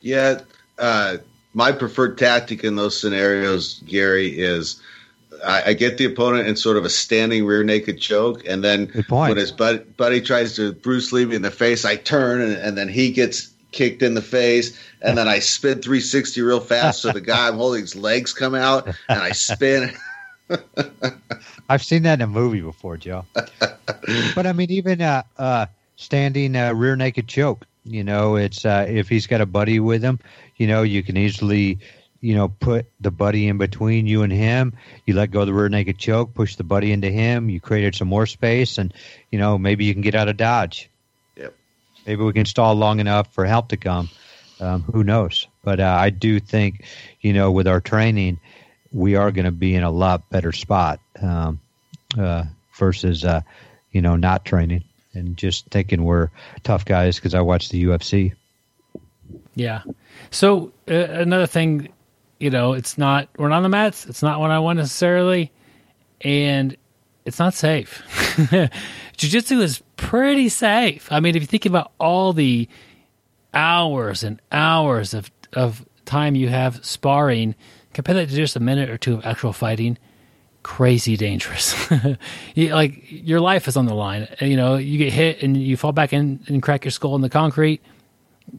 [0.00, 0.40] Yeah,
[0.78, 1.18] uh,
[1.54, 4.80] my preferred tactic in those scenarios, Gary, is
[5.44, 8.88] I, I get the opponent in sort of a standing rear naked choke, and then
[9.08, 12.52] when his buddy, buddy tries to Bruce Lee me in the face, I turn, and,
[12.52, 17.02] and then he gets kicked in the face, and then I spin 360 real fast,
[17.02, 19.92] so the guy I'm holding's legs come out, and I spin.
[21.68, 23.24] I've seen that in a movie before, Joe.
[23.34, 25.66] but I mean, even uh, uh,
[25.96, 27.66] standing uh, rear naked choke.
[27.84, 30.18] You know, it's uh, if he's got a buddy with him,
[30.56, 31.78] you know, you can easily,
[32.20, 34.74] you know, put the buddy in between you and him.
[35.04, 37.50] You let go of the rear naked choke, push the buddy into him.
[37.50, 38.92] You created some more space, and
[39.30, 40.90] you know, maybe you can get out of dodge.
[41.36, 41.54] Yep.
[42.06, 44.08] Maybe we can stall long enough for help to come.
[44.58, 45.46] Um, who knows?
[45.62, 46.84] But uh, I do think,
[47.20, 48.40] you know, with our training,
[48.90, 51.60] we are going to be in a lot better spot um,
[52.18, 52.44] uh,
[52.78, 53.42] versus, uh,
[53.92, 54.84] you know, not training
[55.16, 56.30] and just thinking we're
[56.62, 58.34] tough guys because I watch the UFC.
[59.56, 59.82] Yeah.
[60.30, 61.88] So uh, another thing,
[62.38, 64.06] you know, it's not we're not on the mats.
[64.06, 65.50] It's not what I want necessarily,
[66.20, 66.76] and
[67.24, 68.02] it's not safe.
[69.16, 71.10] Jiu-jitsu is pretty safe.
[71.10, 72.68] I mean, if you think about all the
[73.54, 77.54] hours and hours of of time you have sparring,
[77.94, 79.96] compare that to just a minute or two of actual fighting.
[80.62, 81.74] Crazy dangerous.
[82.54, 84.28] you, like your life is on the line.
[84.40, 87.22] You know, you get hit and you fall back in and crack your skull in
[87.22, 87.80] the concrete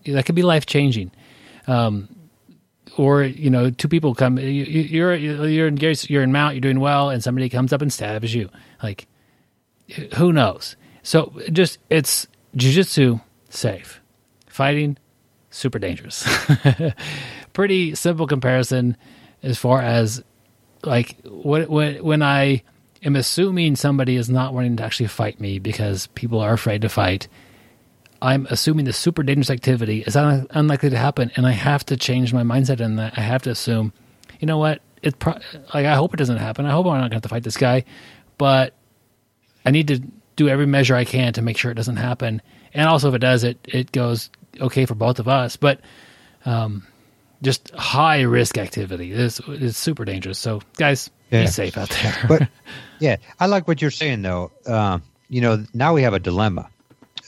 [0.05, 1.11] that could be life changing.
[1.67, 2.09] Um,
[2.97, 4.37] or you know, two people come.
[4.37, 6.55] You, you're you're in you're in mount.
[6.55, 8.49] You're doing well, and somebody comes up and stabs you.
[8.81, 9.07] Like,
[10.15, 10.75] who knows?
[11.03, 14.01] So just it's jujitsu safe,
[14.47, 14.97] fighting
[15.49, 16.27] super dangerous.
[17.53, 18.97] Pretty simple comparison
[19.43, 20.23] as far as
[20.83, 22.63] like when when when I
[23.03, 26.89] am assuming somebody is not wanting to actually fight me because people are afraid to
[26.89, 27.27] fight.
[28.21, 31.97] I'm assuming the super dangerous activity is un- unlikely to happen, and I have to
[31.97, 33.13] change my mindset in that.
[33.17, 33.93] I have to assume,
[34.39, 34.81] you know what?
[35.03, 35.37] It's pro-
[35.73, 36.65] like I hope it doesn't happen.
[36.65, 37.83] I hope I'm not going to have to fight this guy,
[38.37, 38.73] but
[39.65, 39.99] I need to
[40.35, 42.41] do every measure I can to make sure it doesn't happen.
[42.73, 44.29] And also, if it does, it it goes
[44.59, 45.55] okay for both of us.
[45.55, 45.81] But
[46.45, 46.85] um,
[47.43, 50.39] just high risk activity is is super dangerous.
[50.39, 51.41] So, guys, Yeah.
[51.41, 52.15] be safe out there.
[52.27, 52.49] But
[52.99, 54.51] yeah, I like what you're saying though.
[54.65, 56.69] Um, you know, now we have a dilemma.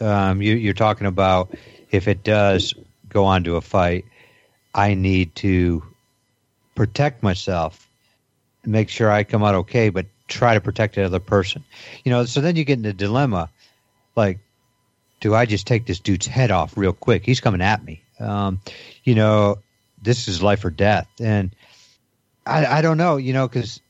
[0.02, 1.56] Um, you, you're talking about
[1.92, 2.74] if it does
[3.08, 4.06] go on to a fight,
[4.74, 5.84] I need to
[6.76, 7.88] protect myself,
[8.66, 11.64] make sure I come out okay, but try to protect the other person.
[12.04, 13.50] You know, so then you get in a dilemma,
[14.16, 14.40] like,
[15.20, 17.26] do I just take this dude's head off real quick?
[17.26, 18.02] He's coming at me.
[18.20, 18.62] Um,
[19.04, 19.60] you know,
[20.02, 21.54] this is life or death, and
[22.46, 23.18] I, I don't know.
[23.18, 23.82] You know, because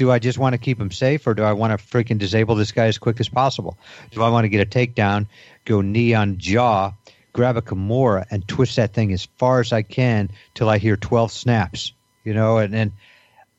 [0.00, 2.54] do I just want to keep him safe or do I want to freaking disable
[2.54, 3.76] this guy as quick as possible?
[4.12, 5.26] Do I want to get a takedown,
[5.66, 6.94] go knee on jaw,
[7.34, 10.96] grab a Kimura, and twist that thing as far as I can till I hear
[10.96, 11.92] 12 snaps?
[12.24, 12.92] You know, and, and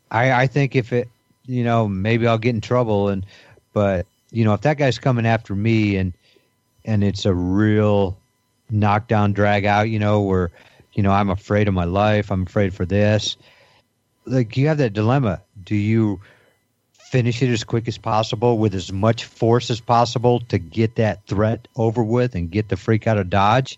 [0.09, 1.09] I, I think if it,
[1.45, 3.09] you know, maybe I'll get in trouble.
[3.09, 3.23] And,
[3.71, 6.11] but, you know, if that guy's coming after me and,
[6.85, 8.17] and it's a real
[8.71, 10.49] knockdown drag out, you know, where,
[10.93, 13.37] you know, I'm afraid of my life, I'm afraid for this
[14.25, 16.19] like you have that dilemma do you
[17.11, 21.25] finish it as quick as possible with as much force as possible to get that
[21.27, 23.77] threat over with and get the freak out of Dodge?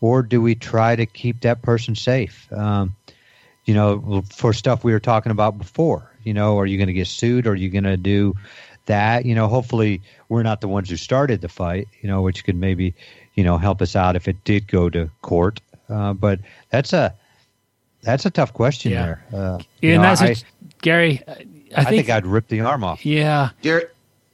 [0.00, 2.50] Or do we try to keep that person safe?
[2.52, 2.94] Um,
[3.64, 6.92] you know, for stuff we were talking about before, you know, are you going to
[6.94, 7.46] get sued?
[7.46, 8.34] Or Are you going to do
[8.86, 9.26] that?
[9.26, 12.56] You know, hopefully we're not the ones who started the fight, you know, which could
[12.56, 12.94] maybe,
[13.34, 15.60] you know, help us out if it did go to court.
[15.88, 16.38] Uh, but
[16.70, 17.12] that's a,
[18.02, 19.04] that's a tough question Yeah.
[19.04, 19.24] there.
[19.34, 20.44] Uh, and know, that's I, what-
[20.82, 21.20] Gary.
[21.76, 23.04] I I think, think I'd rip the arm off.
[23.04, 23.50] yeah.
[23.62, 23.84] Gary,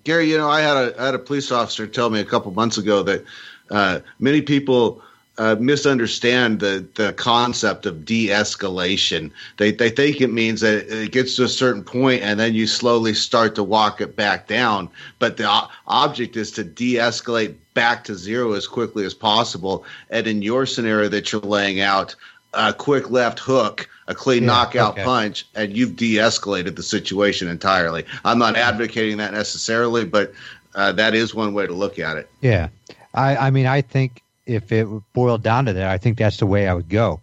[0.04, 2.50] Gary, you know, I had a I had a police officer tell me a couple
[2.52, 3.24] months ago that
[3.70, 5.02] uh, many people
[5.38, 9.30] uh, misunderstand the the concept of de-escalation.
[9.58, 12.66] They they think it means that it gets to a certain point and then you
[12.66, 14.88] slowly start to walk it back down.
[15.18, 19.84] But the o- object is to de-escalate back to zero as quickly as possible.
[20.08, 22.14] And in your scenario that you're laying out,
[22.54, 25.04] a quick left hook, a clean Yeah, knockout okay.
[25.04, 28.04] punch, and you've de-escalated the situation entirely.
[28.24, 30.32] I'm not advocating that necessarily, but
[30.74, 32.28] uh, that is one way to look at it.
[32.40, 32.68] Yeah,
[33.14, 36.46] I, I mean, I think if it boiled down to that, I think that's the
[36.46, 37.20] way I would go.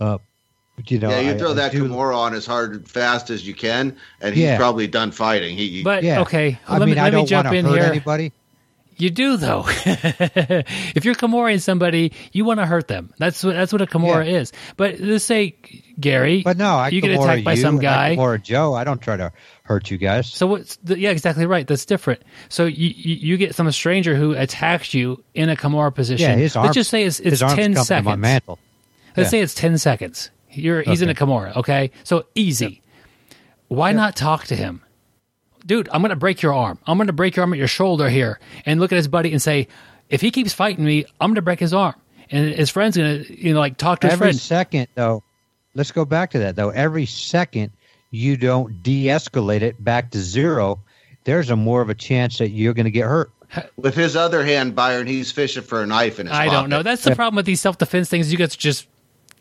[0.00, 0.18] Uh,
[0.76, 3.30] but, you know, yeah, you throw I that do- Kimura on as hard and fast
[3.30, 4.56] as you can, and he's Yeah.
[4.58, 5.56] probably done fighting.
[5.56, 7.66] He, he- But Yeah, okay, I let mean, me I let me don't jump in
[7.66, 7.82] here.
[7.82, 8.32] anybody.
[8.98, 9.64] You do though.
[9.68, 13.12] if you're Kimura somebody, you want to hurt them.
[13.18, 14.38] That's what that's what a Kimura Yeah.
[14.40, 14.52] is.
[14.76, 15.54] But let's say
[16.00, 18.16] Gary, But no, I you get attacked by some guy.
[18.18, 18.74] or Joe.
[18.74, 20.26] I don't try to hurt you guys.
[20.26, 21.66] So what's the, yeah, exactly right.
[21.66, 22.22] That's different.
[22.48, 26.28] So you, you you get some stranger who attacks you in a Kimura position.
[26.30, 26.66] yeah, his arms.
[26.68, 28.04] Let's just say it's, it's ten seconds.
[28.06, 28.58] My mantle.
[29.16, 29.30] Let's Yeah.
[29.30, 30.30] say it's ten seconds.
[30.50, 31.24] You're he's in a Okay.
[31.24, 31.54] Kimura.
[31.56, 32.82] Okay, so easy.
[33.68, 34.82] Why not talk to him,
[35.66, 35.88] dude?
[35.92, 36.78] I'm gonna break your arm.
[36.86, 39.40] I'm gonna break your arm at your shoulder here, and look at his buddy and
[39.40, 39.68] say,
[40.08, 41.94] if he keeps fighting me, I'm gonna break his arm.
[42.30, 44.38] And his friend's gonna you know like talk to his Every friend.
[44.38, 45.22] second, though,
[45.74, 46.56] let's go back to that.
[46.56, 47.72] Though every second
[48.10, 50.80] you don't de-escalate it back to zero,
[51.24, 53.30] there's a more of a chance that you're going to get hurt.
[53.76, 56.56] with his other hand, Byron, he's fishing for a knife in his I pocket.
[56.56, 56.82] don't know.
[56.82, 58.30] That's the problem with these self defense things.
[58.30, 58.86] You get to just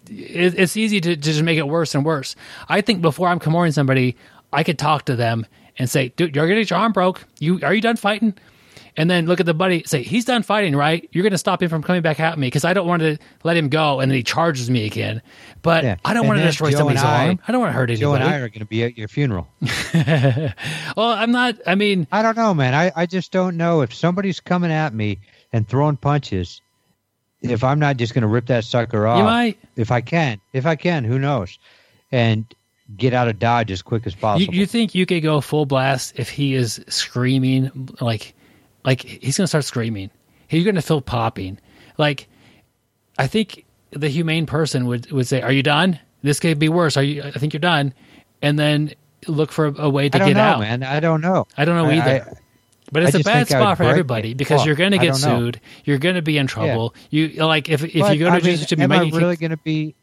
[0.10, 2.35] it's easy to, to just make it worse and worse.
[2.69, 4.15] I think before I'm Kimuring somebody,
[4.53, 5.45] I could talk to them
[5.77, 7.23] and say, "Dude, you're gonna get your arm broke.
[7.39, 8.33] You are you done fighting?"
[8.99, 11.07] And then look at the buddy, say, "He's done fighting, right?
[11.11, 13.55] You're gonna stop him from coming back at me because I don't want to let
[13.55, 15.21] him go, and then he charges me again.
[15.61, 15.95] But Yeah.
[16.03, 17.39] I don't want to destroy Joe somebody's I- arm.
[17.47, 17.99] I don't want to hurt anybody.
[18.01, 18.23] Joe and.
[18.23, 19.47] I are going to be at your funeral.
[19.93, 21.55] well, I'm not.
[21.65, 22.73] I mean, I don't know, man.
[22.73, 25.19] I, I just don't know if somebody's coming at me
[25.53, 26.61] and throwing punches.
[27.41, 29.59] If I'm not just going to rip that sucker off, you might.
[29.75, 31.59] if I can, if I can, who knows,
[32.11, 32.45] and
[32.95, 34.53] get out of dodge as quick as possible.
[34.53, 37.69] you think you could go full blast if he is screaming
[37.99, 38.34] like
[38.85, 40.09] like he's gonna start screaming
[40.49, 41.59] you're gonna feel popping
[41.97, 42.27] like
[43.18, 46.95] i think the humane person would would say are you done this could be worse
[46.95, 47.93] are you i think you're done
[48.41, 48.93] and then
[49.27, 50.84] look for a, a way to I don't get know, out man.
[50.84, 51.45] I don't know.
[51.57, 52.34] i don't know either I-
[52.89, 54.38] but it's I a bad I spot for everybody it.
[54.38, 55.39] because Well, you're going to get know.
[55.39, 55.59] sued.
[55.84, 56.95] You're going to be in trouble.
[57.09, 59.49] You like if if But, you go to I mean, you am I really going
[59.51, 59.93] to be?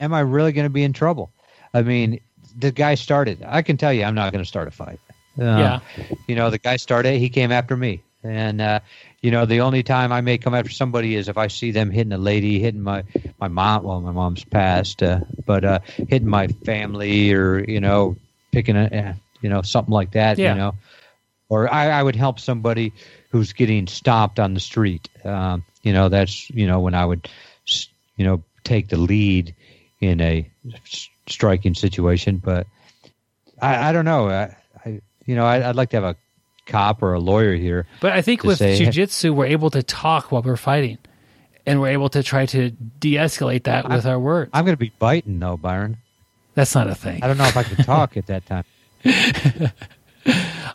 [0.00, 1.30] Am I really going to be in trouble?
[1.74, 2.20] I mean,
[2.58, 3.42] the guy started.
[3.46, 5.00] I can tell you, I'm not going to start a fight.
[5.38, 5.80] Uh, Yeah.
[6.28, 7.18] You know, the guy started.
[7.18, 8.80] He came after me, and uh,
[9.22, 11.90] you know, the only time I may come after somebody is if I see them
[11.90, 13.04] hitting a lady, hitting my
[13.40, 13.84] my mom.
[13.84, 15.78] Well, my mom's passed, uh, but uh,
[16.08, 18.16] hitting my family, or you know,
[18.52, 20.38] picking a, uh, you know, something like that.
[20.38, 20.52] Yeah.
[20.52, 20.74] You know,
[21.48, 22.92] or I, I would help somebody
[23.30, 25.08] who's getting stomped on the street.
[25.24, 27.28] Um, you know, that's you know when I would,
[28.16, 29.54] you know, take the lead
[30.00, 30.46] in a
[31.28, 32.36] striking situation.
[32.38, 32.66] But
[33.60, 34.28] I, I don't know.
[34.28, 36.16] I, I you know, I, I'd like to have a
[36.66, 37.86] cop or a lawyer here.
[38.00, 40.98] But I think with say- jujitsu, we're able to talk while we're fighting,
[41.66, 44.50] and we're able to try to de-escalate that with our words.
[44.52, 45.98] I'm going to be biting though, Byron.
[46.54, 47.22] That's not a thing.
[47.22, 48.64] I don't know if I can talk at that time.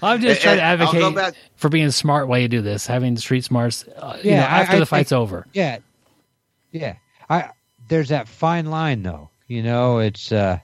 [0.02, 2.62] I'm just trying to and I'll go advocate back- for being smart while you do
[2.62, 3.86] this, having the street smarts.
[3.88, 5.48] Uh, you Yeah, know, after I the fight's think- over.
[5.54, 5.78] Yeah,
[6.72, 6.96] yeah.
[7.30, 7.50] I
[7.88, 9.30] there's that fine line though.
[9.48, 10.60] You know, it's uh,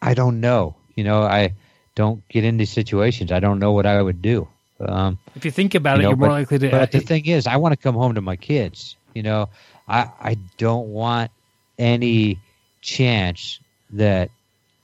[0.00, 0.76] I don't know.
[0.94, 1.54] You know, I
[1.94, 3.32] don't get into situations.
[3.32, 4.48] I don't know what I would do.
[4.80, 6.70] Um, If you think about you it, know, you're more likely to.
[6.70, 8.96] But the thing is, I want to come home to my kids.
[9.14, 9.50] You know,
[9.86, 11.30] I I don't want
[11.78, 12.38] any
[12.80, 13.60] chance
[13.90, 14.30] that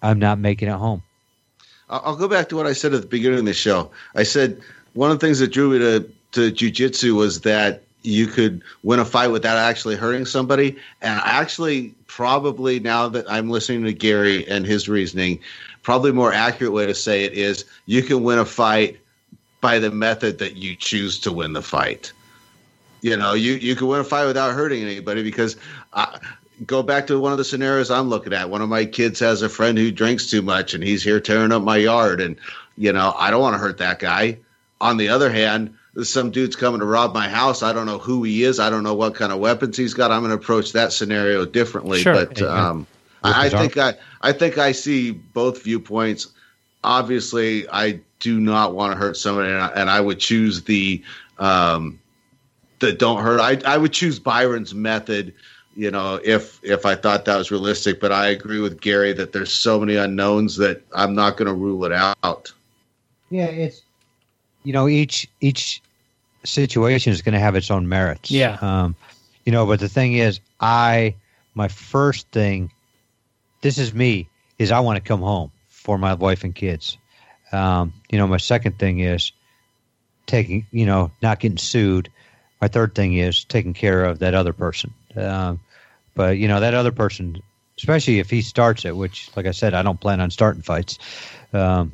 [0.03, 1.03] I'm not making it home.
[1.89, 3.91] I'll I'll go back to what I said at the beginning of the show.
[4.15, 4.61] I said
[4.93, 9.01] one of the things that drew me to to jujitsu was that you could win
[9.01, 10.77] a fight without actually hurting somebody.
[11.03, 15.41] And actually, probably now that I'm listening to Gary and his reasoning,
[15.83, 18.99] probably more accurate way to say it is you can win a fight
[19.61, 22.13] by the method that you choose to win the fight.
[23.03, 25.57] You know, you you can win a fight without hurting anybody because.
[25.93, 26.19] I,
[26.65, 28.49] Go back to one of the scenarios I'm looking at.
[28.49, 31.53] One of my kids has a friend who drinks too much, and he's here tearing
[31.53, 32.19] up my yard.
[32.19, 32.37] And
[32.79, 34.39] You know, I don't want to hurt that guy.
[34.81, 37.63] On the other hand, some dude's coming to rob my house.
[37.63, 38.61] I don't know who he is.
[38.61, 40.11] I don't know what kind of weapons he's got.
[40.11, 42.01] I'm going to approach that scenario differently.
[42.01, 42.27] Sure.
[42.27, 42.87] But um,
[43.23, 46.29] I, I think I, I think I see both viewpoints.
[46.85, 51.03] Obviously, I do not want to hurt somebody, and I, and I would choose the
[51.39, 51.99] um,
[52.79, 53.41] the don't hurt.
[53.41, 55.35] I I would choose Byron's method.
[55.75, 59.33] You know, if if I thought that was realistic, but I agree with Gary that
[59.33, 62.53] there's so many unknowns that I'm not going to rule it out.
[63.31, 63.83] Yeah, it's
[64.63, 65.83] you know each each
[66.47, 68.31] situation is going to have its own merits.
[68.31, 68.59] Yeah.
[68.61, 68.97] Um,
[69.45, 71.15] you know, but the thing is, I
[71.55, 72.73] my first thing,
[73.63, 74.29] this is me,
[74.59, 76.99] is I want to come home for my wife and kids.
[77.53, 79.33] Um, you know, my second thing is
[80.27, 82.11] taking, you know, not getting sued.
[82.61, 84.93] My third thing is taking care of that other person.
[85.15, 85.61] Um,
[86.15, 87.43] but you know, that other person,
[87.79, 90.99] especially if he starts it, which, like I said, I don't plan on starting fights.
[91.53, 91.93] Um,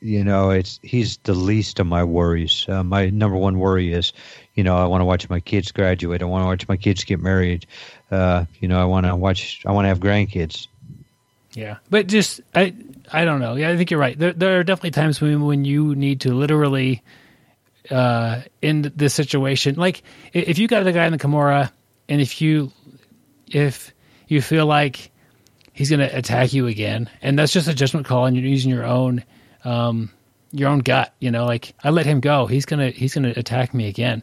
[0.00, 2.64] you know, it's he's the least of my worries.
[2.68, 4.12] Uh, my number one worry is,
[4.54, 6.22] you know, I want to watch my kids graduate.
[6.22, 7.66] I want to watch my kids get married.
[8.10, 9.62] Uh, you know, I want to watch.
[9.66, 10.68] I want to have grandkids.
[11.52, 12.74] Yeah, but just I
[13.12, 13.56] I don't know.
[13.56, 14.18] Yeah, I think you're right.
[14.18, 17.02] There there are definitely times when when you need to literally
[17.90, 19.74] uh end this situation.
[19.74, 20.02] Like
[20.32, 21.70] if you got the guy in the Kimura,
[22.08, 22.72] and if you
[23.48, 23.92] if
[24.28, 25.10] you feel like
[25.72, 28.70] he's going to attack you again, and that's just a judgment call, and you're using
[28.70, 29.24] your own
[29.64, 30.10] um
[30.52, 31.14] your own gut.
[31.20, 32.46] You know, like I let him go.
[32.46, 34.22] He's gonna he's gonna attack me again.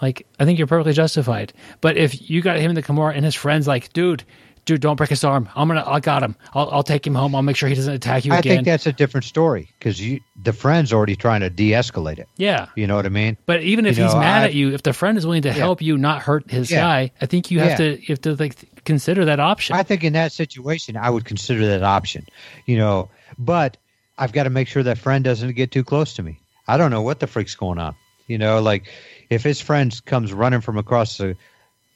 [0.00, 1.52] Like I think you're perfectly justified.
[1.80, 4.22] But if you got him in the Kimura and his friends like, dude,
[4.64, 5.48] dude, don't break his arm.
[5.56, 6.36] I'm gonna, I got him.
[6.54, 7.34] I'll, I'll take him home.
[7.34, 8.56] I'll make sure he doesn't attack you I again.
[8.58, 12.28] think that's a different story because you the friend's already trying to de-escalate it.
[12.36, 12.66] yeah.
[12.76, 13.36] You know what I mean?
[13.46, 15.42] But even if You he's know, mad I- at you, if the friend is willing
[15.42, 16.80] to help you not hurt his Yeah.
[16.82, 17.76] guy, I think you have Yeah.
[17.76, 19.74] to you have to like consider that option.
[19.74, 22.24] I think in that situation, I would consider that option.
[22.66, 23.78] You know, but
[24.18, 26.40] I've got to make sure that friend doesn't get too close to me.
[26.66, 27.94] I don't know what the freak's going on.
[28.26, 28.88] You know, like
[29.30, 31.36] if his friend comes running from across the,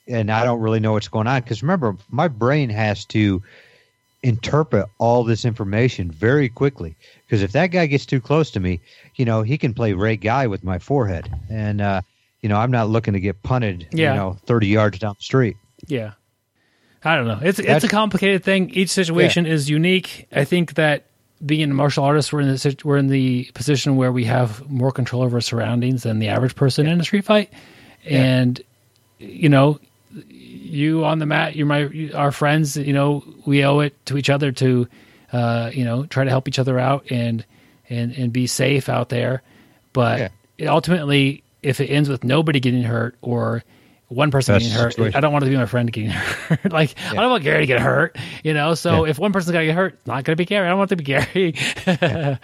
[0.08, 3.42] and I don't really know what's going on because remember, my brain has to
[4.22, 6.96] interpret all this information very quickly
[7.26, 8.80] because if that guy gets too close to me,
[9.16, 12.00] you know, he can play Ray Guy with my forehead, and uh,
[12.40, 14.12] you know, I'm not looking to get punted, Yeah.
[14.12, 15.56] you know, 30 yards down the street.
[15.86, 16.12] Yeah.
[17.04, 17.40] I don't know.
[17.42, 18.70] It's it's a complicated thing.
[18.70, 20.28] Each situation is unique.
[20.32, 21.06] I think that
[21.44, 24.93] being a martial artist, we're in the we're in the position where we have more
[24.93, 27.51] control over our surroundings than the average person in a street fight.
[28.05, 28.60] And
[29.19, 29.81] you know,
[30.28, 32.77] you on the mat, you're my you- our friends.
[32.77, 34.89] You know, we owe it to each other to,
[35.32, 37.44] uh, you know, try to help each other out and
[37.89, 39.43] and and be safe out there.
[39.93, 40.28] But Yeah.
[40.59, 43.62] it ultimately, if it ends with nobody getting hurt or
[44.14, 45.16] one person That's getting hurt, situation.
[45.16, 46.72] I don't want to be my friend getting hurt.
[46.72, 48.74] like I don't want Gary to get hurt, you know.
[48.74, 49.10] So Yeah.
[49.10, 50.66] if one person's gonna get hurt, it's not gonna be Gary.
[50.66, 51.55] I don't want it to be Gary.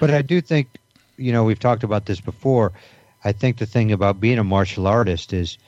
[0.00, 0.68] But I do think,
[1.16, 2.72] you know, we've talked about this before.
[3.24, 5.58] I think the thing about being a martial artist is,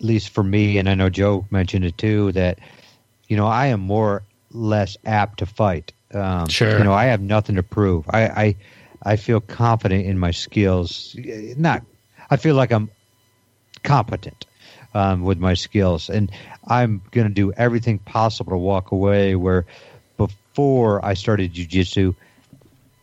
[0.00, 2.58] at least for me, and I know Joe mentioned it too, that,
[3.28, 5.92] you know, I am more less apt to fight.
[6.12, 6.78] Um, Sure.
[6.78, 8.04] You know, I have nothing to prove.
[8.10, 8.56] I, I,
[9.04, 11.14] I feel confident in my skills.
[11.56, 11.82] Not,
[12.30, 12.90] I feel like I'm
[13.84, 14.46] competent
[14.94, 16.30] um, with my skills, and
[16.66, 19.34] I'm going to do everything possible to walk away.
[19.34, 19.66] Where
[20.16, 22.14] before I started jujitsu,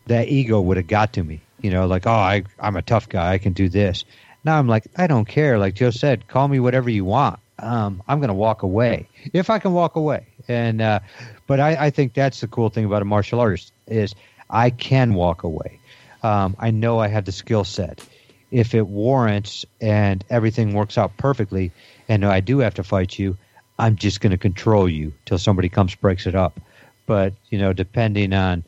[0.06, 1.40] that ego would have got to me.
[1.60, 3.32] You know, like, oh, I, I'm a tough guy.
[3.32, 4.04] I can do this.
[4.44, 5.58] Now I'm like, I don't care.
[5.58, 7.38] Like Joe said, call me whatever you want.
[7.58, 10.26] Um, I'm going to walk away if I can walk away.
[10.48, 11.00] And uh,
[11.46, 14.14] but I, I think that's the cool thing about a martial artist is
[14.50, 15.78] I can walk away.
[16.22, 18.04] Um, I know I have the skill set.
[18.52, 21.72] If it warrants and everything works out perfectly,
[22.08, 23.36] and I do have to fight you,
[23.78, 26.60] I'm just going to control you till somebody comes breaks it up.
[27.06, 28.62] But you know, depending on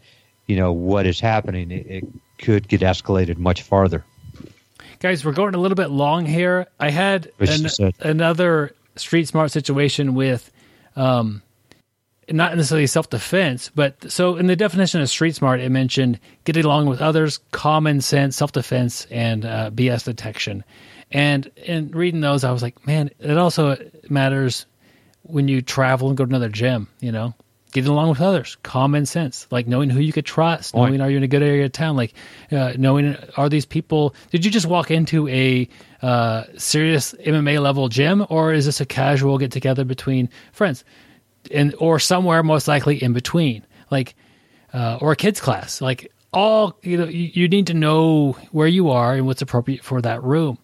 [0.47, 2.05] you know what is happening, it, it
[2.39, 4.05] could get escalated much farther.
[5.01, 6.67] Guys, we're going a little bit long here.
[6.81, 10.51] I had an, another street smart situation with,
[10.97, 11.43] um,
[12.31, 16.65] not necessarily self defense, but so in the definition of street smart, it mentioned getting
[16.65, 20.65] along with others, common sense, self defense, and uh, BS detection.
[21.11, 23.77] And in reading those, I was like, man, it also
[24.09, 24.67] matters
[25.23, 26.89] when you travel and go to another gym.
[27.01, 27.35] You know,
[27.75, 30.93] getting along with others, common sense, like knowing who you could trust, Point.
[30.93, 32.15] knowing are you in a good area of town, like
[32.53, 34.15] uh, knowing are these people.
[34.31, 35.69] Did you just walk into a
[36.01, 40.85] uh, serious MMA level gym, or is this a casual get together between friends,
[41.51, 44.15] and or somewhere most likely in between, like
[44.73, 48.91] uh, or a kids class, like all you know, you, need to know where you
[48.91, 50.59] are and what's appropriate for that room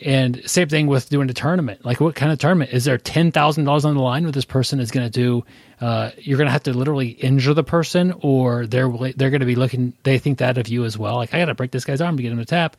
[0.00, 1.84] And same thing with doing a tournament.
[1.84, 2.98] Like, what kind of tournament is there?
[2.98, 5.44] Ten thousand dollars on the line where this person is going to do.
[5.80, 9.46] Uh, you're going to have to literally injure the person, or they're they're going to
[9.46, 9.92] be looking.
[10.04, 11.16] They think that of you as well.
[11.16, 12.76] Like, I got to break this guy's arm to get him to tap.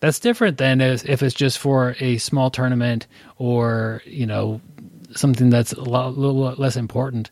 [0.00, 3.06] That's different than if it's just for a small tournament
[3.38, 4.60] or you know
[5.16, 7.30] something that's a, lot, a little less important.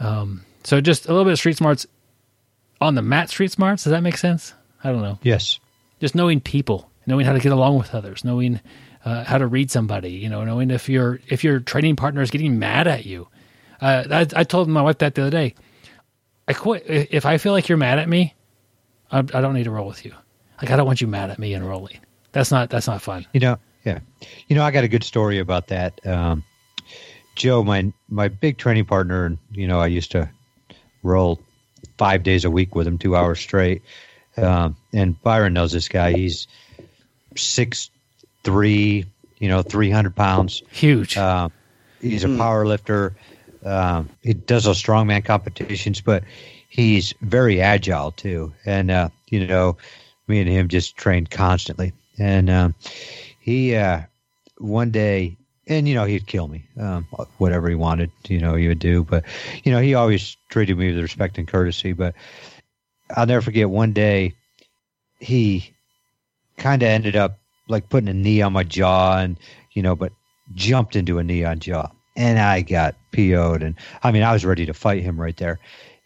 [0.00, 1.86] Um, so just a little bit of street smarts
[2.80, 3.30] on the mat.
[3.30, 3.84] Street smarts.
[3.84, 4.54] Does that make sense?
[4.82, 5.18] I don't know.
[5.22, 5.58] Yes.
[6.00, 8.60] Just knowing people, knowing how to get along with others, knowing
[9.04, 10.10] uh, how to read somebody.
[10.10, 13.28] You know, knowing if your if your training partner is getting mad at you.
[13.80, 15.54] Uh, I, I told my wife that the other day.
[16.46, 18.34] I quit if I feel like you're mad at me.
[19.10, 20.14] I, I don't need to roll with you.
[20.60, 21.98] Like I don't want you mad at me and rolling.
[22.32, 23.26] That's not that's not fun.
[23.32, 24.00] You know, yeah.
[24.48, 26.04] You know, I got a good story about that.
[26.06, 26.44] Um,
[27.38, 30.28] Joe, my my big training partner, and you know, I used to
[31.02, 31.40] roll
[31.96, 33.82] five days a week with him, two hours straight.
[34.36, 36.12] Um, and Byron knows this guy.
[36.12, 36.46] He's
[37.36, 37.90] six
[38.42, 39.06] three,
[39.38, 40.62] you know, three hundred pounds.
[40.70, 41.16] Huge.
[41.16, 41.48] Uh,
[42.00, 43.16] he's a power lifter.
[43.64, 46.24] Um, he does those strongman competitions, but
[46.68, 48.52] he's very agile too.
[48.66, 49.76] And uh, you know,
[50.26, 51.92] me and him just trained constantly.
[52.18, 52.74] And um,
[53.38, 54.02] he uh,
[54.58, 55.36] one day,
[55.68, 57.04] and you know, he'd kill me, um,
[57.38, 58.10] whatever he wanted.
[58.26, 59.04] You know, he would do.
[59.04, 59.24] But
[59.64, 61.92] you know, he always treated me with respect and courtesy.
[61.92, 62.14] But
[63.16, 64.34] I'll never forget one day
[65.20, 65.72] he
[66.56, 67.38] kind of ended up
[67.68, 69.38] like putting a knee on my jaw and
[69.72, 70.12] you know but
[70.54, 74.44] jumped into a knee on jaw and i got po'd and i mean i was
[74.44, 75.58] ready to fight him right there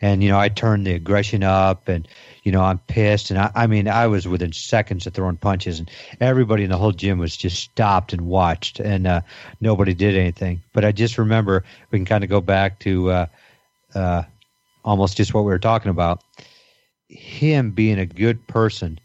[0.03, 2.07] and you know i turned the aggression up and
[2.43, 3.31] you know i'm pissed.
[3.31, 6.77] And i, I mean i was within seconds of throwing punches and everybody in the
[6.77, 9.21] whole gym was just stopped and watched and uh,
[9.61, 10.63] nobody did anything.
[10.75, 13.27] But i just remember we can kind of go back to uh,
[13.95, 14.23] uh,
[14.85, 16.23] almost just what we were talking about.
[17.09, 18.99] Him being a good person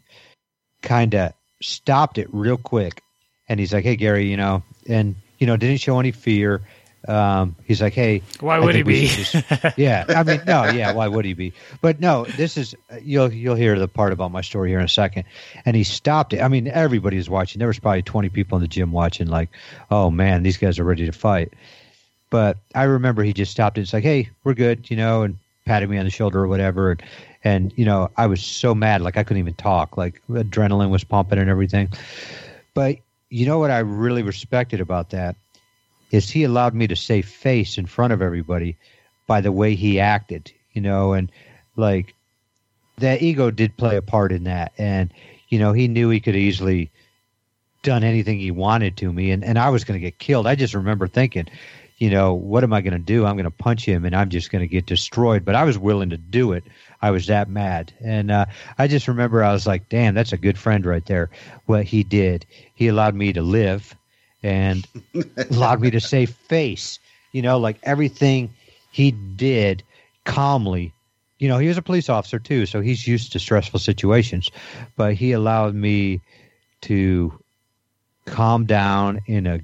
[0.82, 3.02] kind of stopped it real quick.
[3.48, 6.60] And he's like hey gary you know and you know didn't show any fear
[7.08, 9.06] um, he's like hey Why would he be?
[9.08, 9.34] just-
[9.78, 13.54] yeah i mean no yeah why would he be but no this is you'll you'll
[13.56, 15.24] hear the part about my story here in a second
[15.64, 18.62] and he stopped it i mean everybody was watching there was probably 20 people in
[18.62, 19.48] the gym watching like
[19.90, 21.52] oh man these guys are ready to fight
[22.30, 23.80] but I remember he just stopped it.
[23.80, 26.90] It's like, hey, we're good, you know, and patted me on the shoulder or whatever.
[26.90, 27.02] And,
[27.42, 29.96] and you know, I was so mad, like I couldn't even talk.
[29.96, 31.88] Like adrenaline was pumping and everything.
[32.74, 32.98] But
[33.30, 35.36] you know what I really respected about that
[36.10, 38.76] is he allowed me to save face in front of everybody
[39.26, 41.30] by the way he acted, you know, and
[41.76, 42.14] like
[42.98, 44.72] that ego did play a part in that.
[44.78, 45.12] And,
[45.48, 46.90] you know, he knew he could easily
[47.82, 50.46] done anything he wanted to me and, and I was going to get killed.
[50.46, 51.46] I just remember thinking,
[51.98, 53.26] you know, what am I going to do?
[53.26, 55.44] I'm going to punch him and I'm just going to get destroyed.
[55.44, 56.64] But I was willing to do it.
[57.02, 57.92] I was that mad.
[58.00, 58.46] And uh,
[58.78, 61.30] I just remember I was like, damn, that's a good friend right there.
[61.66, 63.96] What he did, he allowed me to live
[64.42, 64.86] and
[65.50, 66.98] allowed me to save face.
[67.32, 68.52] You know, like everything
[68.90, 69.82] he did
[70.24, 70.92] calmly.
[71.38, 74.50] You know, he was a police officer too, so he's used to stressful situations.
[74.96, 76.20] But he allowed me
[76.82, 77.32] to
[78.26, 79.60] calm down in a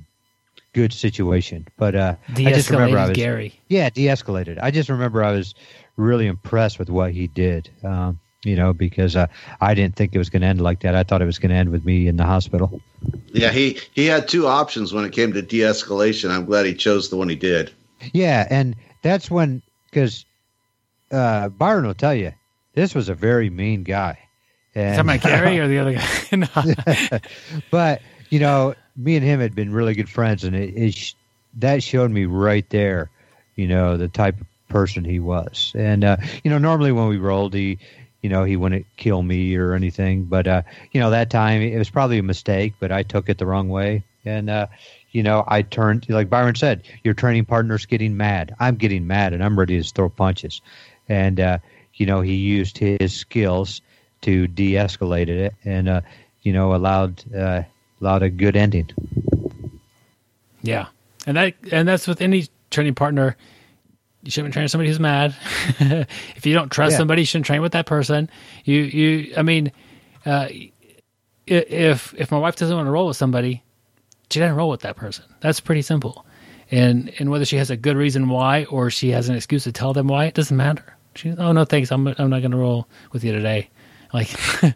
[0.73, 1.67] good situation.
[1.77, 3.55] But uh, I just remember I was Gary.
[3.69, 4.59] yeah, de-escalated.
[4.61, 5.55] I just remember I was
[5.97, 7.71] really impressed with what he did.
[7.83, 9.27] Um, you know, because uh,
[9.61, 10.95] I didn't think it was going to end like that.
[10.95, 12.81] I thought it was going to end with me in the hospital.
[13.33, 16.31] Yeah, he he had two options when it came to de-escalation.
[16.31, 17.73] I'm glad he chose the one he did.
[18.13, 20.25] Yeah, and that's when because
[21.11, 22.33] uh, Byron will tell you
[22.75, 24.19] this was a very mean guy.
[24.75, 27.21] And, Talking about Gary or the other guy?
[27.71, 31.15] But you know, me and him had been really good friends, and it, it sh-
[31.59, 33.11] that showed me right there,
[33.55, 35.73] you know, the type of person he was.
[35.77, 37.79] And uh, you know, normally when we rolled, he,
[38.25, 40.25] you know, he wouldn't kill me or anything.
[40.25, 43.37] But uh, you know, that time it was probably a mistake, but I took it
[43.37, 44.67] the wrong way, and uh,
[45.11, 48.55] you know, I turned like Byron said, your training partner's getting mad.
[48.59, 50.63] I'm getting mad, and I'm ready to throw punches.
[51.07, 51.59] And uh,
[51.97, 53.83] you know, he used his skills
[54.23, 56.01] to de-escalate it, and uh,
[56.41, 57.65] you know, allowed uh,
[58.01, 58.91] allowed a good ending.
[60.63, 60.87] Yeah,
[61.27, 63.37] and that and that's with any training partner.
[64.25, 65.37] You shouldn't train somebody who's mad.
[65.79, 66.99] if you don't trust Yeah.
[66.99, 68.31] somebody, you shouldn't train with that person.
[68.65, 69.35] You you.
[69.37, 69.71] I mean,
[70.25, 70.49] uh,
[71.47, 73.63] if if my wife doesn't want to roll with somebody,
[74.31, 75.25] she doesn't roll with that person.
[75.41, 76.25] That's pretty simple.
[76.71, 79.73] And and whether she has a good reason why or she has an excuse to
[79.73, 80.97] tell them why, it doesn't matter.
[81.15, 83.69] She oh no thanks, I'm I'm not going to roll with you today.
[84.13, 84.31] Like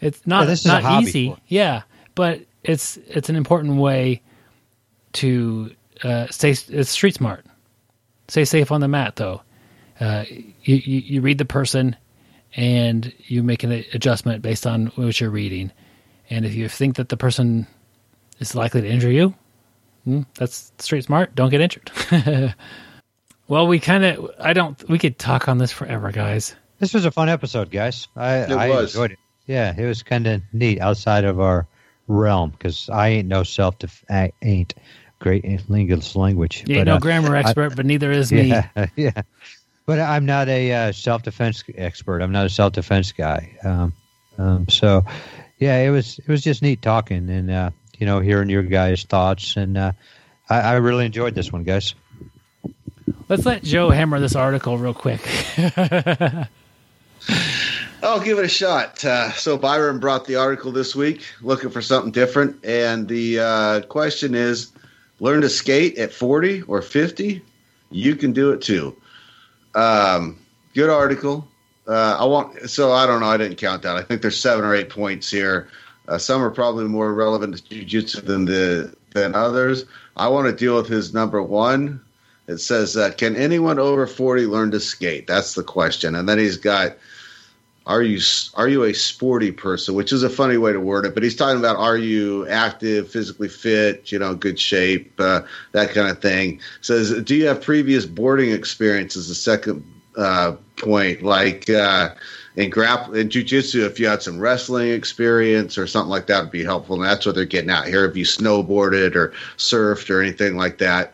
[0.00, 1.36] it's not Yeah, this is not easy.
[1.46, 1.82] Yeah,
[2.14, 4.22] but it's it's an important way
[5.14, 7.44] to uh, stay it's street smart.
[8.28, 9.42] Stay safe on the mat, though.
[10.00, 11.96] Uh, you, you you read the person,
[12.56, 15.72] and you make an adjustment based on what you're reading.
[16.30, 17.66] And if you think that the person
[18.38, 19.34] is likely to injure you.
[20.04, 21.34] Hmm, that's street smart.
[21.34, 21.90] Don't get injured.
[23.48, 26.54] well, we kind of, I don't, we could talk on this forever, guys.
[26.78, 28.08] This was a fun episode, guys.
[28.16, 28.94] I, It I was.
[28.94, 29.18] enjoyed it.
[29.46, 31.66] Yeah, it was kind of neat outside of our
[32.06, 34.74] realm because I ain't no self def- I ain't
[35.18, 36.64] great English language.
[36.66, 38.48] You ain't but, no uh, grammar expert, but neither is me.
[38.48, 39.22] yeah, yeah.
[39.86, 42.20] But I'm not a uh, self defense expert.
[42.20, 43.56] I'm not a self defense guy.
[43.64, 43.92] Um,
[44.36, 45.04] um, so,
[45.58, 49.04] yeah, it was it was just neat talking and uh, you know hearing your guys'
[49.04, 49.92] thoughts and uh,
[50.50, 51.94] I, I really enjoyed this one, guys.
[53.28, 55.20] Let's let Joe hammer this article real quick.
[58.02, 59.04] I'll give it a shot.
[59.04, 63.80] Uh, so Byron brought the article this week, looking for something different, and the uh,
[63.82, 64.72] question is:
[65.20, 67.42] learn to skate at forty or fifty?
[67.90, 68.96] You can do it too.
[69.74, 70.38] Um,
[70.74, 71.46] good article.
[71.86, 72.68] Uh, I want.
[72.68, 73.28] So I don't know.
[73.28, 73.96] I didn't count that.
[73.96, 75.68] I think there's seven or eight points here.
[76.06, 79.84] Uh, some are probably more relevant to jujitsu than the than others.
[80.16, 82.00] I want to deal with his number one.
[82.46, 86.38] It says, uh, "Can anyone over forty learn to skate?" That's the question, and then
[86.38, 86.96] he's got
[87.88, 88.20] are you
[88.54, 89.94] are you a sporty person?
[89.94, 93.10] Which is a funny way to word it but he's talking about are you active
[93.10, 95.40] physically fit you know good shape uh,
[95.72, 96.60] that kind of thing.
[96.82, 99.28] Says do you have previous boarding experiences?
[99.28, 99.82] The second
[100.16, 102.10] uh, point like uh,
[102.56, 106.52] in grapple in jiu-jitsu if you had some wrestling experience or something like that would
[106.52, 106.96] be helpful.
[106.96, 108.04] And that's what they're getting out here.
[108.04, 111.12] If you snowboarded or surfed or anything like that?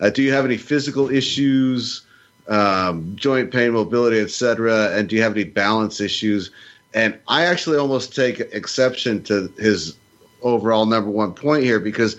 [0.00, 2.02] Uh, do you have any physical issues
[2.48, 4.90] um, joint pain, mobility, etc.
[4.92, 6.50] And do you have any balance issues?
[6.94, 9.96] And I actually almost take exception to his
[10.42, 12.16] overall number one point here because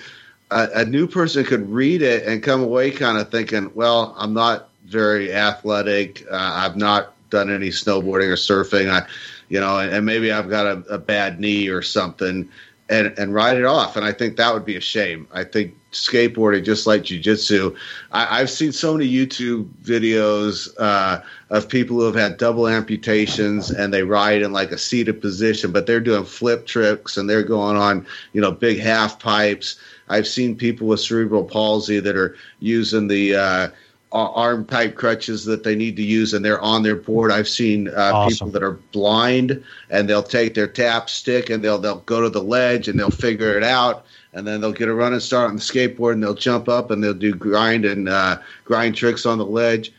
[0.51, 4.33] a, a new person could read it and come away kind of thinking, well, I'm
[4.33, 6.25] not very athletic.
[6.31, 8.89] Uh, I've not done any snowboarding or surfing.
[8.89, 9.07] I,
[9.49, 12.49] you know, and, and maybe I've got a, a bad knee or something.
[12.89, 13.95] And, and write it off.
[13.95, 15.25] And I think that would be a shame.
[15.31, 17.75] I think skateboarding, just like jujitsu,
[18.11, 23.93] I've seen so many YouTube videos uh, of people who have had double amputations and
[23.93, 27.77] they ride in like a seated position, but they're doing flip tricks and they're going
[27.77, 29.79] on, you know, big half pipes.
[30.09, 33.69] I've seen people with cerebral palsy that are using the uh,
[34.13, 37.31] arm type crutches that they need to use and they're on their board.
[37.31, 38.29] I've seen uh, Awesome.
[38.47, 42.29] people that are blind and they'll take their tap stick and they'll they'll go to
[42.29, 45.55] the ledge and they'll figure it out and then they'll get a running start on
[45.55, 49.37] the skateboard and they'll jump up and they'll do grind and uh, grind tricks on
[49.37, 49.91] the ledge.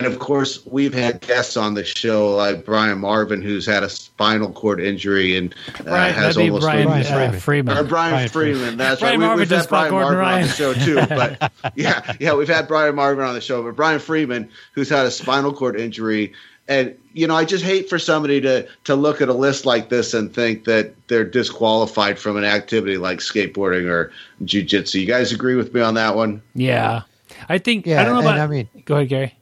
[0.00, 3.88] And of course, we've had guests on the show like Brian Marvin, who's had a
[3.88, 7.40] spinal cord injury and uh, Brian, has that'd be almost Brian, Brian uh, Freeman.
[7.40, 7.78] Freeman.
[7.78, 8.58] or Brian, Brian Freeman.
[8.58, 8.76] Freeman.
[8.78, 9.26] That's Brian right.
[9.26, 12.12] Marvin We, we've just had Brian fought Gordon Marvin on the show too, but yeah,
[12.20, 15.52] yeah, we've had Brian Marvin on the show, but Brian Freeman, who's had a spinal
[15.52, 16.32] cord injury,
[16.68, 19.88] and you know, I just hate for somebody to to look at a list like
[19.88, 24.12] this and think that they're disqualified from an activity like skateboarding or
[24.44, 25.00] jujitsu.
[25.00, 26.42] You guys agree with me on that one?
[26.54, 27.02] Yeah.
[27.48, 29.34] I think, Yeah, I don't know about, I mean, go ahead, Gary.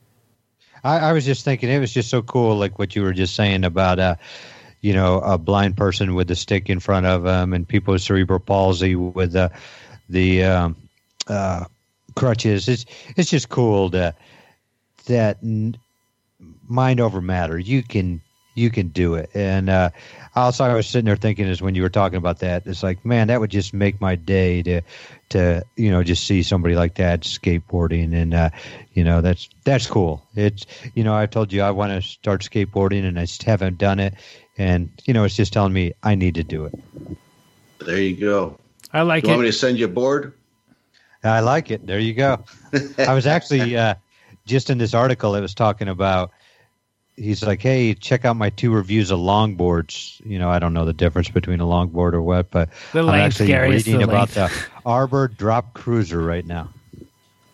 [0.84, 3.34] I, I was just thinking it was just so cool, like what you were just
[3.34, 4.16] saying about, uh,
[4.80, 8.02] you know, a blind person with a stick in front of them, and people with
[8.02, 9.50] cerebral palsy with the
[10.08, 10.76] the um,
[11.28, 11.64] uh,
[12.14, 12.68] crutches.
[12.68, 12.86] It's
[13.16, 14.14] it's just cool to
[15.06, 15.38] that
[16.66, 17.58] mind over matter.
[17.58, 18.22] You can
[18.60, 19.90] you can do it, and uh,
[20.34, 23.04] also I was sitting there thinking is when you were talking about that, it's like
[23.04, 24.82] man, that would just make my day to
[25.30, 28.14] to you know just see somebody like that skateboarding.
[28.14, 28.50] And uh,
[28.92, 30.22] you know that's that's cool.
[30.34, 33.78] It's you know i told you i want to start skateboarding and i just haven't
[33.78, 34.14] done it.
[34.58, 36.74] And you know it's just telling me i need to do it.
[37.80, 38.58] There you go.
[38.92, 40.34] I like You want me to send you a board?
[41.22, 41.86] i like it.
[41.86, 42.44] There you go.
[42.98, 43.94] I was actually uh,
[44.46, 46.30] just in this article it was talking about
[47.20, 50.84] he's like hey check out my two reviews of longboards you know i don't know
[50.84, 54.34] the difference between a longboard or what but The i'm actually Gary, reading the about
[54.34, 54.34] length.
[54.34, 54.50] the
[54.86, 56.68] arbor drop cruiser right now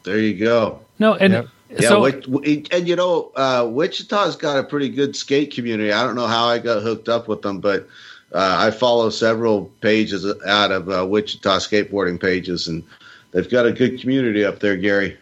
[0.05, 0.81] There you go.
[0.99, 1.49] No, and Yep.
[1.69, 5.91] Yeah, so Wich- Wich- and you know, uh, Wichita's got a pretty good skate community.
[5.93, 7.89] I don't know how I got hooked up with them, but
[8.33, 12.85] uh, I follow several pages out of uh, Wichita skateboarding pages, and
[13.33, 15.17] they've got a good community up there, Gary.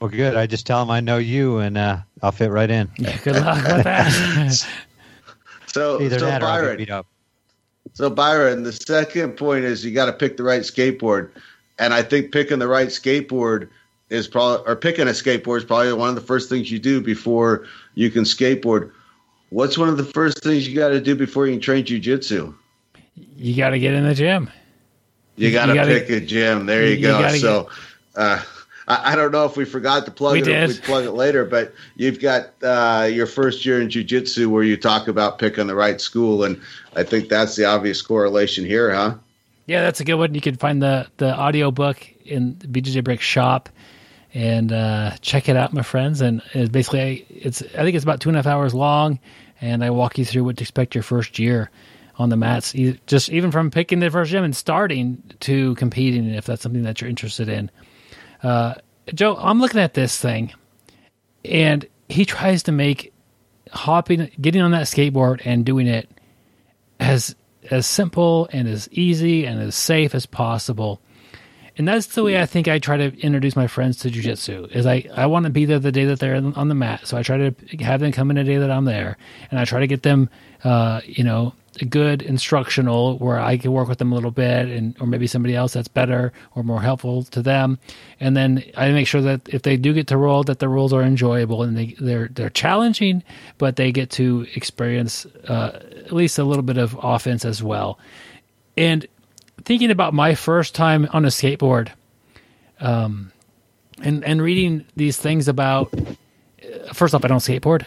[0.00, 2.88] Well good i just tell them i know you and uh, i'll fit right in
[2.98, 4.66] yeah, good luck with that.
[5.68, 7.06] So, either so that or i'll Byron, beat up
[7.96, 11.30] so Byron, the second point is you got to pick the right skateboard,
[11.78, 13.70] and I think picking the right skateboard
[14.10, 17.00] is probably, or picking a skateboard is probably one of the first things you do
[17.00, 18.90] before you can skateboard.
[19.50, 22.54] What's one of the first things you got to do before you can train jujitsu?
[23.36, 24.50] you got to get in the gym.
[25.36, 26.66] You got to pick a gym.
[26.66, 27.20] There you, you go.
[27.20, 27.70] gotta So,
[28.14, 28.42] uh,
[28.88, 30.48] I, I don't know if we forgot to plug We it.
[30.48, 30.80] If did.
[30.80, 34.76] we plug it later, but you've got uh, your first year in jujitsu where you
[34.76, 36.60] talk about picking the right school, and
[36.94, 39.14] I think that's the obvious correlation here, huh?
[39.66, 40.34] Yeah, that's a good one.
[40.34, 43.68] You can find the the audio book in the BJJ Brick shop
[44.32, 46.20] and uh, check it out, my friends.
[46.20, 49.18] And it's basically, it's I think it's about two and a half hours long,
[49.60, 51.70] and I walk you through what to expect your first year
[52.18, 52.74] on the mats,
[53.06, 57.00] just even from picking the first gym and starting to competing, if that's something that
[57.00, 57.70] you're interested in.
[58.42, 58.74] Uh,
[59.14, 60.52] Joe, I'm looking at this thing,
[61.44, 63.12] and he tries to make
[63.72, 66.08] hopping, getting on that skateboard and doing it
[66.98, 67.34] as
[67.70, 71.00] as simple and as easy and as safe as possible.
[71.78, 74.70] And that's the way I think I try to introduce my friends to jujitsu.
[74.70, 77.18] Is I, I want to be there the day that they're on the mat, so
[77.18, 77.54] I try to
[77.84, 79.18] have them come in the day that I'm there,
[79.50, 80.30] and I try to get them,
[80.64, 81.52] uh, you know,
[81.84, 85.54] good instructional where I can work with them a little bit and or maybe somebody
[85.54, 87.78] else that's better or more helpful to them.
[88.20, 90.92] And then I make sure that if they do get to roll that the rules
[90.92, 93.22] are enjoyable and they they're they're challenging,
[93.58, 97.98] but they get to experience uh, at least a little bit of offense as well.
[98.76, 99.06] And
[99.64, 101.90] thinking about my first time on a skateboard,
[102.80, 103.32] um,
[104.02, 105.92] and and reading these things about.
[106.92, 107.84] First off, I don't skateboard.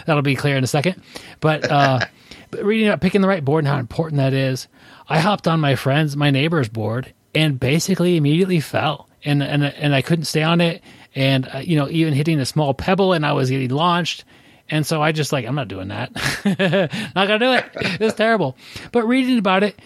[0.06, 1.02] That'll be clear in a second.
[1.40, 2.00] But uh,
[2.62, 4.68] reading about picking the right board and how important that is,
[5.08, 9.94] I hopped on my friend's, my neighbor's board, and basically immediately fell, and and and
[9.94, 10.82] I couldn't stay on it,
[11.14, 14.24] and uh, you know even hitting a small pebble, and I was getting launched.
[14.70, 16.10] And so I just like I'm not doing that.
[17.14, 17.64] not gonna do it.
[18.00, 18.56] It's terrible.
[18.92, 19.78] But reading about it,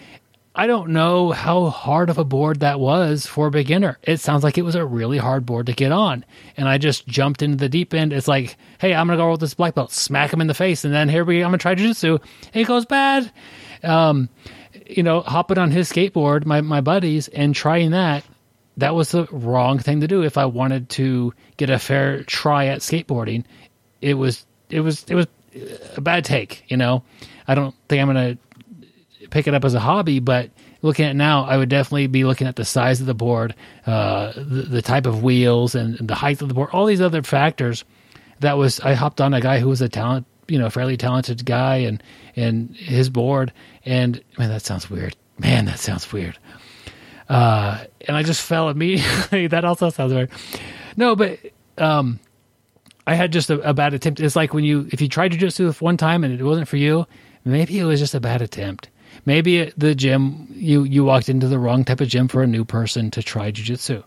[0.59, 3.97] I don't know how hard of a board that was for a beginner.
[4.03, 6.25] It sounds like it was a really hard board to get on.
[6.57, 8.11] And I just jumped into the deep end.
[8.11, 10.53] It's like, hey, I'm going to go with this black belt, smack him in the
[10.53, 10.83] face.
[10.83, 12.21] And then here we go, I'm going to try jujitsu.
[12.53, 13.31] It goes bad.
[13.83, 14.27] Um,
[14.85, 18.25] you know, hopping on his skateboard, my, my buddies, and trying that,
[18.75, 22.65] that was the wrong thing to do if I wanted to get a fair try
[22.65, 23.45] at skateboarding.
[24.01, 25.27] It was, it was, it was
[25.95, 27.05] a bad take, you know.
[27.47, 28.48] I don't think I'm going to
[29.29, 30.49] pick it up as a hobby, but
[30.81, 34.33] looking at now, I would definitely be looking at the size of the board, uh,
[34.35, 37.83] the, the, type of wheels, and, the height of the board, all these other factors.
[38.39, 41.45] That was I hopped on a guy who was a talent, you know, fairly talented
[41.45, 42.01] guy, and
[42.35, 43.51] and his board,
[43.85, 45.15] and man, that sounds weird.
[45.37, 46.37] Man, that sounds weird.
[47.27, 49.47] Uh, and I just fell immediately.
[49.47, 50.31] that also sounds weird.
[50.95, 51.39] No, but
[51.77, 52.19] um,
[53.05, 54.21] I had just a, a bad attempt.
[54.21, 56.43] It's like when you if you tried to just do it one time and it
[56.43, 57.07] wasn't for you,
[57.43, 58.89] maybe it was just a bad attempt
[59.29, 62.65] maybe the gym you you walked into the wrong type of gym for a new
[62.65, 64.03] person to try jujitsu,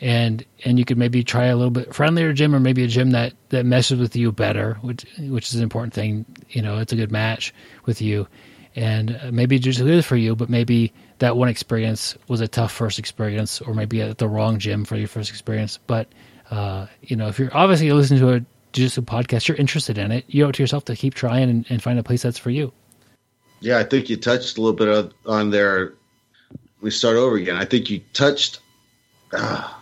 [0.00, 3.10] and and you could maybe try a little bit friendlier gym or maybe a gym
[3.10, 6.24] that that meshes with you better, which which is an important thing.
[6.50, 7.52] You know, it's a good match
[7.86, 8.28] with you,
[8.76, 12.72] and uh, maybe jujitsu is for you, but maybe that one experience was a tough
[12.72, 15.80] first experience, or maybe at the wrong gym for your first experience.
[15.88, 16.06] But
[16.52, 18.40] uh, you know, if you're obviously listening to a
[18.72, 20.24] jiu-jitsu podcast, you're interested in it.
[20.28, 22.50] You owe it to yourself to keep trying and, and find a place that's for
[22.50, 22.72] you.
[23.62, 25.94] Yeah, I think you touched a little bit on there.
[26.80, 27.56] We start over again.
[27.56, 28.58] I think you touched.
[29.32, 29.72] Uh,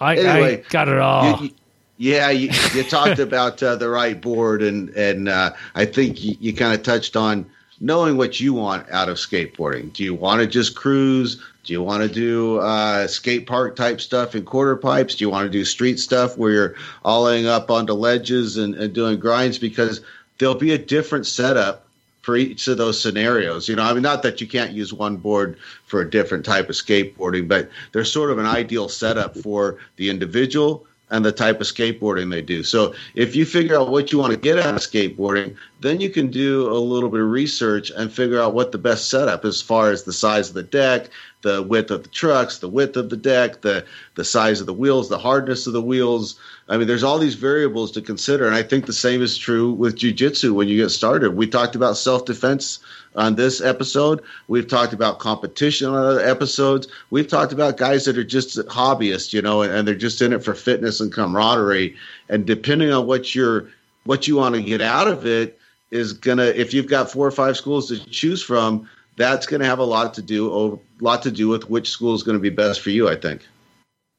[0.00, 1.42] I, anyway, I got it all.
[1.42, 1.50] You,
[1.96, 6.36] yeah, you, you talked about uh, the right board, and and uh, I think you,
[6.40, 7.48] you kind of touched on
[7.80, 9.92] knowing what you want out of skateboarding.
[9.92, 11.40] Do you want to just cruise?
[11.62, 15.14] Do you want to do uh, skate park type stuff in quarter pipes?
[15.14, 18.92] Do you want to do street stuff where you're ollieing up onto ledges and, and
[18.92, 19.58] doing grinds?
[19.58, 20.00] Because
[20.38, 21.87] there'll be a different setup
[22.28, 23.70] for each of those scenarios.
[23.70, 25.56] You know, I mean, not that you can't use one board
[25.86, 30.10] for a different type of skateboarding, but there's sort of an ideal setup for the
[30.10, 32.62] individual and the type of skateboarding they do.
[32.62, 36.10] So if you figure out what you want to get out of skateboarding, then you
[36.10, 39.62] can do a little bit of research and figure out what the best setup as
[39.62, 41.08] far as the size of the deck,
[41.40, 43.86] the width of the trucks, the width of the deck, the
[44.16, 46.38] the size of the wheels, the hardness of the wheels.
[46.68, 49.72] I mean, there's all these variables to consider, and I think the same is true
[49.72, 51.34] with jujitsu when you get started.
[51.34, 52.78] We talked about self defense
[53.16, 54.22] on this episode.
[54.48, 56.86] We've talked about competition on other episodes.
[57.10, 60.44] We've talked about guys that are just hobbyists, you know, and, they're just in it
[60.44, 61.96] for fitness and camaraderie.
[62.28, 63.68] And depending on what you're
[64.04, 65.58] what you want to get out of it
[65.90, 68.88] is gonna if you've got four or five schools to choose from
[69.18, 72.22] that's to have a lot to do a lot to do with which school is
[72.22, 73.08] going to be best for you.
[73.08, 73.46] I think.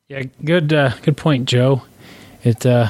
[0.09, 1.81] Yeah, good uh, good point, Joe.
[2.43, 2.89] It uh,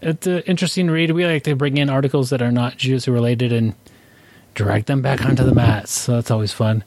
[0.00, 1.10] it's an interesting read.
[1.10, 3.74] We like to bring in articles that are not jiu-jitsu related and
[4.54, 5.92] drag them back onto the mats.
[5.92, 6.84] So that's always fun.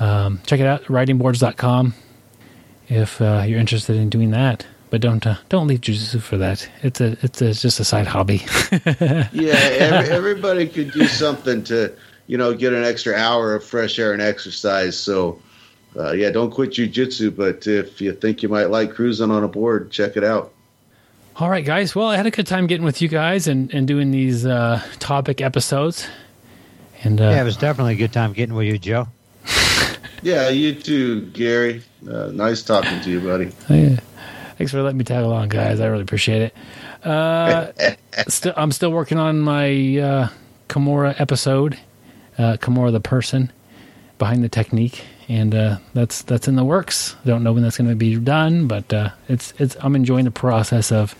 [0.00, 1.94] Um, check it out, ridingboards.com
[2.88, 4.66] if uh, you're interested in doing that.
[4.90, 6.68] But don't uh, don't leave jiu-jitsu for that.
[6.82, 8.44] It's a it's, a, it's just a side hobby.
[8.72, 11.94] yeah, every, everybody could do something to
[12.28, 14.96] you know, get an extra hour of fresh air and exercise.
[14.96, 15.40] So,
[15.96, 17.34] uh, yeah, don't quit jujitsu.
[17.34, 20.52] But if you think you might like cruising on a board, check it out.
[21.40, 21.94] All right, guys.
[21.94, 24.82] Well, I had a good time getting with you guys and, and doing these uh,
[24.98, 26.04] topic episodes.
[27.04, 29.06] And uh, yeah, it was definitely a good time getting with you, Joe.
[30.20, 31.80] Yeah, you too, Gary.
[32.04, 33.52] Uh, nice talking to you, buddy.
[33.68, 34.00] Yeah.
[34.56, 35.78] Thanks for letting me tag along, guys.
[35.78, 37.06] I really appreciate it.
[37.06, 37.70] Uh,
[38.26, 40.28] still, I'm still working on my uh,
[40.68, 41.78] Kimura episode,
[42.36, 43.52] uh, Kimura the person
[44.18, 47.14] behind the technique, and uh, that's that's in the works.
[47.24, 49.76] I don't know when that's going to be done, but uh, it's it's.
[49.80, 51.14] I'm enjoying the process of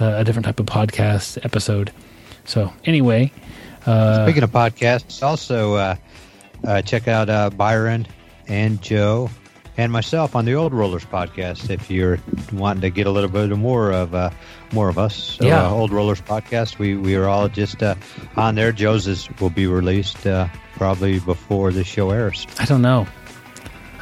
[0.00, 1.92] uh, a different type of podcast episode.
[2.44, 3.32] So anyway,
[3.86, 5.96] uh, Speaking of podcasts, also uh,
[6.66, 8.06] uh, check out uh, Byron
[8.48, 9.30] and Joe
[9.76, 12.18] and myself on the Old Rollers podcast if you're
[12.52, 14.30] wanting to get a little bit more of uh,
[14.72, 15.14] more of us.
[15.14, 15.66] So, Yeah.
[15.66, 16.78] uh, Old Rollers podcast.
[16.78, 17.94] We we are all just uh,
[18.36, 18.72] on there.
[18.72, 22.46] Joe's is, will be released uh, probably before the show airs.
[22.58, 23.06] I don't know.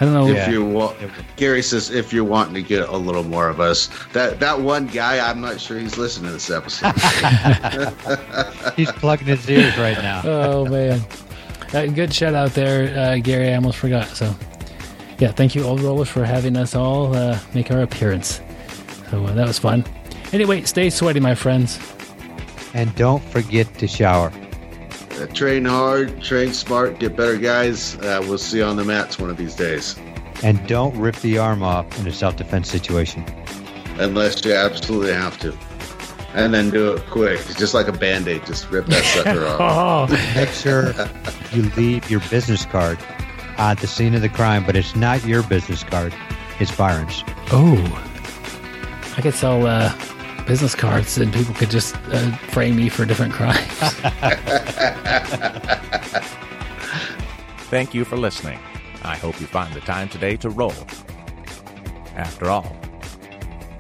[0.01, 0.29] I don't know.
[0.29, 0.51] If Yeah.
[0.51, 0.97] you want,
[1.37, 4.87] Gary says if you're wanting to get a little more of us, that that one
[4.87, 6.95] guy, I'm not sure he's listening to this episode.
[8.77, 10.23] He's plugging his ears right now.
[10.25, 11.01] Oh man,
[11.75, 13.51] uh, good shout out there, uh, Gary.
[13.51, 14.07] I almost forgot.
[14.09, 14.35] So,
[15.19, 18.41] yeah, thank you, Old Rollers, for having us all uh, make our appearance.
[19.11, 19.85] So uh, that was fun.
[20.33, 21.79] Anyway, stay sweaty, my friends.
[22.75, 24.31] And don't forget to shower.
[25.19, 27.97] Uh, train hard, train smart, get better, guys.
[27.97, 29.99] Uh, we'll see you on the mats one of these days,
[30.43, 33.25] And don't rip the arm off in a self defense situation.
[33.99, 35.53] unless you absolutely have to.
[36.35, 38.45] And then do it quick, just like a band aid.
[38.47, 40.11] Just rip that sucker off.
[40.11, 40.93] Oh, Make sure
[41.53, 42.99] you leave your business card
[43.57, 46.15] at the scene of the crime, but it's not your business card,
[46.61, 47.25] it's Byron's.
[47.51, 48.05] oh,
[49.17, 49.93] I could sell uh,
[50.49, 53.59] business cards, and people could just uh, frame me for different crimes.
[57.69, 58.59] Thank you for listening.
[59.05, 60.73] I hope you find the time today to roll.
[62.17, 62.75] After all,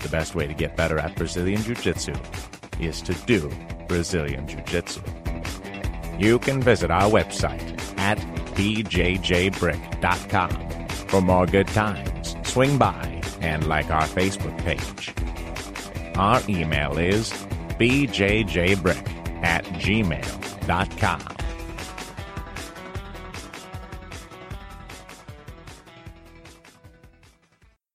[0.01, 2.13] the best way to get better at Brazilian Jiu Jitsu
[2.79, 3.51] is to do
[3.89, 5.01] Brazilian Jiu Jitsu.
[6.19, 8.19] You can visit our website at
[8.55, 10.51] bjjbrick.com
[11.09, 12.37] for more good times.
[12.45, 15.15] Swing by and like our Facebook page.
[16.19, 17.31] Our email is
[17.79, 21.38] bjjbrick at gmail.com.